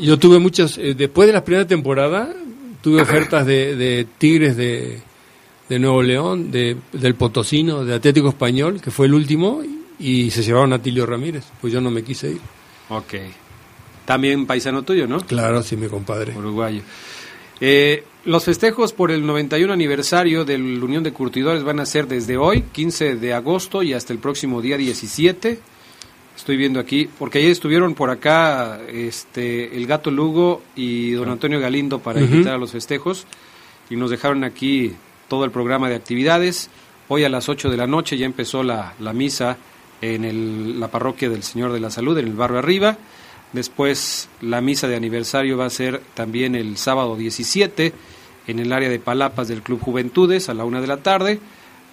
yo 0.00 0.18
tuve 0.18 0.38
muchos, 0.38 0.78
eh, 0.78 0.94
después 0.94 1.26
de 1.26 1.32
la 1.32 1.44
primera 1.44 1.66
temporada, 1.66 2.32
tuve 2.80 3.02
ofertas 3.02 3.44
de, 3.44 3.76
de 3.76 4.06
Tigres 4.18 4.56
de, 4.56 5.00
de 5.68 5.78
Nuevo 5.78 6.02
León, 6.02 6.50
de, 6.50 6.76
del 6.92 7.14
Potosino, 7.14 7.84
de 7.84 7.94
Atlético 7.94 8.28
Español, 8.28 8.80
que 8.80 8.90
fue 8.90 9.06
el 9.06 9.14
último, 9.14 9.62
y 9.98 10.30
se 10.30 10.42
llevaron 10.42 10.72
a 10.72 10.80
Tilio 10.80 11.06
Ramírez, 11.06 11.44
pues 11.60 11.72
yo 11.72 11.80
no 11.80 11.90
me 11.90 12.02
quise 12.02 12.30
ir. 12.30 12.40
Ok. 12.88 13.14
También 14.04 14.46
paisano 14.46 14.82
tuyo, 14.82 15.06
¿no? 15.06 15.20
Claro, 15.20 15.62
sí, 15.62 15.76
mi 15.76 15.88
compadre. 15.88 16.36
Uruguayo. 16.36 16.82
Eh, 17.60 18.04
los 18.24 18.44
festejos 18.44 18.92
por 18.92 19.10
el 19.10 19.26
91 19.26 19.72
aniversario 19.72 20.44
de 20.44 20.58
la 20.58 20.84
Unión 20.84 21.02
de 21.02 21.12
Curtidores 21.12 21.64
van 21.64 21.80
a 21.80 21.86
ser 21.86 22.06
desde 22.06 22.36
hoy, 22.36 22.62
15 22.72 23.16
de 23.16 23.34
agosto, 23.34 23.82
y 23.82 23.92
hasta 23.92 24.12
el 24.12 24.18
próximo 24.18 24.62
día 24.62 24.76
17. 24.76 25.58
Estoy 26.36 26.56
viendo 26.56 26.78
aquí, 26.78 27.08
porque 27.18 27.38
ayer 27.38 27.50
estuvieron 27.50 27.94
por 27.94 28.10
acá 28.10 28.80
este, 28.88 29.76
el 29.76 29.86
Gato 29.86 30.10
Lugo 30.10 30.62
y 30.76 31.10
don 31.12 31.28
Antonio 31.30 31.58
Galindo 31.58 31.98
para 31.98 32.20
invitar 32.20 32.54
a 32.54 32.58
los 32.58 32.70
festejos, 32.70 33.26
y 33.90 33.96
nos 33.96 34.10
dejaron 34.10 34.44
aquí 34.44 34.92
todo 35.26 35.44
el 35.44 35.50
programa 35.50 35.88
de 35.88 35.96
actividades. 35.96 36.70
Hoy 37.08 37.24
a 37.24 37.28
las 37.28 37.48
8 37.48 37.70
de 37.70 37.76
la 37.76 37.86
noche 37.86 38.16
ya 38.16 38.26
empezó 38.26 38.62
la, 38.62 38.94
la 39.00 39.12
misa 39.12 39.58
en 40.00 40.24
el, 40.24 40.78
la 40.78 40.88
parroquia 40.88 41.28
del 41.28 41.42
Señor 41.42 41.72
de 41.72 41.80
la 41.80 41.90
Salud, 41.90 42.18
en 42.18 42.26
el 42.26 42.34
barrio 42.34 42.58
arriba. 42.58 42.96
Después 43.52 44.28
la 44.40 44.60
misa 44.60 44.88
de 44.88 44.96
aniversario 44.96 45.56
va 45.56 45.66
a 45.66 45.70
ser 45.70 46.02
también 46.14 46.54
el 46.54 46.76
sábado 46.76 47.16
17 47.16 47.92
en 48.46 48.58
el 48.58 48.72
área 48.72 48.88
de 48.88 48.98
Palapas 48.98 49.48
del 49.48 49.62
Club 49.62 49.80
Juventudes 49.80 50.48
a 50.48 50.54
la 50.54 50.64
una 50.64 50.80
de 50.80 50.86
la 50.86 50.98
tarde. 50.98 51.40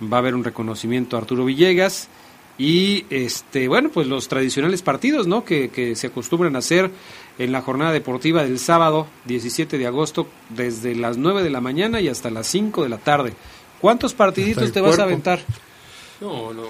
Va 0.01 0.17
a 0.17 0.19
haber 0.19 0.35
un 0.35 0.43
reconocimiento 0.43 1.15
a 1.15 1.19
Arturo 1.19 1.45
Villegas 1.45 2.09
y 2.57 3.05
este 3.09 3.67
bueno 3.67 3.89
pues 3.89 4.07
los 4.07 4.29
tradicionales 4.29 4.81
partidos 4.81 5.27
no 5.27 5.43
que, 5.43 5.69
que 5.69 5.93
se 5.95 6.07
acostumbran 6.07 6.55
a 6.55 6.59
hacer 6.59 6.89
en 7.37 7.51
la 7.51 7.61
jornada 7.61 7.91
deportiva 7.91 8.43
del 8.43 8.59
sábado 8.59 9.07
17 9.25 9.77
de 9.77 9.87
agosto 9.87 10.27
desde 10.49 10.95
las 10.95 11.17
9 11.17 11.43
de 11.43 11.49
la 11.49 11.59
mañana 11.59 11.99
y 11.99 12.07
hasta 12.07 12.29
las 12.29 12.47
5 12.47 12.83
de 12.83 12.89
la 12.89 12.97
tarde. 12.97 13.33
¿Cuántos 13.81 14.13
partiditos 14.13 14.71
te 14.71 14.81
vas 14.81 14.99
a 14.99 15.03
aventar? 15.03 15.41
No, 16.21 16.53
no, 16.53 16.69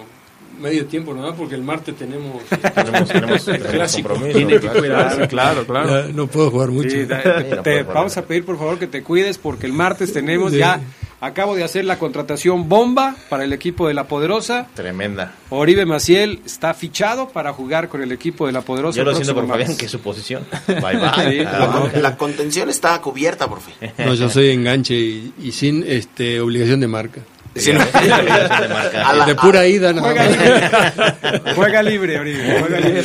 medio 0.60 0.86
tiempo 0.86 1.14
nomás 1.14 1.36
porque 1.36 1.56
el 1.56 1.64
martes 1.64 1.96
tenemos, 1.96 2.44
tenemos, 2.76 3.10
tenemos, 3.10 3.48
el 3.48 3.62
clásico. 3.62 4.14
Tiene 4.32 4.60
que 4.60 4.68
cuidarse, 4.68 5.28
claro, 5.28 5.66
claro. 5.66 6.08
Ya, 6.08 6.14
no 6.14 6.28
puedo 6.28 6.52
jugar 6.52 6.70
mucho. 6.70 6.90
Sí, 6.90 7.08
te, 7.64 7.84
vamos 7.84 8.16
a 8.18 8.26
pedir 8.26 8.46
por 8.46 8.58
favor 8.58 8.80
que 8.80 8.88
te 8.88 9.04
cuides 9.04 9.38
porque 9.38 9.66
el 9.66 9.74
martes 9.74 10.14
tenemos 10.14 10.52
sí. 10.52 10.60
ya 10.60 10.80
Acabo 11.22 11.56
de 11.56 11.64
hacer 11.64 11.86
la 11.86 11.98
contratación 11.98 12.68
bomba 12.68 13.16
para 13.30 13.46
el 13.46 13.54
equipo 13.54 13.88
de 13.88 13.94
La 13.94 14.04
Poderosa. 14.04 14.68
Tremenda. 14.76 15.34
Oribe 15.50 15.86
Maciel 15.86 16.42
está 16.46 16.74
fichado 16.74 17.30
para 17.30 17.54
jugar 17.54 17.88
con 17.90 18.04
el 18.04 18.12
equipo 18.12 18.46
de 18.46 18.52
La 18.52 18.62
Poderosa. 18.62 18.98
Yo 18.98 19.06
lo 19.06 19.16
siento 19.16 19.34
por 19.34 19.48
Fabián, 19.48 19.78
que 19.78 19.86
es 19.86 19.92
su 19.92 20.00
posición. 20.02 20.46
Bye, 20.68 20.98
bye. 20.98 21.32
Sí, 21.32 21.38
la, 21.40 21.90
la, 21.96 22.18
contención 22.18 22.70
está 22.70 23.02
cubierta, 23.02 23.48
por 23.48 23.62
fin. 23.62 23.74
No, 23.98 24.14
yo 24.14 24.30
soy 24.30 24.50
enganche 24.50 24.94
y, 24.94 25.34
y 25.42 25.52
sin 25.52 25.84
este 25.88 26.42
obligación 26.42 26.82
de 26.82 26.88
marca. 26.88 27.22
Sí, 27.56 27.72
no. 27.72 27.80
de, 28.02 28.08
la, 28.08 29.26
de 29.26 29.36
pura 29.36 29.66
ida, 29.68 29.94
no. 29.94 30.02
Juega 30.02 30.24
libre, 30.28 30.70
juega 31.56 31.84
libre 31.84 32.20
Oribe. 32.20 32.60
Juega 32.60 32.80
libre. 32.80 33.04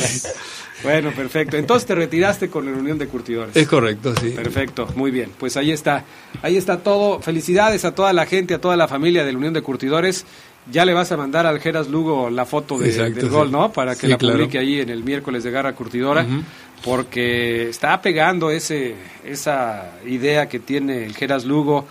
Bueno, 0.83 1.11
perfecto. 1.11 1.57
Entonces 1.57 1.87
te 1.87 1.95
retiraste 1.95 2.49
con 2.49 2.65
la 2.65 2.71
Unión 2.71 2.97
de 2.97 3.07
Curtidores. 3.07 3.55
Es 3.55 3.67
correcto, 3.67 4.13
sí. 4.19 4.31
Perfecto, 4.31 4.87
muy 4.95 5.11
bien. 5.11 5.31
Pues 5.37 5.55
ahí 5.57 5.71
está. 5.71 6.03
Ahí 6.41 6.57
está 6.57 6.79
todo. 6.79 7.19
Felicidades 7.21 7.85
a 7.85 7.93
toda 7.93 8.13
la 8.13 8.25
gente, 8.25 8.55
a 8.55 8.59
toda 8.61 8.75
la 8.75 8.87
familia 8.87 9.23
de 9.23 9.31
la 9.31 9.37
Unión 9.37 9.53
de 9.53 9.61
Curtidores. 9.61 10.25
Ya 10.71 10.85
le 10.85 10.93
vas 10.93 11.11
a 11.11 11.17
mandar 11.17 11.45
al 11.47 11.59
Geras 11.59 11.87
Lugo 11.87 12.29
la 12.29 12.45
foto 12.45 12.77
de, 12.77 12.89
Exacto, 12.89 13.19
del 13.19 13.29
gol, 13.29 13.47
sí. 13.47 13.53
¿no? 13.53 13.71
Para 13.71 13.95
que 13.95 14.01
sí, 14.01 14.07
la 14.07 14.17
publique 14.17 14.51
claro. 14.51 14.65
ahí 14.67 14.79
en 14.79 14.89
el 14.89 15.03
miércoles 15.03 15.43
de 15.43 15.51
Garra 15.51 15.73
Curtidora. 15.73 16.23
Uh 16.23 16.27
-huh. 16.27 16.43
Porque 16.83 17.69
está 17.69 18.01
pegando 18.01 18.49
ese, 18.49 18.95
esa 19.23 19.91
idea 20.05 20.49
que 20.49 20.59
tiene 20.59 21.05
el 21.05 21.15
Geras 21.15 21.45
Lugo 21.45 21.85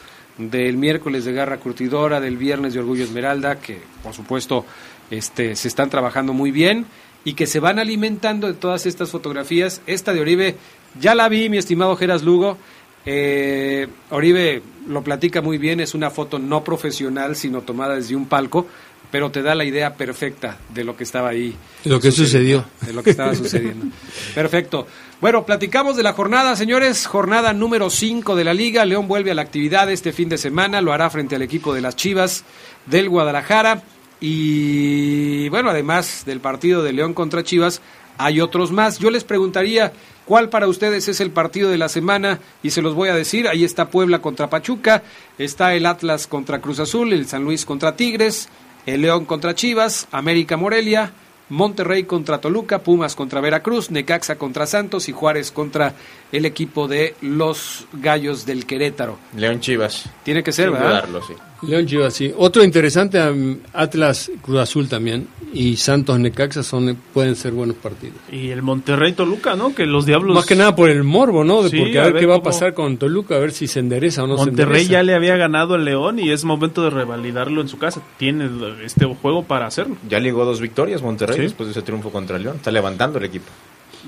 del 0.49 0.79
miércoles 0.79 1.25
de 1.25 1.33
Garra 1.33 1.59
Curtidora, 1.59 2.21
del 2.21 2.39
viernes 2.39 2.73
de 2.73 2.81
Orgullo 2.81 3.05
Esmeralda, 3.05 3.61
que 3.61 3.79
por 4.03 4.15
supuesto 4.15 4.65
este, 5.11 5.57
se 5.57 5.69
están 5.69 5.91
trabajando 5.91 6.33
muy 6.33 6.51
bien 6.51 6.87
y 7.25 7.35
que 7.35 7.47
se 7.47 7.61
van 7.61 7.79
alimentando 7.79 8.47
de 8.47 8.55
todas 8.55 8.87
estas 8.87 9.11
fotografías. 9.11 9.83
Esta 9.87 10.13
de 10.13 10.21
Oribe, 10.21 10.57
ya 10.99 11.15
la 11.15 11.29
vi, 11.29 11.49
mi 11.49 11.59
estimado 11.59 11.97
Geras 11.97 12.23
Lugo. 12.23 12.57
Eh, 13.05 13.89
Oribe 14.11 14.63
lo 14.87 15.03
platica 15.03 15.43
muy 15.43 15.59
bien, 15.59 15.81
es 15.81 15.95
una 15.95 16.11
foto 16.11 16.39
no 16.39 16.65
profesional, 16.65 17.37
sino 17.37 17.63
tomada 17.63 17.97
desde 17.97 18.17
un 18.17 18.27
palco, 18.27 18.67
pero 19.11 19.31
te 19.31 19.43
da 19.43 19.55
la 19.55 19.65
idea 19.65 19.95
perfecta 19.95 20.59
de 20.73 20.85
lo 20.85 20.97
que 20.97 21.05
estaba 21.05 21.31
ahí. 21.31 21.55
De 21.85 21.91
lo 21.91 22.01
que 22.01 22.13
sucedió. 22.13 22.65
De 22.83 22.93
lo 22.93 23.03
que 23.03 23.11
estaba 23.11 23.35
sucediendo. 23.35 23.87
Perfecto. 24.35 24.87
Bueno, 25.21 25.45
platicamos 25.45 25.97
de 25.97 26.03
la 26.03 26.13
jornada, 26.13 26.57
señores. 26.57 27.07
Jornada 27.07 27.53
número 27.53 27.91
5 27.91 28.37
de 28.37 28.45
la 28.45 28.55
liga. 28.55 28.85
León 28.85 29.09
vuelve 29.09 29.31
a 29.31 29.35
la 29.35 29.43
actividad 29.43 29.91
este 29.91 30.13
fin 30.13 30.29
de 30.29 30.39
semana. 30.39 30.81
Lo 30.81 30.93
hará 30.93 31.11
frente 31.11 31.37
al 31.37 31.43
equipo 31.43 31.75
de 31.75 31.81
las 31.81 31.97
Chivas 31.97 32.45
del 32.87 33.09
Guadalajara. 33.09 33.83
Y 34.21 35.49
bueno, 35.49 35.71
además 35.71 36.25
del 36.27 36.41
partido 36.41 36.83
de 36.83 36.93
León 36.93 37.15
contra 37.15 37.43
Chivas, 37.43 37.81
hay 38.19 38.41
otros 38.41 38.71
más. 38.71 38.99
Yo 38.99 39.11
les 39.11 39.25
preguntaría 39.25 39.93
cuál 40.27 40.51
para 40.51 40.69
ustedes 40.69 41.09
es 41.09 41.21
el 41.21 41.31
partido 41.31 41.71
de 41.71 41.79
la 41.79 41.89
semana 41.89 42.39
y 42.63 42.71
se 42.71 42.83
los 42.83 42.95
voy 42.95 43.09
a 43.09 43.15
decir. 43.15 43.49
Ahí 43.49 43.65
está 43.65 43.89
Puebla 43.89 44.21
contra 44.21 44.51
Pachuca, 44.51 45.03
está 45.39 45.75
el 45.75 45.87
Atlas 45.87 46.27
contra 46.27 46.61
Cruz 46.61 46.81
Azul, 46.81 47.13
el 47.13 47.27
San 47.27 47.45
Luis 47.45 47.65
contra 47.65 47.97
Tigres, 47.97 48.49
el 48.87 49.03
León 49.03 49.25
contra 49.25 49.55
Chivas, 49.55 50.09
América 50.11 50.57
Morelia, 50.57 51.13
Monterrey 51.49 52.05
contra 52.05 52.41
Toluca, 52.41 52.79
Pumas 52.79 53.17
contra 53.17 53.41
Veracruz, 53.41 53.91
Necaxa 53.91 54.37
contra 54.37 54.67
Santos 54.67 55.09
y 55.09 55.13
Juárez 55.13 55.51
contra 55.51 55.95
el 56.31 56.45
equipo 56.47 56.87
de 56.87 57.17
los 57.21 57.87
Gallos 57.93 58.47
del 58.47 58.67
Querétaro. 58.67 59.19
León 59.37 59.61
Chivas. 59.61 60.09
Tiene 60.23 60.43
que 60.45 60.53
ser, 60.53 60.67
Sin 60.67 60.75
¿verdad? 60.75 60.89
dudarlo, 60.91 61.23
sí. 61.27 61.35
León 61.63 61.87
Chivas, 61.87 62.15
sí. 62.15 62.33
Otro 62.37 62.65
interesante, 62.65 63.21
um, 63.31 63.59
Atlas 63.73 64.31
Cruz 64.43 64.59
Azul 64.61 64.89
también 64.89 65.29
y 65.53 65.77
Santos 65.77 66.19
Necaxa 66.19 66.63
son 66.63 66.97
pueden 67.13 67.37
ser 67.37 67.53
buenos 67.53 67.77
partidos. 67.77 68.17
Y 68.33 68.49
el 68.51 68.63
Monterrey 68.63 69.13
Toluca, 69.13 69.57
¿no? 69.57 69.75
Que 69.75 69.85
los 69.85 70.07
Diablos 70.07 70.35
Más 70.35 70.47
que 70.47 70.57
nada 70.57 70.75
por 70.75 70.89
el 70.89 71.03
morbo, 71.05 71.45
¿no? 71.45 71.63
De 71.63 71.71
Sí, 71.71 71.79
porque 71.79 71.99
a 71.99 72.03
a 72.03 72.05
ver, 72.05 72.13
ver 72.15 72.21
qué 72.21 72.27
va 72.27 72.37
a 72.37 72.43
pasar 72.43 72.73
con 72.75 72.97
Toluca, 72.97 73.37
a 73.37 73.39
ver 73.39 73.53
si 73.53 73.67
se 73.67 73.81
endereza 73.81 74.23
o 74.25 74.27
no 74.27 74.37
Monterrey 74.37 74.57
se 74.57 74.63
endereza. 74.65 74.93
ya 74.93 75.03
le 75.03 75.15
había 75.15 75.37
ganado 75.37 75.75
al 75.75 75.85
León 75.85 76.19
y 76.19 76.31
es 76.31 76.45
momento 76.45 76.83
de 76.83 76.91
revalidarlo 76.91 77.61
en 77.61 77.69
su 77.69 77.79
casa. 77.79 78.01
Tiene 78.17 78.49
este 78.85 79.05
juego 79.07 79.43
para 79.45 79.67
hacerlo. 79.67 79.97
Ya 80.09 80.19
ligó 80.21 80.45
dos 80.45 80.61
victorias 80.61 81.03
Monterrey 81.03 81.37
Sí. 81.37 81.43
después 81.43 81.67
de 81.69 81.73
ese 81.73 81.83
triunfo 81.83 82.11
contra 82.11 82.37
el 82.37 82.45
León. 82.45 82.57
Está 82.57 82.71
levantando 82.71 83.19
el 83.19 83.25
equipo. 83.25 83.47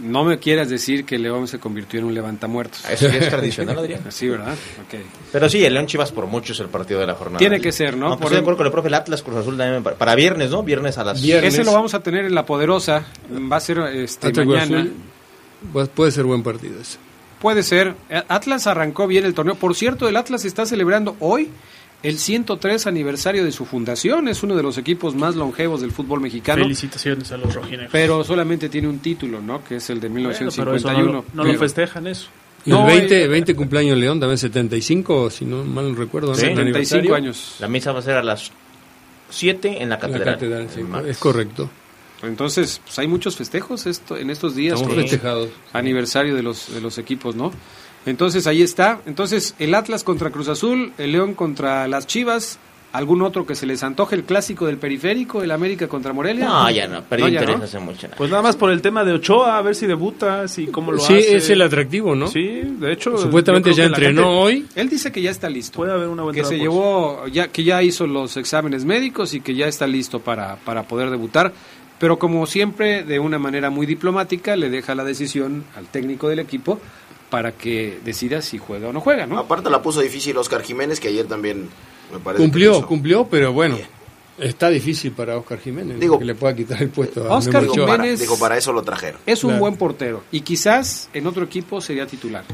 No 0.01 0.25
me 0.25 0.39
quieras 0.39 0.69
decir 0.69 1.05
que 1.05 1.19
León 1.19 1.47
se 1.49 1.59
convirtió 1.59 2.01
en 2.01 2.07
un 2.07 2.15
levantamuertos. 2.15 2.83
Eso 2.89 3.09
ya 3.09 3.19
es 3.19 3.29
tradicional, 3.31 3.79
Adrián. 3.79 4.01
Sí, 4.11 4.29
¿verdad? 4.29 4.55
Ok. 4.87 5.01
Pero 5.33 5.49
sí, 5.49 5.65
el 5.65 5.75
León 5.75 5.87
Chivas 5.87 6.13
por 6.13 6.27
mucho 6.27 6.53
es 6.53 6.61
el 6.61 6.69
partido 6.69 7.01
de 7.01 7.07
la 7.07 7.15
jornada. 7.15 7.39
Tiene 7.39 7.61
que 7.61 7.73
ser, 7.73 7.97
¿no? 7.97 8.09
No, 8.09 8.17
pues 8.17 8.19
Por 8.19 8.25
estoy 8.27 8.35
de 8.35 8.39
el- 8.39 8.43
acuerdo 8.45 8.57
con 8.59 8.67
el 8.67 8.73
profe 8.73 8.89
el 8.89 8.95
Atlas 8.95 9.23
Cruz 9.23 9.37
Azul 9.39 9.57
también 9.59 9.83
para, 9.83 9.97
para 9.97 10.15
viernes, 10.15 10.51
¿no? 10.51 10.63
Viernes 10.63 10.99
a 10.99 11.05
las 11.05 11.21
Viernes. 11.23 11.55
Ese 11.55 11.65
lo 11.65 11.73
vamos 11.73 11.95
a 11.95 12.01
tener 12.01 12.25
en 12.25 12.35
La 12.35 12.47
Poderosa. 12.47 13.05
Va 13.51 13.57
a 13.57 13.61
ser 13.61 13.79
este, 13.81 14.29
Atlas 14.29 14.47
mañana. 14.47 14.81
Azul, 14.81 15.89
puede 15.95 16.11
ser 16.11 16.25
buen 16.25 16.43
partido 16.43 16.81
ese. 16.81 16.99
Puede 17.41 17.63
ser. 17.63 17.95
Atlas 18.29 18.67
arrancó 18.69 19.07
bien 19.07 19.25
el 19.25 19.35
torneo. 19.35 19.57
Por 19.57 19.75
cierto, 19.75 20.09
el 20.09 20.17
Atlas 20.17 20.45
está 20.45 20.65
celebrando 20.65 21.17
hoy 21.21 21.51
el 22.03 22.19
103 22.19 22.87
aniversario 22.87 23.45
de 23.45 23.53
su 23.53 23.65
fundación. 23.65 24.29
Es 24.29 24.43
uno 24.43 24.57
de 24.57 24.63
los 24.63 24.79
equipos 24.79 25.15
más 25.15 25.37
longevos 25.37 25.81
del 25.81 25.93
fútbol 25.93 26.21
mexicano. 26.21 26.63
Felicitaciones 26.65 27.31
a 27.33 27.37
los 27.37 27.55
rojinegros. 27.55 27.91
Pero 27.93 28.25
solamente 28.25 28.69
tiene 28.69 28.89
un 28.89 28.99
título, 28.99 29.41
¿no? 29.41 29.63
Que 29.65 29.77
es 29.77 29.91
el 29.91 30.01
de 30.01 30.09
Bueno, 30.09 30.31
pero 30.31 30.51
1951. 30.51 30.77
eso 30.77 31.07
no, 31.07 31.13
lo, 31.13 31.25
no 31.35 31.45
lo 31.53 31.59
festejan 31.59 32.07
eso. 32.07 32.27
Y 32.65 32.71
No, 32.71 32.89
el 32.89 32.97
20, 32.99 33.23
eh, 33.25 33.29
20 33.29 33.55
cumpleaños 33.57 33.99
León, 33.99 34.21
también 34.21 34.39
75, 34.39 35.31
si 35.31 35.45
no 35.45 35.65
mal 35.65 35.91
no 35.93 35.99
recuerdo. 35.99 36.29
¿no? 36.29 36.35
Sí, 36.35 36.47
El 36.47 36.57
75 36.57 36.61
aniversario. 36.61 37.15
años. 37.15 37.57
La 37.59 37.69
misa 37.69 37.93
va 37.93 37.99
a 37.99 38.03
ser 38.03 38.17
a 38.17 38.23
las 38.23 38.53
7 39.31 39.69
en 39.69 39.75
la 39.75 39.83
En 39.83 39.89
la 39.91 39.99
catedral. 39.99 40.35
catedral, 40.35 40.69
sí, 40.75 40.81
es 41.09 41.19
correcto. 41.19 41.71
Entonces, 42.23 42.81
pues 42.85 42.97
hay 43.01 43.09
muchos 43.09 43.35
festejos 43.37 43.87
esto, 43.87 44.17
en 44.17 44.31
estos 44.31 44.55
días. 44.55 44.75
Estamos 44.75 44.95
con- 44.95 45.03
festejados. 45.03 45.49
aniversario 45.73 46.37
de 46.37 46.43
los, 46.45 46.73
de 46.73 46.81
los 46.81 46.99
equipos, 46.99 47.35
¿no? 47.35 47.53
Entonces 48.07 48.47
ahí 48.47 48.63
está. 48.63 49.01
Entonces 49.07 49.55
el 49.59 49.75
Atlas 49.75 50.05
contra 50.05 50.31
Cruz 50.31 50.49
Azul, 50.49 50.93
el 50.99 51.13
León 51.13 51.35
contra 51.35 51.87
las 51.89 52.07
Chivas, 52.07 52.59
algún 52.93 53.23
otro 53.23 53.47
que 53.47 53.55
se 53.55 53.65
les 53.65 53.83
antoje, 53.85 54.15
el 54.17 54.25
clásico 54.25 54.67
del 54.67 54.77
periférico, 54.77 55.43
el 55.43 55.51
América 55.51 55.89
contra 55.89 56.13
Morelia. 56.13 56.45
No, 56.47 56.71
ya 56.71 56.87
no, 56.89 57.03
perdí 57.03 57.23
No, 57.23 57.29
interés 57.29 57.59
no. 57.59 57.65
hace 57.65 57.79
mucho. 57.79 58.09
Pues 58.19 58.29
nada 58.29 58.43
más 58.43 58.57
por 58.57 58.71
el 58.71 58.83
tema 58.83 59.03
de 59.03 59.13
Ochoa, 59.15 59.57
a 59.57 59.63
ver 59.63 59.75
si 59.75 59.87
debuta, 59.87 60.47
si 60.47 60.67
cómo 60.67 60.93
lo 60.93 60.99
Sí, 60.99 61.15
hace. 61.15 61.37
es 61.37 61.49
el 61.49 61.63
atractivo, 61.63 62.15
¿no? 62.15 62.27
Sí, 62.27 62.61
de 62.63 62.93
hecho. 62.93 63.17
Supuestamente 63.17 63.73
ya 63.73 63.85
entrenó 63.85 64.23
gente 64.23 64.35
hoy. 64.37 64.67
Él 64.75 64.91
dice 64.91 65.11
que 65.11 65.23
ya 65.23 65.31
está 65.31 65.49
listo. 65.49 65.77
Puede 65.77 65.93
haber 65.93 66.09
una 66.09 66.23
buena 66.23 66.39
que 66.39 66.45
se 66.45 66.59
llevó, 66.59 67.27
ya, 67.29 67.49
que 67.49 67.65
ya 67.65 67.83
hizo 67.83 68.07
los 68.07 68.37
exámenes 68.37 68.85
médicos 68.85 69.33
y 69.33 69.41
que 69.41 69.55
ya 69.55 69.69
está 69.69 69.87
listo 69.87 70.21
para, 70.21 70.57
para 70.57 70.83
poder 70.83 71.09
debutar. 71.09 71.53
Pero 71.99 72.19
como 72.19 72.45
siempre, 72.47 73.05
de 73.05 73.21
una 73.21 73.39
manera 73.39 73.71
muy 73.71 73.87
diplomática, 73.87 74.57
le 74.57 74.69
deja 74.69 74.95
la 74.97 75.05
decisión 75.05 75.65
al 75.77 75.87
técnico 75.87 76.29
del 76.29 76.41
equipo 76.41 76.81
para 77.33 77.53
que 77.53 77.99
decida 78.05 78.43
si 78.43 78.59
juega 78.59 78.89
o 78.91 78.93
no 78.93 79.01
juega, 79.01 79.27
¿no? 79.27 79.39
Aparte 79.39 79.71
la 79.71 79.81
puso 79.81 80.03
difícil 80.03 80.37
Oscar 80.37 80.63
Jiménez, 80.63 81.01
que 81.01 81.09
ayer 81.09 81.25
también 81.27 81.71
me 82.13 82.19
parece 82.19 82.43
Cumplió, 82.45 82.79
que 82.83 82.87
cumplió, 82.87 83.27
pero 83.27 83.55
bueno, 83.55 83.79
está 84.39 84.69
difícil 84.69 85.13
para 85.13 85.39
Oscar 85.39 85.59
Jiménez 85.59 85.99
Digo- 85.99 86.19
que 86.19 86.27
le 86.27 86.35
pueda 86.35 86.55
quitar 86.55 86.83
el 86.83 86.91
puesto 86.91 87.27
a 87.33 87.37
Oscar 87.39 87.63
Memo 87.63 87.73
Ochoa. 87.73 87.87
para, 87.87 88.05
Jiménez- 88.05 88.21
digo, 88.21 88.39
para 88.39 88.59
eso 88.59 88.71
lo 88.75 88.83
trajeron. 88.83 89.19
Es 89.25 89.45
un 89.45 89.51
Claro. 89.53 89.61
buen 89.61 89.77
portero 89.77 90.23
y 90.31 90.43
quizás 90.43 91.09
en 91.15 91.27
otro 91.27 91.43
equipo 91.45 91.81
sería 91.81 92.07
titular. 92.07 92.45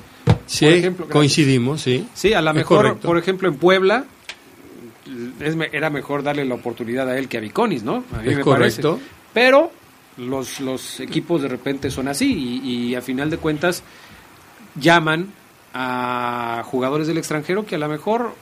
Sí, 0.47 0.81
coincidimos, 1.11 1.83
sí. 1.83 2.07
Sí, 2.15 2.33
a 2.33 2.41
lo 2.41 2.55
mejor, 2.55 2.99
por 2.99 3.19
ejemplo, 3.19 3.49
en 3.49 3.57
Puebla 3.57 4.05
es, 5.41 5.57
era 5.73 5.91
mejor 5.91 6.23
darle 6.23 6.45
la 6.45 6.55
oportunidad 6.55 7.09
a 7.09 7.19
él 7.19 7.29
que 7.29 7.39
a 7.39 7.41
Viconis, 7.41 7.83
¿no? 7.83 8.05
A 8.15 8.23
mí 8.23 8.33
es 8.33 8.39
correcto. 8.39 9.01
Pero 9.35 9.73
los, 10.19 10.61
los 10.61 11.01
equipos 11.01 11.43
de 11.43 11.49
repente 11.49 11.91
son 11.91 12.09
así 12.09 12.61
y, 12.65 12.95
a 12.95 13.03
final 13.03 13.29
de 13.31 13.39
cuentas 13.39 13.83
llaman 14.81 15.33
a 15.75 16.63
jugadores 16.67 17.07
del 17.07 17.19
extranjero 17.19 17.67
que 17.67 17.77
a 17.77 17.79
lo 17.79 17.89
mejor 17.89 18.33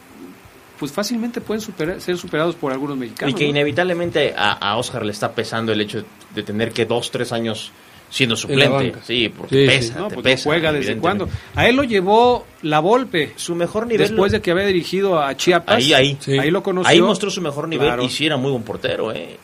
pues 0.78 0.92
fácilmente 0.92 1.40
pueden 1.40 1.60
superar, 1.60 2.00
ser 2.00 2.18
superados 2.18 2.54
por 2.54 2.72
algunos 2.72 2.96
mexicanos. 2.96 3.34
Y 3.34 3.36
que 3.36 3.44
inevitablemente 3.44 4.34
a, 4.36 4.52
a, 4.52 4.76
Oscar 4.76 5.04
le 5.04 5.12
está 5.12 5.32
pesando 5.32 5.72
el 5.72 5.80
hecho 5.80 6.04
de 6.34 6.42
tener 6.42 6.72
que 6.72 6.84
dos, 6.84 7.10
tres 7.10 7.32
años 7.32 7.72
siendo 8.10 8.36
suplente. 8.36 8.94
Sí, 9.04 9.32
porque 9.36 9.66
pesa, 9.66 10.08
pues 10.08 10.42
juega 10.42 10.72
desde 10.72 10.96
cuándo. 10.96 11.28
A 11.54 11.66
él 11.66 11.76
lo 11.76 11.84
llevó 11.84 12.46
la 12.62 12.80
Volpe. 12.80 13.32
Su 13.36 13.54
mejor 13.54 13.86
nivel. 13.86 14.08
Después 14.08 14.32
de 14.32 14.40
que 14.40 14.50
había 14.50 14.66
dirigido 14.66 15.20
a 15.20 15.36
Chiapas. 15.36 15.76
Ahí, 15.76 15.92
ahí. 15.92 16.18
Ahí 16.38 16.50
lo 16.50 16.62
conoció. 16.62 16.88
Ahí 16.88 17.00
mostró 17.00 17.30
su 17.30 17.40
mejor 17.40 17.68
nivel 17.68 18.02
y 18.02 18.08
sí 18.08 18.26
era 18.26 18.36
muy 18.36 18.50
buen 18.50 18.62
portero, 18.62 19.12
eh. 19.12 19.38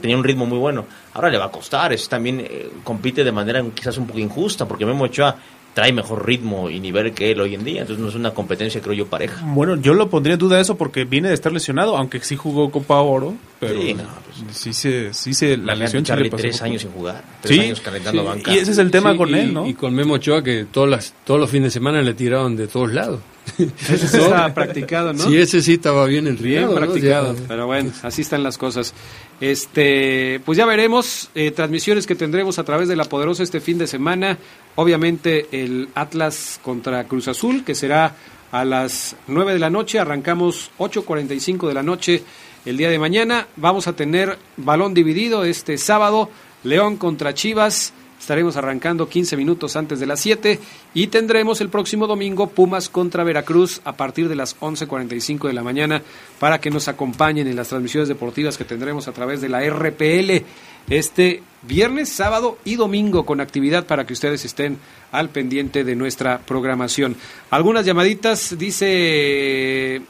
Tenía 0.00 0.16
un 0.16 0.24
ritmo 0.24 0.46
muy 0.46 0.58
bueno. 0.58 0.86
Ahora 1.12 1.28
le 1.28 1.36
va 1.36 1.46
a 1.46 1.50
costar. 1.50 1.92
Eso 1.92 2.08
también 2.08 2.40
eh, 2.40 2.70
compite 2.82 3.22
de 3.22 3.32
manera 3.32 3.62
quizás 3.74 3.98
un 3.98 4.06
poco 4.06 4.18
injusta, 4.18 4.66
porque 4.66 4.86
Memo 4.86 5.04
Ochoa 5.04 5.36
trae 5.78 5.92
mejor 5.92 6.26
ritmo 6.26 6.68
y 6.70 6.80
nivel 6.80 7.12
que 7.12 7.30
él 7.30 7.40
hoy 7.40 7.54
en 7.54 7.62
día. 7.62 7.82
Entonces 7.82 8.02
no 8.02 8.08
es 8.08 8.16
una 8.16 8.32
competencia, 8.32 8.80
creo 8.80 8.94
yo, 8.94 9.06
pareja. 9.06 9.44
Bueno, 9.46 9.76
yo 9.76 9.94
lo 9.94 10.10
pondría 10.10 10.34
en 10.34 10.40
duda 10.40 10.58
eso 10.58 10.76
porque 10.76 11.04
viene 11.04 11.28
de 11.28 11.34
estar 11.34 11.52
lesionado, 11.52 11.96
aunque 11.96 12.18
sí 12.18 12.34
jugó 12.34 12.72
Copa 12.72 13.00
Oro. 13.00 13.36
Pero 13.60 13.80
sí, 13.80 13.94
pues, 13.94 14.76
se, 14.76 15.14
sí 15.14 15.34
se, 15.34 15.56
la 15.56 15.76
lesión 15.76 16.02
Charlie 16.02 16.30
tres 16.30 16.60
años 16.62 16.82
sin 16.82 16.90
jugar. 16.90 17.22
Tres 17.40 17.60
años 17.60 17.80
calentando 17.80 18.24
banca. 18.24 18.52
Y 18.52 18.58
ese 18.58 18.72
es 18.72 18.78
el 18.78 18.90
tema 18.90 19.16
con 19.16 19.32
él, 19.32 19.54
¿no? 19.54 19.68
Y 19.68 19.74
con 19.74 19.94
Memo 19.94 20.14
Ochoa 20.14 20.42
que 20.42 20.64
todas 20.64 20.90
las, 20.90 21.14
todos 21.24 21.38
los 21.38 21.48
fines 21.48 21.66
de 21.66 21.70
semana 21.70 22.02
le 22.02 22.12
tiraron 22.12 22.56
de 22.56 22.66
todos 22.66 22.92
lados. 22.92 23.20
Ese 23.58 24.06
estaba 24.06 24.52
practicado, 24.54 25.12
¿no? 25.12 25.24
Sí, 25.24 25.36
ese 25.36 25.62
sí 25.62 25.74
estaba 25.74 26.06
bien 26.06 26.26
el 26.26 26.36
Bien 26.36 26.72
practicado. 26.74 27.34
Pero 27.46 27.66
bueno, 27.66 27.90
así 28.02 28.22
están 28.22 28.42
las 28.42 28.58
cosas. 28.58 28.94
Este, 29.40 30.40
pues 30.44 30.58
ya 30.58 30.66
veremos 30.66 31.30
eh, 31.34 31.50
transmisiones 31.50 32.06
que 32.06 32.14
tendremos 32.14 32.58
a 32.58 32.64
través 32.64 32.88
de 32.88 32.96
la 32.96 33.04
Poderosa 33.04 33.42
este 33.42 33.60
fin 33.60 33.78
de 33.78 33.86
semana. 33.86 34.38
Obviamente 34.76 35.46
el 35.50 35.88
Atlas 35.94 36.60
contra 36.62 37.04
Cruz 37.04 37.28
Azul, 37.28 37.64
que 37.64 37.74
será 37.74 38.14
a 38.52 38.64
las 38.64 39.16
9 39.26 39.54
de 39.54 39.58
la 39.58 39.70
noche. 39.70 39.98
Arrancamos 39.98 40.70
8.45 40.78 41.68
de 41.68 41.74
la 41.74 41.82
noche 41.82 42.22
el 42.64 42.76
día 42.76 42.90
de 42.90 42.98
mañana. 42.98 43.46
Vamos 43.56 43.88
a 43.88 43.94
tener 43.94 44.38
balón 44.56 44.94
dividido 44.94 45.44
este 45.44 45.78
sábado. 45.78 46.30
León 46.64 46.96
contra 46.96 47.34
Chivas. 47.34 47.92
Estaremos 48.28 48.58
arrancando 48.58 49.08
15 49.08 49.38
minutos 49.38 49.74
antes 49.74 50.00
de 50.00 50.06
las 50.06 50.20
7 50.20 50.60
y 50.92 51.06
tendremos 51.06 51.62
el 51.62 51.70
próximo 51.70 52.06
domingo 52.06 52.50
Pumas 52.50 52.90
contra 52.90 53.24
Veracruz 53.24 53.80
a 53.86 53.96
partir 53.96 54.28
de 54.28 54.36
las 54.36 54.54
11.45 54.60 55.46
de 55.46 55.54
la 55.54 55.62
mañana 55.62 56.02
para 56.38 56.60
que 56.60 56.70
nos 56.70 56.88
acompañen 56.88 57.46
en 57.46 57.56
las 57.56 57.68
transmisiones 57.68 58.06
deportivas 58.06 58.58
que 58.58 58.66
tendremos 58.66 59.08
a 59.08 59.12
través 59.12 59.40
de 59.40 59.48
la 59.48 59.66
RPL 59.66 60.44
este 60.90 61.42
viernes, 61.62 62.10
sábado 62.10 62.58
y 62.66 62.76
domingo 62.76 63.24
con 63.24 63.40
actividad 63.40 63.86
para 63.86 64.06
que 64.06 64.12
ustedes 64.12 64.44
estén 64.44 64.76
al 65.10 65.30
pendiente 65.30 65.82
de 65.82 65.96
nuestra 65.96 66.36
programación. 66.40 67.16
Algunas 67.48 67.86
llamaditas, 67.86 68.58
dice 68.58 70.02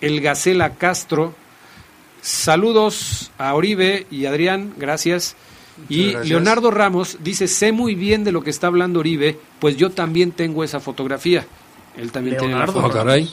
el 0.00 0.20
Gacela 0.20 0.74
Castro. 0.74 1.36
Saludos 2.20 3.30
a 3.38 3.54
Oribe 3.54 4.08
y 4.10 4.26
Adrián, 4.26 4.74
gracias. 4.76 5.36
Y 5.88 6.14
Leonardo 6.24 6.70
Ramos 6.70 7.18
dice, 7.20 7.48
sé 7.48 7.72
muy 7.72 7.94
bien 7.94 8.24
de 8.24 8.32
lo 8.32 8.42
que 8.42 8.50
está 8.50 8.66
hablando 8.66 9.00
Oribe, 9.00 9.38
pues 9.58 9.76
yo 9.76 9.90
también 9.90 10.32
tengo 10.32 10.64
esa 10.64 10.80
fotografía. 10.80 11.46
Él 11.96 12.12
también 12.12 12.36
tiene 12.36 12.58
la 12.58 12.66
foto. 12.66 12.90
caray. 12.90 13.28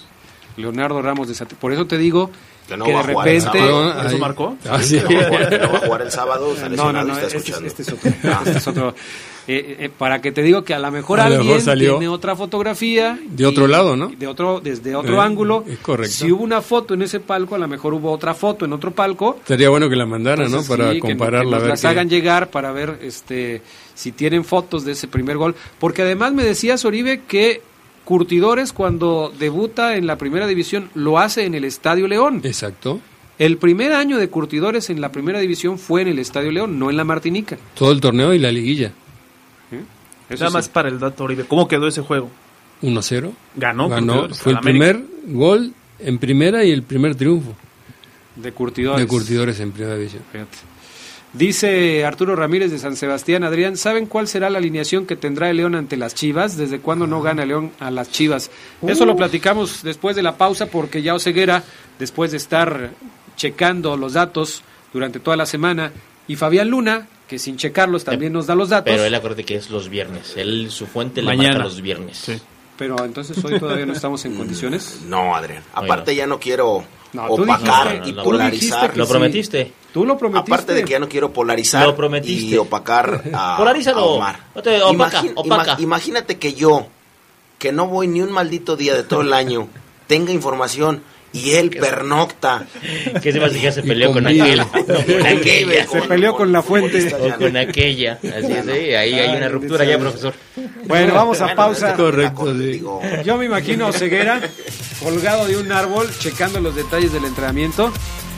Leonardo 0.57 1.01
Ramos 1.01 1.27
de 1.27 1.35
Sate. 1.35 1.55
Por 1.55 1.73
eso 1.73 1.85
te 1.85 1.97
digo 1.97 2.31
que, 2.67 2.75
de 2.75 3.03
repente... 3.03 3.59
¿Eso 3.59 4.17
marcó? 4.19 4.57
Ah, 4.69 4.81
sí. 4.81 5.01
no, 5.09 5.71
va 5.71 5.77
a 5.77 5.85
jugar 5.85 6.01
el 6.01 6.11
sábado. 6.11 6.55
No, 6.71 6.93
no, 6.93 7.03
no, 7.03 7.17
este, 7.17 7.37
este, 7.37 7.81
es 7.81 7.91
otro. 7.91 8.09
Este 8.45 8.57
es 8.57 8.67
otro. 8.67 8.95
Eh, 9.47 9.77
eh, 9.79 9.89
para 9.95 10.21
que 10.21 10.31
te 10.31 10.41
digo 10.41 10.63
que 10.63 10.73
a 10.73 10.79
lo 10.79 10.89
mejor 10.89 11.19
alguien 11.19 11.63
tiene 11.63 12.07
otra 12.07 12.35
fotografía 12.35 13.19
de 13.27 13.45
otro 13.45 13.67
lado, 13.67 13.95
¿no? 13.95 14.07
De 14.07 14.25
otro 14.25 14.59
desde 14.59 14.95
otro 14.95 15.17
eh, 15.17 15.21
ángulo. 15.21 15.63
Es 15.67 15.77
correcto. 15.79 16.11
Si 16.11 16.31
hubo 16.31 16.43
una 16.43 16.61
foto 16.61 16.95
en 16.95 17.03
ese 17.03 17.19
palco, 17.19 17.53
a 17.53 17.59
lo 17.59 17.67
mejor 17.67 17.93
hubo 17.93 18.11
otra 18.11 18.33
foto 18.33 18.65
en 18.65 18.73
otro 18.73 18.91
palco. 18.91 19.39
Sería 19.45 19.69
bueno 19.69 19.87
que 19.87 19.95
la 19.95 20.07
mandaran, 20.07 20.49
¿no? 20.51 20.63
Para 20.63 20.97
compararla. 20.97 21.57
Que, 21.57 21.63
que 21.63 21.69
las 21.69 21.85
hagan 21.85 22.09
llegar 22.09 22.49
para 22.49 22.71
ver 22.71 22.99
este 23.03 23.61
si 23.93 24.11
tienen 24.11 24.43
fotos 24.43 24.83
de 24.83 24.93
ese 24.93 25.07
primer 25.07 25.37
gol, 25.37 25.55
porque 25.79 26.01
además 26.01 26.33
me 26.33 26.43
decía 26.43 26.77
Soribe 26.77 27.21
que 27.27 27.61
Curtidores 28.03 28.71
cuando 28.71 29.33
debuta 29.39 29.95
en 29.95 30.05
la 30.05 30.17
primera 30.17 30.45
división 30.45 30.89
lo 30.93 31.17
hace 31.17 31.45
en 31.45 31.55
el 31.55 31.65
Estadio 31.65 32.07
León. 32.07 32.41
Exacto. 32.43 32.99
El 33.39 33.57
primer 33.57 33.93
año 33.93 34.17
de 34.17 34.29
Curtidores 34.29 34.89
en 34.89 35.01
la 35.01 35.11
primera 35.11 35.39
división 35.39 35.79
fue 35.79 36.03
en 36.03 36.09
el 36.09 36.19
Estadio 36.19 36.51
León, 36.51 36.77
no 36.77 36.89
en 36.89 36.97
la 36.97 37.03
Martinica. 37.03 37.57
Todo 37.73 37.91
el 37.91 37.99
torneo 37.99 38.33
y 38.33 38.39
la 38.39 38.51
liguilla. 38.51 38.93
Nada 40.29 40.49
más 40.49 40.69
para 40.69 40.89
el 40.89 40.99
dato, 40.99 41.23
Oribe. 41.23 41.45
¿Cómo 41.45 41.67
quedó 41.67 41.87
ese 41.87 42.01
juego? 42.01 42.29
1-0. 42.81 43.31
Ganó. 43.55 43.89
Ganó. 43.89 44.29
Fue 44.29 44.53
el 44.53 44.59
primer 44.59 45.01
gol 45.27 45.73
en 45.99 46.17
primera 46.17 46.63
y 46.63 46.71
el 46.71 46.83
primer 46.83 47.15
triunfo. 47.15 47.55
De 48.35 48.51
Curtidores. 48.51 49.01
De 49.01 49.07
Curtidores 49.07 49.59
en 49.59 49.71
primera 49.71 49.95
división. 49.95 50.23
Dice 51.33 52.05
Arturo 52.05 52.35
Ramírez 52.35 52.71
de 52.71 52.79
San 52.79 52.95
Sebastián, 52.95 53.43
Adrián, 53.43 53.75
¿saben 53.75 54.05
cuál 54.05 54.27
será 54.27 54.49
la 54.49 54.57
alineación 54.57 55.05
que 55.05 55.17
tendrá 55.17 55.49
el 55.49 55.57
León 55.57 55.75
ante 55.75 55.97
las 55.97 56.15
Chivas? 56.15 56.55
¿Desde 56.55 56.79
cuándo 56.79 57.07
no 57.07 57.21
gana 57.21 57.45
León 57.45 57.71
a 57.79 57.91
las 57.91 58.09
Chivas? 58.09 58.51
Eso 58.87 59.05
lo 59.05 59.17
platicamos 59.17 59.83
después 59.83 60.15
de 60.15 60.23
la 60.23 60.37
pausa 60.37 60.67
porque 60.67 61.01
ya 61.01 61.13
Oseguera, 61.13 61.63
después 61.99 62.31
de 62.31 62.37
estar 62.37 62.91
checando 63.35 63.97
los 63.97 64.13
datos 64.13 64.63
durante 64.93 65.19
toda 65.19 65.35
la 65.35 65.45
semana, 65.45 65.91
y 66.25 66.37
Fabián 66.37 66.69
Luna, 66.69 67.07
que 67.27 67.39
sin 67.39 67.57
checarlos 67.57 68.03
también 68.03 68.33
nos 68.33 68.47
da 68.47 68.55
los 68.55 68.69
datos. 68.69 68.91
Pero 68.91 69.03
él 69.03 69.15
acuerde 69.15 69.43
que 69.43 69.55
es 69.55 69.69
los 69.69 69.89
viernes. 69.89 70.33
Él, 70.35 70.69
su 70.71 70.85
fuente 70.85 71.21
le 71.21 71.35
marca 71.35 71.59
los 71.59 71.81
viernes. 71.81 72.17
Sí. 72.17 72.39
Pero 72.77 73.03
entonces 73.05 73.43
hoy 73.43 73.59
todavía 73.59 73.85
no 73.85 73.93
estamos 73.93 74.23
en 74.25 74.35
condiciones. 74.35 75.01
No, 75.05 75.35
Adrián. 75.35 75.63
Aparte 75.73 76.15
ya 76.15 76.27
no 76.27 76.39
quiero 76.39 76.83
opacar 77.17 78.03
y 78.05 78.13
polarizar. 78.13 78.95
Lo 78.97 79.07
prometiste. 79.07 79.71
Tú 79.93 80.05
lo 80.05 80.17
prometiste. 80.17 80.53
Aparte 80.53 80.73
de 80.73 80.83
que 80.83 80.91
ya 80.91 80.99
no 80.99 81.07
quiero 81.07 81.31
polarizar 81.31 81.87
lo 81.87 81.95
prometiste. 81.95 82.55
y 82.55 82.57
opacar 82.57 83.23
a, 83.33 83.55
Polarízalo. 83.57 84.05
Omar. 84.05 84.39
opaca, 85.35 85.77
imagínate 85.79 86.37
que 86.37 86.53
yo, 86.53 86.87
que 87.57 87.71
no 87.71 87.87
voy 87.87 88.07
ni 88.07 88.21
un 88.21 88.31
maldito 88.31 88.75
día 88.75 88.93
de 88.93 89.03
todo 89.03 89.21
el 89.21 89.31
año, 89.31 89.69
tenga 90.07 90.33
información 90.33 91.01
y 91.35 91.51
él 91.51 91.69
pernocta. 91.69 92.65
¿Qué 93.21 93.33
se 93.33 93.39
pasa 93.39 93.59
que 93.59 93.71
se 93.71 93.81
peleó 93.83 94.13
con, 94.13 94.25
aquel? 94.25 94.63
Se 95.91 96.01
peleó 96.07 96.35
con 96.35 96.51
la 96.51 96.63
fuente. 96.63 97.13
O 97.13 97.35
con 97.37 97.57
aquella. 97.57 98.13
Así 98.13 98.51
es, 98.53 98.67
¿eh? 98.67 98.97
ahí 98.97 99.13
hay 99.13 99.35
una 99.35 99.49
ruptura 99.49 99.83
ya, 99.83 99.99
profesor. 99.99 100.33
Bueno, 100.87 101.13
vamos 101.13 101.41
a 101.41 101.53
pausa. 101.53 101.93
Correcto, 101.93 102.53
Yo 103.23 103.37
me 103.37 103.45
imagino 103.45 103.87
a 103.87 103.93
Ceguera 103.93 104.41
colgado 105.03 105.45
de 105.45 105.57
un 105.57 105.71
árbol, 105.71 106.09
checando 106.19 106.59
los 106.59 106.75
detalles 106.75 107.11
del 107.11 107.25
entrenamiento. 107.25 107.91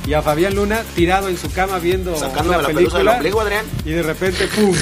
Y 0.07 0.13
a 0.13 0.21
Fabián 0.21 0.55
Luna 0.55 0.83
tirado 0.95 1.27
en 1.27 1.37
su 1.37 1.51
cama 1.51 1.79
viendo 1.79 2.15
Sacándome 2.15 2.59
una 2.59 2.67
película. 2.67 3.03
La 3.03 3.17
Adrián. 3.17 3.65
Y 3.83 3.91
de 3.91 4.03
repente, 4.03 4.47
¡pum! 4.47 4.73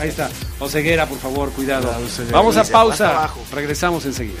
Ahí 0.00 0.08
está. 0.08 0.28
Oseguera, 0.58 1.06
por 1.06 1.18
favor, 1.18 1.52
cuidado. 1.52 1.88
Vamos 2.32 2.56
a 2.56 2.64
pausa. 2.64 3.30
Regresamos 3.52 4.04
enseguida. 4.06 4.40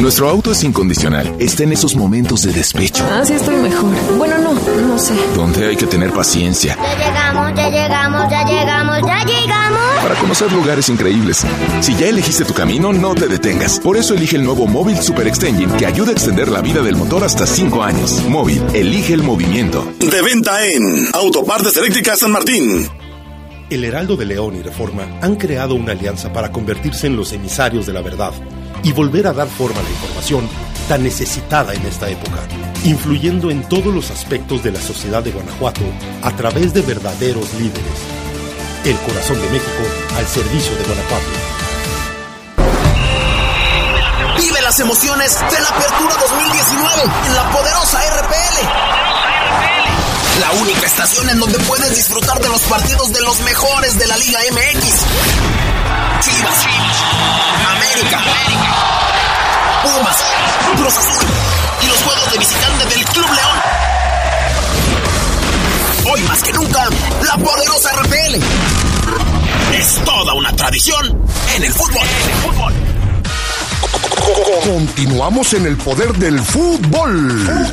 Nuestro 0.00 0.30
auto 0.30 0.52
es 0.52 0.64
incondicional. 0.64 1.36
Está 1.38 1.64
en 1.64 1.72
esos 1.72 1.94
momentos 1.94 2.42
de 2.42 2.54
despecho. 2.54 3.06
Ah, 3.10 3.22
sí, 3.22 3.34
estoy 3.34 3.56
mejor. 3.56 3.90
Bueno, 4.16 4.38
no, 4.38 4.54
no 4.54 4.98
sé. 4.98 5.12
Donde 5.36 5.66
hay 5.66 5.76
que 5.76 5.86
tener 5.86 6.10
paciencia. 6.10 6.74
Ya 6.74 6.96
llegamos, 6.96 7.52
ya 7.54 7.68
llegamos, 7.68 8.30
ya 8.30 8.44
llegamos, 8.46 8.98
ya 9.06 9.24
llegamos. 9.26 9.80
Para 10.02 10.14
conocer 10.14 10.50
lugares 10.52 10.88
increíbles. 10.88 11.44
Si 11.82 11.94
ya 11.96 12.06
elegiste 12.06 12.46
tu 12.46 12.54
camino, 12.54 12.94
no 12.94 13.14
te 13.14 13.28
detengas. 13.28 13.78
Por 13.80 13.98
eso 13.98 14.14
elige 14.14 14.36
el 14.36 14.44
nuevo 14.44 14.66
Móvil 14.66 14.96
Super 15.02 15.28
Extension 15.28 15.70
que 15.72 15.84
ayuda 15.84 16.08
a 16.08 16.12
extender 16.12 16.48
la 16.48 16.62
vida 16.62 16.80
del 16.80 16.96
motor 16.96 17.22
hasta 17.22 17.46
5 17.46 17.82
años. 17.82 18.24
Móvil, 18.26 18.62
elige 18.72 19.12
el 19.12 19.22
movimiento. 19.22 19.86
De 20.00 20.22
venta 20.22 20.64
en 20.64 21.08
Autopartes 21.12 21.76
Eléctricas 21.76 22.20
San 22.20 22.30
Martín. 22.30 22.88
El 23.68 23.84
Heraldo 23.84 24.16
de 24.16 24.24
León 24.24 24.56
y 24.56 24.62
Reforma 24.62 25.18
han 25.20 25.36
creado 25.36 25.74
una 25.74 25.92
alianza 25.92 26.32
para 26.32 26.50
convertirse 26.50 27.06
en 27.06 27.16
los 27.16 27.34
emisarios 27.34 27.84
de 27.84 27.92
la 27.92 28.00
verdad 28.00 28.32
y 28.82 28.92
volver 28.92 29.26
a 29.26 29.32
dar 29.32 29.48
forma 29.48 29.80
a 29.80 29.82
la 29.82 29.90
información 29.90 30.48
tan 30.88 31.02
necesitada 31.02 31.74
en 31.74 31.86
esta 31.86 32.08
época, 32.08 32.40
influyendo 32.84 33.50
en 33.50 33.62
todos 33.68 33.94
los 33.94 34.10
aspectos 34.10 34.62
de 34.62 34.72
la 34.72 34.80
sociedad 34.80 35.22
de 35.22 35.30
Guanajuato 35.30 35.82
a 36.22 36.30
través 36.32 36.74
de 36.74 36.82
verdaderos 36.82 37.52
líderes. 37.54 37.98
El 38.84 38.96
corazón 38.98 39.40
de 39.40 39.48
México 39.50 39.82
al 40.16 40.26
servicio 40.26 40.74
de 40.76 40.84
Guanajuato. 40.84 41.30
Vive 44.36 44.62
las 44.62 44.80
emociones 44.80 45.38
de 45.38 45.60
la 45.60 45.68
Apertura 45.68 46.14
2019 46.28 47.02
en 47.26 47.34
la 47.34 47.50
poderosa 47.50 48.00
RPL. 48.22 48.90
La 50.40 50.50
única 50.52 50.86
estación 50.86 51.28
en 51.28 51.38
donde 51.38 51.58
puedes 51.60 51.94
disfrutar 51.94 52.40
de 52.40 52.48
los 52.48 52.62
partidos 52.62 53.12
de 53.12 53.20
los 53.20 53.38
mejores 53.40 53.98
de 53.98 54.06
la 54.06 54.16
Liga 54.16 54.40
MX. 54.50 55.04
Chivas, 56.20 56.66
América, 57.92 58.20
Pumas, 59.82 60.16
Cruz 60.76 60.96
Azul 60.96 61.26
y 61.82 61.86
los 61.86 61.96
juegos 62.02 62.32
de 62.32 62.38
visitante 62.38 62.86
del 62.86 63.04
Club 63.06 63.26
León. 63.26 63.60
Hoy 66.12 66.22
más 66.22 66.42
que 66.42 66.52
nunca, 66.52 66.84
la 67.26 67.36
poderosa 67.36 67.90
RPL. 68.02 68.36
Es 69.74 70.04
toda 70.04 70.34
una 70.34 70.52
tradición 70.52 71.20
en 71.56 71.64
el 71.64 71.72
fútbol. 71.72 72.06
En 72.06 72.30
el 72.30 72.36
fútbol. 72.36 72.72
Continuamos 74.64 75.52
en 75.54 75.66
el 75.66 75.76
poder 75.76 76.12
del 76.14 76.40
fútbol. 76.40 77.72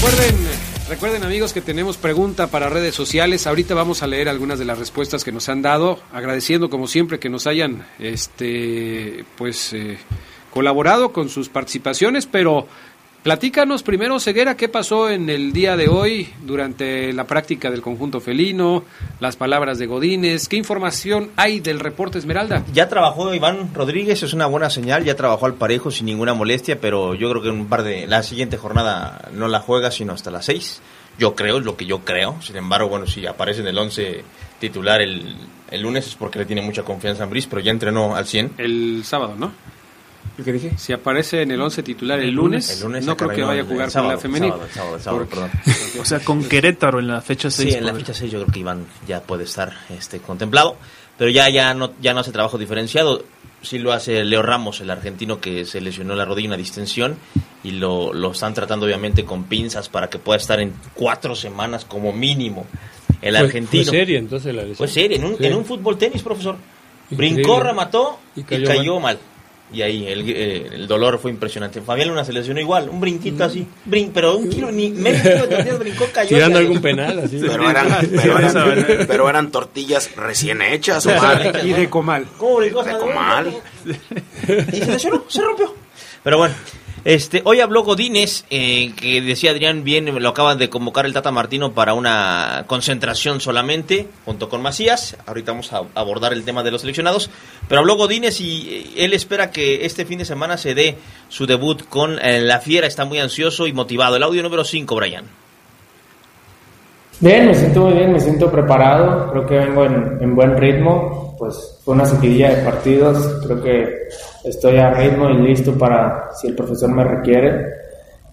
Recuerden, 0.00 0.36
recuerden 0.88 1.24
amigos 1.24 1.52
que 1.52 1.60
tenemos 1.60 1.96
pregunta 1.96 2.46
para 2.46 2.68
redes 2.68 2.94
sociales. 2.94 3.48
Ahorita 3.48 3.74
vamos 3.74 4.04
a 4.04 4.06
leer 4.06 4.28
algunas 4.28 4.60
de 4.60 4.64
las 4.64 4.78
respuestas 4.78 5.24
que 5.24 5.32
nos 5.32 5.48
han 5.48 5.60
dado, 5.60 5.98
agradeciendo 6.12 6.70
como 6.70 6.86
siempre 6.86 7.18
que 7.18 7.28
nos 7.28 7.48
hayan, 7.48 7.84
este, 7.98 9.24
pues, 9.36 9.72
eh, 9.72 9.98
colaborado 10.52 11.12
con 11.12 11.28
sus 11.28 11.48
participaciones, 11.48 12.26
pero 12.26 12.68
Platícanos 13.22 13.82
primero, 13.82 14.20
Ceguera, 14.20 14.56
qué 14.56 14.68
pasó 14.68 15.10
en 15.10 15.28
el 15.28 15.52
día 15.52 15.76
de 15.76 15.88
hoy 15.88 16.32
durante 16.42 17.12
la 17.12 17.24
práctica 17.24 17.68
del 17.68 17.82
conjunto 17.82 18.20
felino, 18.20 18.84
las 19.18 19.34
palabras 19.34 19.78
de 19.78 19.86
Godínez, 19.86 20.46
qué 20.48 20.56
información 20.56 21.30
hay 21.34 21.58
del 21.58 21.80
reporte 21.80 22.18
Esmeralda. 22.18 22.64
Ya 22.72 22.88
trabajó 22.88 23.34
Iván 23.34 23.74
Rodríguez, 23.74 24.22
es 24.22 24.32
una 24.34 24.46
buena 24.46 24.70
señal, 24.70 25.04
ya 25.04 25.16
trabajó 25.16 25.46
al 25.46 25.54
parejo 25.54 25.90
sin 25.90 26.06
ninguna 26.06 26.32
molestia, 26.32 26.80
pero 26.80 27.14
yo 27.14 27.28
creo 27.28 27.42
que 27.42 27.48
en 27.48 27.56
un 27.56 27.66
par 27.66 27.82
de 27.82 28.06
la 28.06 28.22
siguiente 28.22 28.56
jornada 28.56 29.28
no 29.32 29.48
la 29.48 29.58
juega 29.60 29.90
sino 29.90 30.12
hasta 30.12 30.30
las 30.30 30.44
seis. 30.44 30.80
Yo 31.18 31.34
creo, 31.34 31.58
es 31.58 31.64
lo 31.64 31.76
que 31.76 31.86
yo 31.86 32.04
creo. 32.04 32.40
Sin 32.40 32.56
embargo, 32.56 32.88
bueno, 32.88 33.08
si 33.08 33.26
aparece 33.26 33.62
en 33.62 33.66
el 33.66 33.78
once 33.78 34.22
titular 34.60 35.02
el, 35.02 35.34
el 35.72 35.82
lunes 35.82 36.06
es 36.06 36.14
porque 36.14 36.38
le 36.38 36.44
tiene 36.44 36.62
mucha 36.62 36.84
confianza 36.84 37.24
a 37.24 37.26
Brice, 37.26 37.48
pero 37.50 37.60
ya 37.60 37.72
entrenó 37.72 38.14
al 38.14 38.26
100. 38.26 38.52
El 38.58 39.02
sábado, 39.04 39.34
¿no? 39.36 39.52
¿Qué 40.44 40.52
dije? 40.52 40.72
Si 40.76 40.92
aparece 40.92 41.42
en 41.42 41.50
el 41.50 41.60
11 41.60 41.82
titular 41.82 42.20
el, 42.20 42.30
lunes, 42.30 42.84
no 43.02 43.16
creo 43.16 43.30
que 43.30 43.42
vaya 43.42 43.62
a 43.62 43.64
jugar 43.64 43.92
con 43.92 44.08
la 44.08 44.18
femenil. 44.18 44.52
o 46.00 46.04
sea, 46.04 46.20
con 46.20 46.44
Querétaro 46.44 47.00
en 47.00 47.08
la 47.08 47.20
fecha 47.20 47.50
6. 47.50 47.72
Sí, 47.72 47.76
en 47.76 47.84
la 47.84 47.92
fecha 47.92 48.14
6 48.14 48.30
yo 48.30 48.40
creo 48.42 48.52
que 48.52 48.60
Iván 48.60 48.86
ya 49.06 49.20
puede 49.20 49.44
estar 49.44 49.72
este 49.90 50.20
contemplado, 50.20 50.76
pero 51.16 51.30
ya 51.30 51.48
ya 51.48 51.74
no 51.74 51.92
ya 52.00 52.14
no 52.14 52.20
hace 52.20 52.30
trabajo 52.30 52.56
diferenciado. 52.56 53.24
Sí 53.62 53.80
lo 53.80 53.92
hace 53.92 54.24
Leo 54.24 54.42
Ramos, 54.42 54.80
el 54.80 54.90
argentino 54.90 55.40
que 55.40 55.64
se 55.64 55.80
lesionó 55.80 56.14
la 56.14 56.24
rodilla, 56.24 56.50
una 56.50 56.56
distensión, 56.56 57.16
y 57.64 57.72
lo, 57.72 58.12
lo 58.12 58.30
están 58.30 58.54
tratando 58.54 58.86
obviamente 58.86 59.24
con 59.24 59.44
pinzas 59.44 59.88
para 59.88 60.08
que 60.08 60.20
pueda 60.20 60.36
estar 60.36 60.60
en 60.60 60.72
cuatro 60.94 61.34
semanas 61.34 61.84
como 61.84 62.12
mínimo. 62.12 62.64
El 63.20 63.34
argentino. 63.34 63.82
Fue 63.82 63.92
seria 63.92 64.18
entonces 64.20 64.54
la 64.54 64.62
lesión. 64.62 64.76
Fue 64.76 64.86
seria, 64.86 65.16
en 65.16 65.24
un, 65.24 65.36
en 65.40 65.54
un 65.56 65.64
fútbol 65.64 65.98
tenis, 65.98 66.22
profesor. 66.22 66.56
Brincó, 67.10 67.58
remató 67.58 68.20
y 68.36 68.44
cayó, 68.44 69.00
mal 69.00 69.18
y 69.72 69.82
ahí 69.82 70.06
el, 70.06 70.28
eh, 70.30 70.68
el, 70.72 70.86
dolor 70.86 71.18
fue 71.18 71.30
impresionante. 71.30 71.80
Fabián 71.82 72.08
Luna 72.08 72.24
se 72.24 72.32
lesionó 72.32 72.60
igual, 72.60 72.88
un 72.88 73.00
brinquito 73.00 73.44
así, 73.44 73.66
brin, 73.84 74.10
pero 74.12 74.36
un 74.36 74.48
kilo, 74.48 74.72
ni 74.72 74.90
medio 74.90 75.22
kilo 75.22 75.46
de 75.46 75.56
tortillas 75.56 75.78
brincó, 75.78 76.06
cayó. 76.12 76.28
Tirando 76.28 76.58
algún 76.58 76.80
penal, 76.80 77.18
así. 77.18 77.38
Pero 77.40 77.68
eran, 77.68 77.88
pero 78.10 78.38
eran, 78.38 79.06
pero 79.06 79.28
eran 79.28 79.50
tortillas 79.50 80.14
recién 80.16 80.62
hechas, 80.62 81.04
Omar. 81.06 81.60
Y 81.64 81.72
de 81.72 81.90
comal. 81.90 82.26
¿Cómo 82.38 82.60
de 82.60 82.70
comal? 82.70 83.54
Y 84.72 84.76
se 84.76 84.86
lesionó, 84.86 85.24
se 85.28 85.42
rompió. 85.42 85.74
Pero 86.22 86.38
bueno, 86.38 86.54
este, 87.04 87.42
hoy 87.44 87.60
habló 87.60 87.84
Godínez, 87.84 88.44
eh, 88.50 88.92
que 88.96 89.20
decía 89.20 89.52
Adrián 89.52 89.84
bien, 89.84 90.22
lo 90.22 90.28
acaban 90.28 90.58
de 90.58 90.68
convocar 90.68 91.06
el 91.06 91.12
Tata 91.12 91.30
Martino 91.30 91.72
para 91.72 91.94
una 91.94 92.64
concentración 92.66 93.40
solamente, 93.40 94.08
junto 94.24 94.48
con 94.48 94.62
Macías. 94.62 95.16
Ahorita 95.26 95.52
vamos 95.52 95.72
a 95.72 95.82
abordar 95.94 96.32
el 96.32 96.44
tema 96.44 96.62
de 96.62 96.70
los 96.70 96.80
seleccionados. 96.80 97.30
Pero 97.68 97.80
habló 97.80 97.96
Godínez 97.96 98.40
y 98.40 98.68
eh, 98.68 99.04
él 99.04 99.12
espera 99.12 99.50
que 99.50 99.84
este 99.84 100.04
fin 100.04 100.18
de 100.18 100.24
semana 100.24 100.56
se 100.56 100.74
dé 100.74 100.96
su 101.28 101.46
debut 101.46 101.82
con 101.88 102.18
eh, 102.18 102.40
La 102.40 102.60
Fiera. 102.60 102.86
Está 102.86 103.04
muy 103.04 103.18
ansioso 103.18 103.66
y 103.66 103.72
motivado. 103.72 104.16
El 104.16 104.22
audio 104.22 104.42
número 104.42 104.64
5, 104.64 104.94
Brian. 104.96 105.24
Bien, 107.20 107.46
me 107.46 107.54
siento 107.54 107.80
muy 107.80 107.94
bien, 107.94 108.12
me 108.12 108.20
siento 108.20 108.50
preparado. 108.50 109.30
Creo 109.32 109.46
que 109.46 109.54
vengo 109.54 109.84
en, 109.84 110.18
en 110.20 110.34
buen 110.34 110.56
ritmo. 110.56 111.34
Pues 111.38 111.80
fue 111.84 111.94
una 111.94 112.06
seguidilla 112.06 112.54
de 112.54 112.64
partidos. 112.64 113.42
Creo 113.44 113.62
que 113.62 114.08
estoy 114.48 114.78
a 114.78 114.90
ritmo 114.90 115.28
y 115.30 115.38
listo 115.38 115.72
para 115.72 116.30
si 116.34 116.48
el 116.48 116.54
profesor 116.54 116.90
me 116.90 117.04
requiere. 117.04 117.66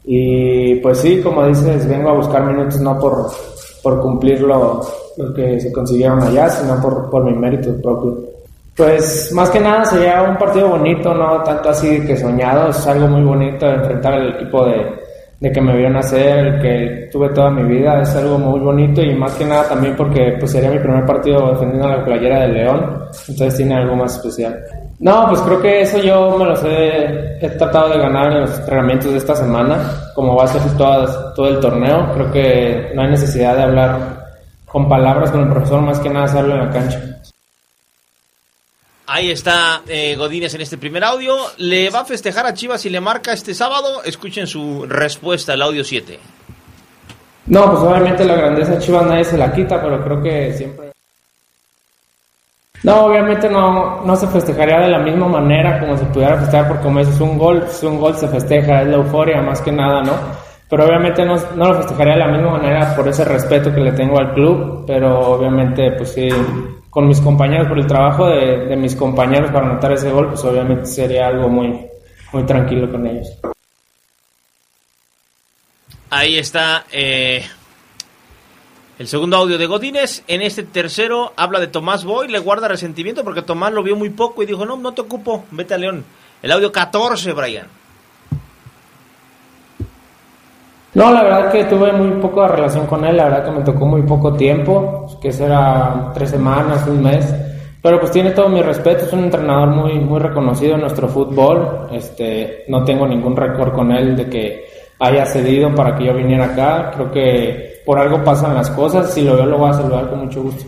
Y 0.04 0.76
pues 0.76 1.00
sí, 1.00 1.22
como 1.22 1.46
dices, 1.48 1.88
vengo 1.88 2.10
a 2.10 2.14
buscar 2.14 2.46
minutos 2.46 2.80
no 2.80 3.00
por, 3.00 3.32
por 3.82 4.02
cumplir 4.02 4.42
lo, 4.42 4.82
que 5.36 5.60
se 5.60 5.72
consiguieron 5.72 6.22
allá, 6.22 6.50
sino 6.50 6.80
por, 6.82 7.10
por 7.10 7.24
mi 7.24 7.34
mérito 7.34 7.74
propio. 7.82 8.18
Pues 8.76 9.32
más 9.34 9.50
que 9.50 9.60
nada 9.60 9.86
sería 9.86 10.22
un 10.24 10.38
partido 10.38 10.70
bonito, 10.70 11.14
no 11.14 11.42
tanto 11.44 11.70
así 11.70 12.06
que 12.06 12.18
soñado, 12.18 12.70
es 12.70 12.88
algo 12.88 13.08
muy 13.08 13.24
bonito 13.24 13.66
enfrentar 13.66 14.14
al 14.16 14.36
equipo 14.36 14.66
de, 14.66 14.86
de 15.40 15.52
que 15.52 15.62
me 15.62 15.78
vio 15.78 15.90
nacer, 15.90 16.40
el 16.40 16.62
que 16.62 17.10
tuve 17.12 17.30
toda 17.30 17.50
mi 17.52 17.64
vida, 17.64 18.02
es 18.02 18.16
algo 18.16 18.38
muy 18.38 18.60
bonito 18.60 19.02
y 19.02 19.16
más 19.16 19.34
que 19.36 19.46
nada 19.46 19.68
también 19.70 19.96
porque 19.96 20.36
pues 20.40 20.52
sería 20.52 20.72
mi 20.72 20.80
primer 20.80 21.06
partido 21.06 21.52
defendiendo 21.52 21.88
la 21.88 22.04
playera 22.04 22.42
del 22.42 22.54
León, 22.54 23.04
entonces 23.28 23.56
tiene 23.56 23.76
algo 23.76 23.96
más 23.96 24.16
especial. 24.16 24.62
No, 25.00 25.28
pues 25.28 25.42
creo 25.42 25.62
que 25.62 25.82
eso 25.82 25.98
yo 26.00 26.38
me 26.38 26.46
lo 26.46 26.56
he, 26.66 27.38
he 27.46 27.50
tratado 27.50 27.90
de 27.90 27.98
ganar 27.98 28.32
en 28.32 28.42
los 28.42 28.60
entrenamientos 28.60 29.12
de 29.12 29.18
esta 29.18 29.36
semana, 29.36 30.12
como 30.16 30.36
va 30.36 30.46
a 30.46 30.48
ser 30.48 30.62
todo, 30.78 31.34
todo 31.34 31.50
el 31.50 31.60
torneo, 31.60 32.14
creo 32.14 32.32
que 32.32 32.92
no 32.96 33.02
hay 33.02 33.10
necesidad 33.10 33.58
de 33.58 33.64
hablar 33.64 34.26
con 34.66 34.88
palabras 34.88 35.32
con 35.32 35.42
el 35.42 35.50
profesor, 35.50 35.82
más 35.82 36.00
que 36.00 36.10
nada 36.10 36.26
hacerlo 36.26 36.54
en 36.54 36.66
la 36.66 36.72
cancha. 36.72 37.16
Ahí 39.08 39.30
está 39.30 39.84
eh, 39.88 40.16
Godínez 40.16 40.56
en 40.56 40.62
este 40.62 40.78
primer 40.78 41.04
audio. 41.04 41.36
¿Le 41.58 41.90
va 41.90 42.00
a 42.00 42.06
festejar 42.06 42.46
a 42.46 42.54
Chivas 42.54 42.86
y 42.86 42.90
le 42.90 43.00
marca 43.00 43.34
este 43.34 43.54
sábado? 43.54 44.04
Escuchen 44.04 44.48
su 44.48 44.86
respuesta, 44.88 45.54
el 45.54 45.62
audio 45.62 45.84
7. 45.84 46.20
No, 47.48 47.72
pues 47.72 47.84
obviamente 47.84 48.26
la 48.26 48.36
grandeza 48.36 48.72
de 48.72 48.80
Chivas 48.80 49.06
nadie 49.06 49.24
se 49.24 49.38
la 49.38 49.54
quita, 49.54 49.82
pero 49.82 50.04
creo 50.04 50.24
que 50.24 50.54
siempre... 50.54 50.85
No, 52.86 53.06
obviamente 53.06 53.50
no, 53.50 54.06
no 54.06 54.16
se 54.16 54.28
festejaría 54.28 54.80
de 54.82 54.90
la 54.90 55.00
misma 55.00 55.28
manera 55.28 55.80
como 55.80 55.98
se 55.98 56.06
pudiera 56.06 56.38
festejar, 56.38 56.68
porque 56.68 56.84
como 56.84 57.00
es 57.00 57.20
un 57.20 57.36
gol, 57.36 57.64
es 57.68 57.82
un 57.82 58.00
gol 58.00 58.16
se 58.16 58.28
festeja, 58.28 58.84
es 58.84 58.88
la 58.88 58.98
euforia 58.98 59.42
más 59.42 59.60
que 59.60 59.72
nada, 59.72 60.04
¿no? 60.04 60.14
Pero 60.70 60.86
obviamente 60.86 61.26
no, 61.26 61.36
no 61.56 61.70
lo 61.70 61.78
festejaría 61.78 62.14
de 62.14 62.20
la 62.20 62.28
misma 62.28 62.52
manera 62.52 62.96
por 62.96 63.08
ese 63.08 63.26
respeto 63.26 63.74
que 63.74 63.82
le 63.82 63.92
tengo 63.94 64.20
al 64.20 64.36
club, 64.36 64.84
pero 64.86 65.20
obviamente 65.32 65.94
pues 65.94 66.14
sí 66.14 66.30
con 66.92 67.08
mis 67.08 67.20
compañeros, 67.22 67.68
por 67.68 67.80
el 67.80 67.88
trabajo 67.88 68.28
de, 68.28 68.76
mis 68.76 68.96
compañeros 68.96 69.50
para 69.52 69.66
anotar 69.66 69.92
ese 69.92 70.12
gol, 70.12 70.28
pues 70.30 70.44
obviamente 70.44 70.86
sería 70.86 71.26
algo 71.26 71.50
muy, 71.50 71.88
muy 72.34 72.44
tranquilo 72.44 72.92
con 72.92 73.08
ellos. 73.08 73.30
Ahí 76.12 76.38
está 76.38 76.86
eh, 76.92 77.44
el 78.98 79.08
segundo 79.08 79.38
audio 79.38 79.58
de 79.58 79.66
Godínez. 79.66 80.24
En 80.28 80.42
este 80.42 80.64
tercero 80.64 81.34
habla 81.36 81.60
de 81.60 81.68
Tomás 81.68 82.06
Boy, 82.06 82.28
le 82.28 82.40
guarda 82.40 82.68
resentimiento 82.68 83.24
porque 83.24 83.42
Tomás 83.42 83.74
lo 83.74 83.84
vio 83.84 83.96
muy 83.96 84.10
poco 84.10 84.44
y 84.44 84.46
dijo, 84.46 84.66
no, 84.66 84.78
no 84.78 84.94
te 84.94 85.02
ocupo, 85.02 85.46
vete 85.52 85.74
a 85.74 85.78
León. 85.78 86.06
El 86.42 86.52
audio 86.52 86.72
14, 86.72 87.34
Brian. 87.34 87.68
No, 90.94 91.12
la 91.12 91.24
verdad 91.24 91.52
que 91.52 91.66
tuve 91.66 91.92
muy 91.92 92.22
poca 92.22 92.48
relación 92.48 92.88
con 92.88 93.04
él, 93.04 93.18
la 93.18 93.26
verdad 93.26 93.46
que 93.46 93.52
me 93.52 93.66
tocó 93.66 93.86
muy 93.86 94.04
poco 94.04 94.34
tiempo, 94.34 95.20
que 95.22 95.30
será 95.30 96.12
tres 96.14 96.30
semanas, 96.30 96.88
un 96.88 97.04
mes, 97.04 97.36
Pero 97.82 98.00
pues 98.00 98.12
tiene 98.12 98.32
todo 98.32 98.48
mi 98.48 98.62
respeto, 98.62 99.04
es 99.04 99.12
un 99.12 99.26
entrenador 99.26 99.70
muy, 99.70 100.00
muy 100.00 100.20
reconocido 100.20 100.76
en 100.76 100.82
nuestro 100.82 101.08
fútbol. 101.10 101.90
Este, 101.92 102.64
no 102.70 102.84
tengo 102.84 103.06
ningún 103.06 103.36
récord 103.36 103.74
con 103.74 103.92
él 103.92 104.16
de 104.16 104.30
que 104.30 104.66
haya 104.98 105.26
cedido 105.26 105.76
para 105.76 105.96
que 105.96 106.06
yo 106.06 106.14
viniera 106.14 106.46
acá. 106.46 106.92
Creo 106.96 107.12
que 107.12 107.75
por 107.86 108.00
algo 108.00 108.24
pasan 108.24 108.54
las 108.54 108.70
cosas. 108.72 109.14
Si 109.14 109.22
lo 109.22 109.36
veo, 109.36 109.46
lo 109.46 109.58
voy 109.58 109.70
a 109.70 109.74
saludar 109.74 110.10
con 110.10 110.26
mucho 110.26 110.42
gusto. 110.42 110.66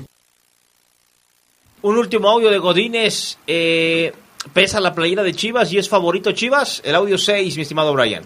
Un 1.81 1.97
último 1.97 2.29
audio 2.29 2.49
de 2.49 2.57
Godínez. 2.57 3.37
Eh, 3.47 4.11
pesa 4.53 4.79
la 4.79 4.93
playera 4.93 5.23
de 5.23 5.33
Chivas 5.33 5.71
y 5.73 5.77
es 5.77 5.89
favorito 5.89 6.31
Chivas. 6.31 6.81
El 6.85 6.95
audio 6.95 7.17
6, 7.17 7.55
mi 7.55 7.63
estimado 7.63 7.93
Brian. 7.93 8.23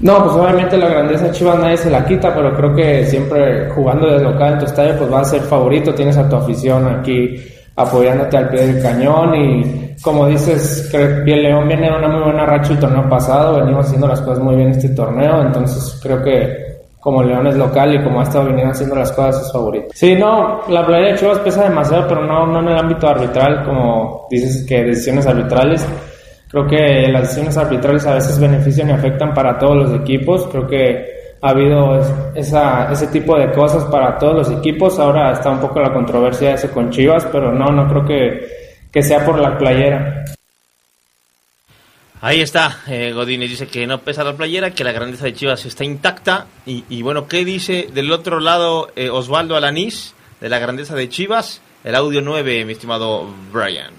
No, 0.00 0.24
pues 0.24 0.36
obviamente 0.36 0.76
la 0.76 0.88
grandeza 0.88 1.26
de 1.26 1.32
Chivas 1.32 1.58
nadie 1.58 1.76
se 1.76 1.90
la 1.90 2.04
quita, 2.04 2.34
pero 2.34 2.54
creo 2.56 2.74
que 2.74 3.06
siempre 3.06 3.70
jugando 3.70 4.08
de 4.08 4.20
local 4.20 4.54
en 4.54 4.58
tu 4.58 4.64
estadio, 4.64 4.98
pues 4.98 5.12
va 5.12 5.20
a 5.20 5.24
ser 5.24 5.42
favorito. 5.42 5.94
Tienes 5.94 6.16
a 6.16 6.28
tu 6.28 6.36
afición 6.36 6.88
aquí 6.88 7.36
apoyándote 7.76 8.36
al 8.36 8.50
pie 8.50 8.66
del 8.66 8.82
cañón 8.82 9.34
y 9.34 9.94
como 10.02 10.26
dices, 10.26 10.90
bien 11.24 11.42
León 11.42 11.68
viene 11.68 11.88
de 11.88 11.96
una 11.96 12.08
muy 12.08 12.22
buena 12.24 12.44
racha 12.44 12.72
el 12.72 12.80
torneo 12.80 13.08
pasado, 13.08 13.60
venimos 13.60 13.86
haciendo 13.86 14.08
las 14.08 14.20
cosas 14.20 14.42
muy 14.42 14.56
bien 14.56 14.70
este 14.70 14.90
torneo, 14.90 15.42
entonces 15.42 15.98
creo 16.02 16.22
que 16.22 16.71
como 17.02 17.20
León 17.20 17.48
es 17.48 17.56
local 17.56 17.96
y 17.96 18.04
como 18.04 18.20
ha 18.20 18.22
estado 18.22 18.46
viniendo 18.46 18.70
haciendo 18.70 18.94
las 18.94 19.10
cosas 19.10 19.44
es 19.44 19.52
favorito. 19.52 19.88
Sí, 19.92 20.14
no, 20.14 20.60
la 20.68 20.86
playera 20.86 21.10
de 21.10 21.18
Chivas 21.18 21.40
pesa 21.40 21.64
demasiado, 21.64 22.06
pero 22.06 22.24
no, 22.24 22.46
no 22.46 22.60
en 22.60 22.68
el 22.68 22.78
ámbito 22.78 23.08
arbitral, 23.08 23.64
como 23.64 24.28
dices 24.30 24.64
que 24.68 24.84
decisiones 24.84 25.26
arbitrales. 25.26 25.84
Creo 26.48 26.64
que 26.64 27.08
las 27.08 27.22
decisiones 27.22 27.56
arbitrales 27.56 28.06
a 28.06 28.14
veces 28.14 28.38
benefician 28.38 28.90
y 28.90 28.92
afectan 28.92 29.34
para 29.34 29.58
todos 29.58 29.76
los 29.78 30.00
equipos. 30.00 30.46
Creo 30.52 30.68
que 30.68 31.04
ha 31.40 31.50
habido 31.50 31.98
esa, 32.36 32.92
ese 32.92 33.08
tipo 33.08 33.36
de 33.36 33.50
cosas 33.50 33.82
para 33.86 34.16
todos 34.16 34.36
los 34.36 34.50
equipos. 34.52 35.00
Ahora 35.00 35.32
está 35.32 35.50
un 35.50 35.58
poco 35.58 35.80
la 35.80 35.92
controversia 35.92 36.54
ese 36.54 36.70
con 36.70 36.90
Chivas, 36.90 37.26
pero 37.32 37.50
no, 37.52 37.66
no 37.72 37.88
creo 37.88 38.04
que, 38.04 38.46
que 38.92 39.02
sea 39.02 39.26
por 39.26 39.40
la 39.40 39.58
playera. 39.58 40.22
Ahí 42.24 42.40
está, 42.40 42.78
eh, 42.86 43.10
Godínez 43.12 43.50
dice 43.50 43.66
que 43.66 43.84
no 43.84 44.00
pesa 44.02 44.22
la 44.22 44.36
playera, 44.36 44.70
que 44.70 44.84
la 44.84 44.92
grandeza 44.92 45.24
de 45.24 45.34
Chivas 45.34 45.66
está 45.66 45.82
intacta. 45.82 46.46
Y, 46.64 47.02
bueno, 47.02 47.26
¿qué 47.26 47.44
dice 47.44 47.88
del 47.92 48.12
otro 48.12 48.38
lado 48.38 48.92
eh, 48.94 49.10
Osvaldo 49.10 49.56
Alanís 49.56 50.14
de 50.40 50.48
la 50.48 50.60
grandeza 50.60 50.94
de 50.94 51.08
Chivas? 51.08 51.60
El 51.82 51.96
audio 51.96 52.22
9, 52.22 52.64
mi 52.64 52.74
estimado 52.74 53.26
Brian. 53.52 53.90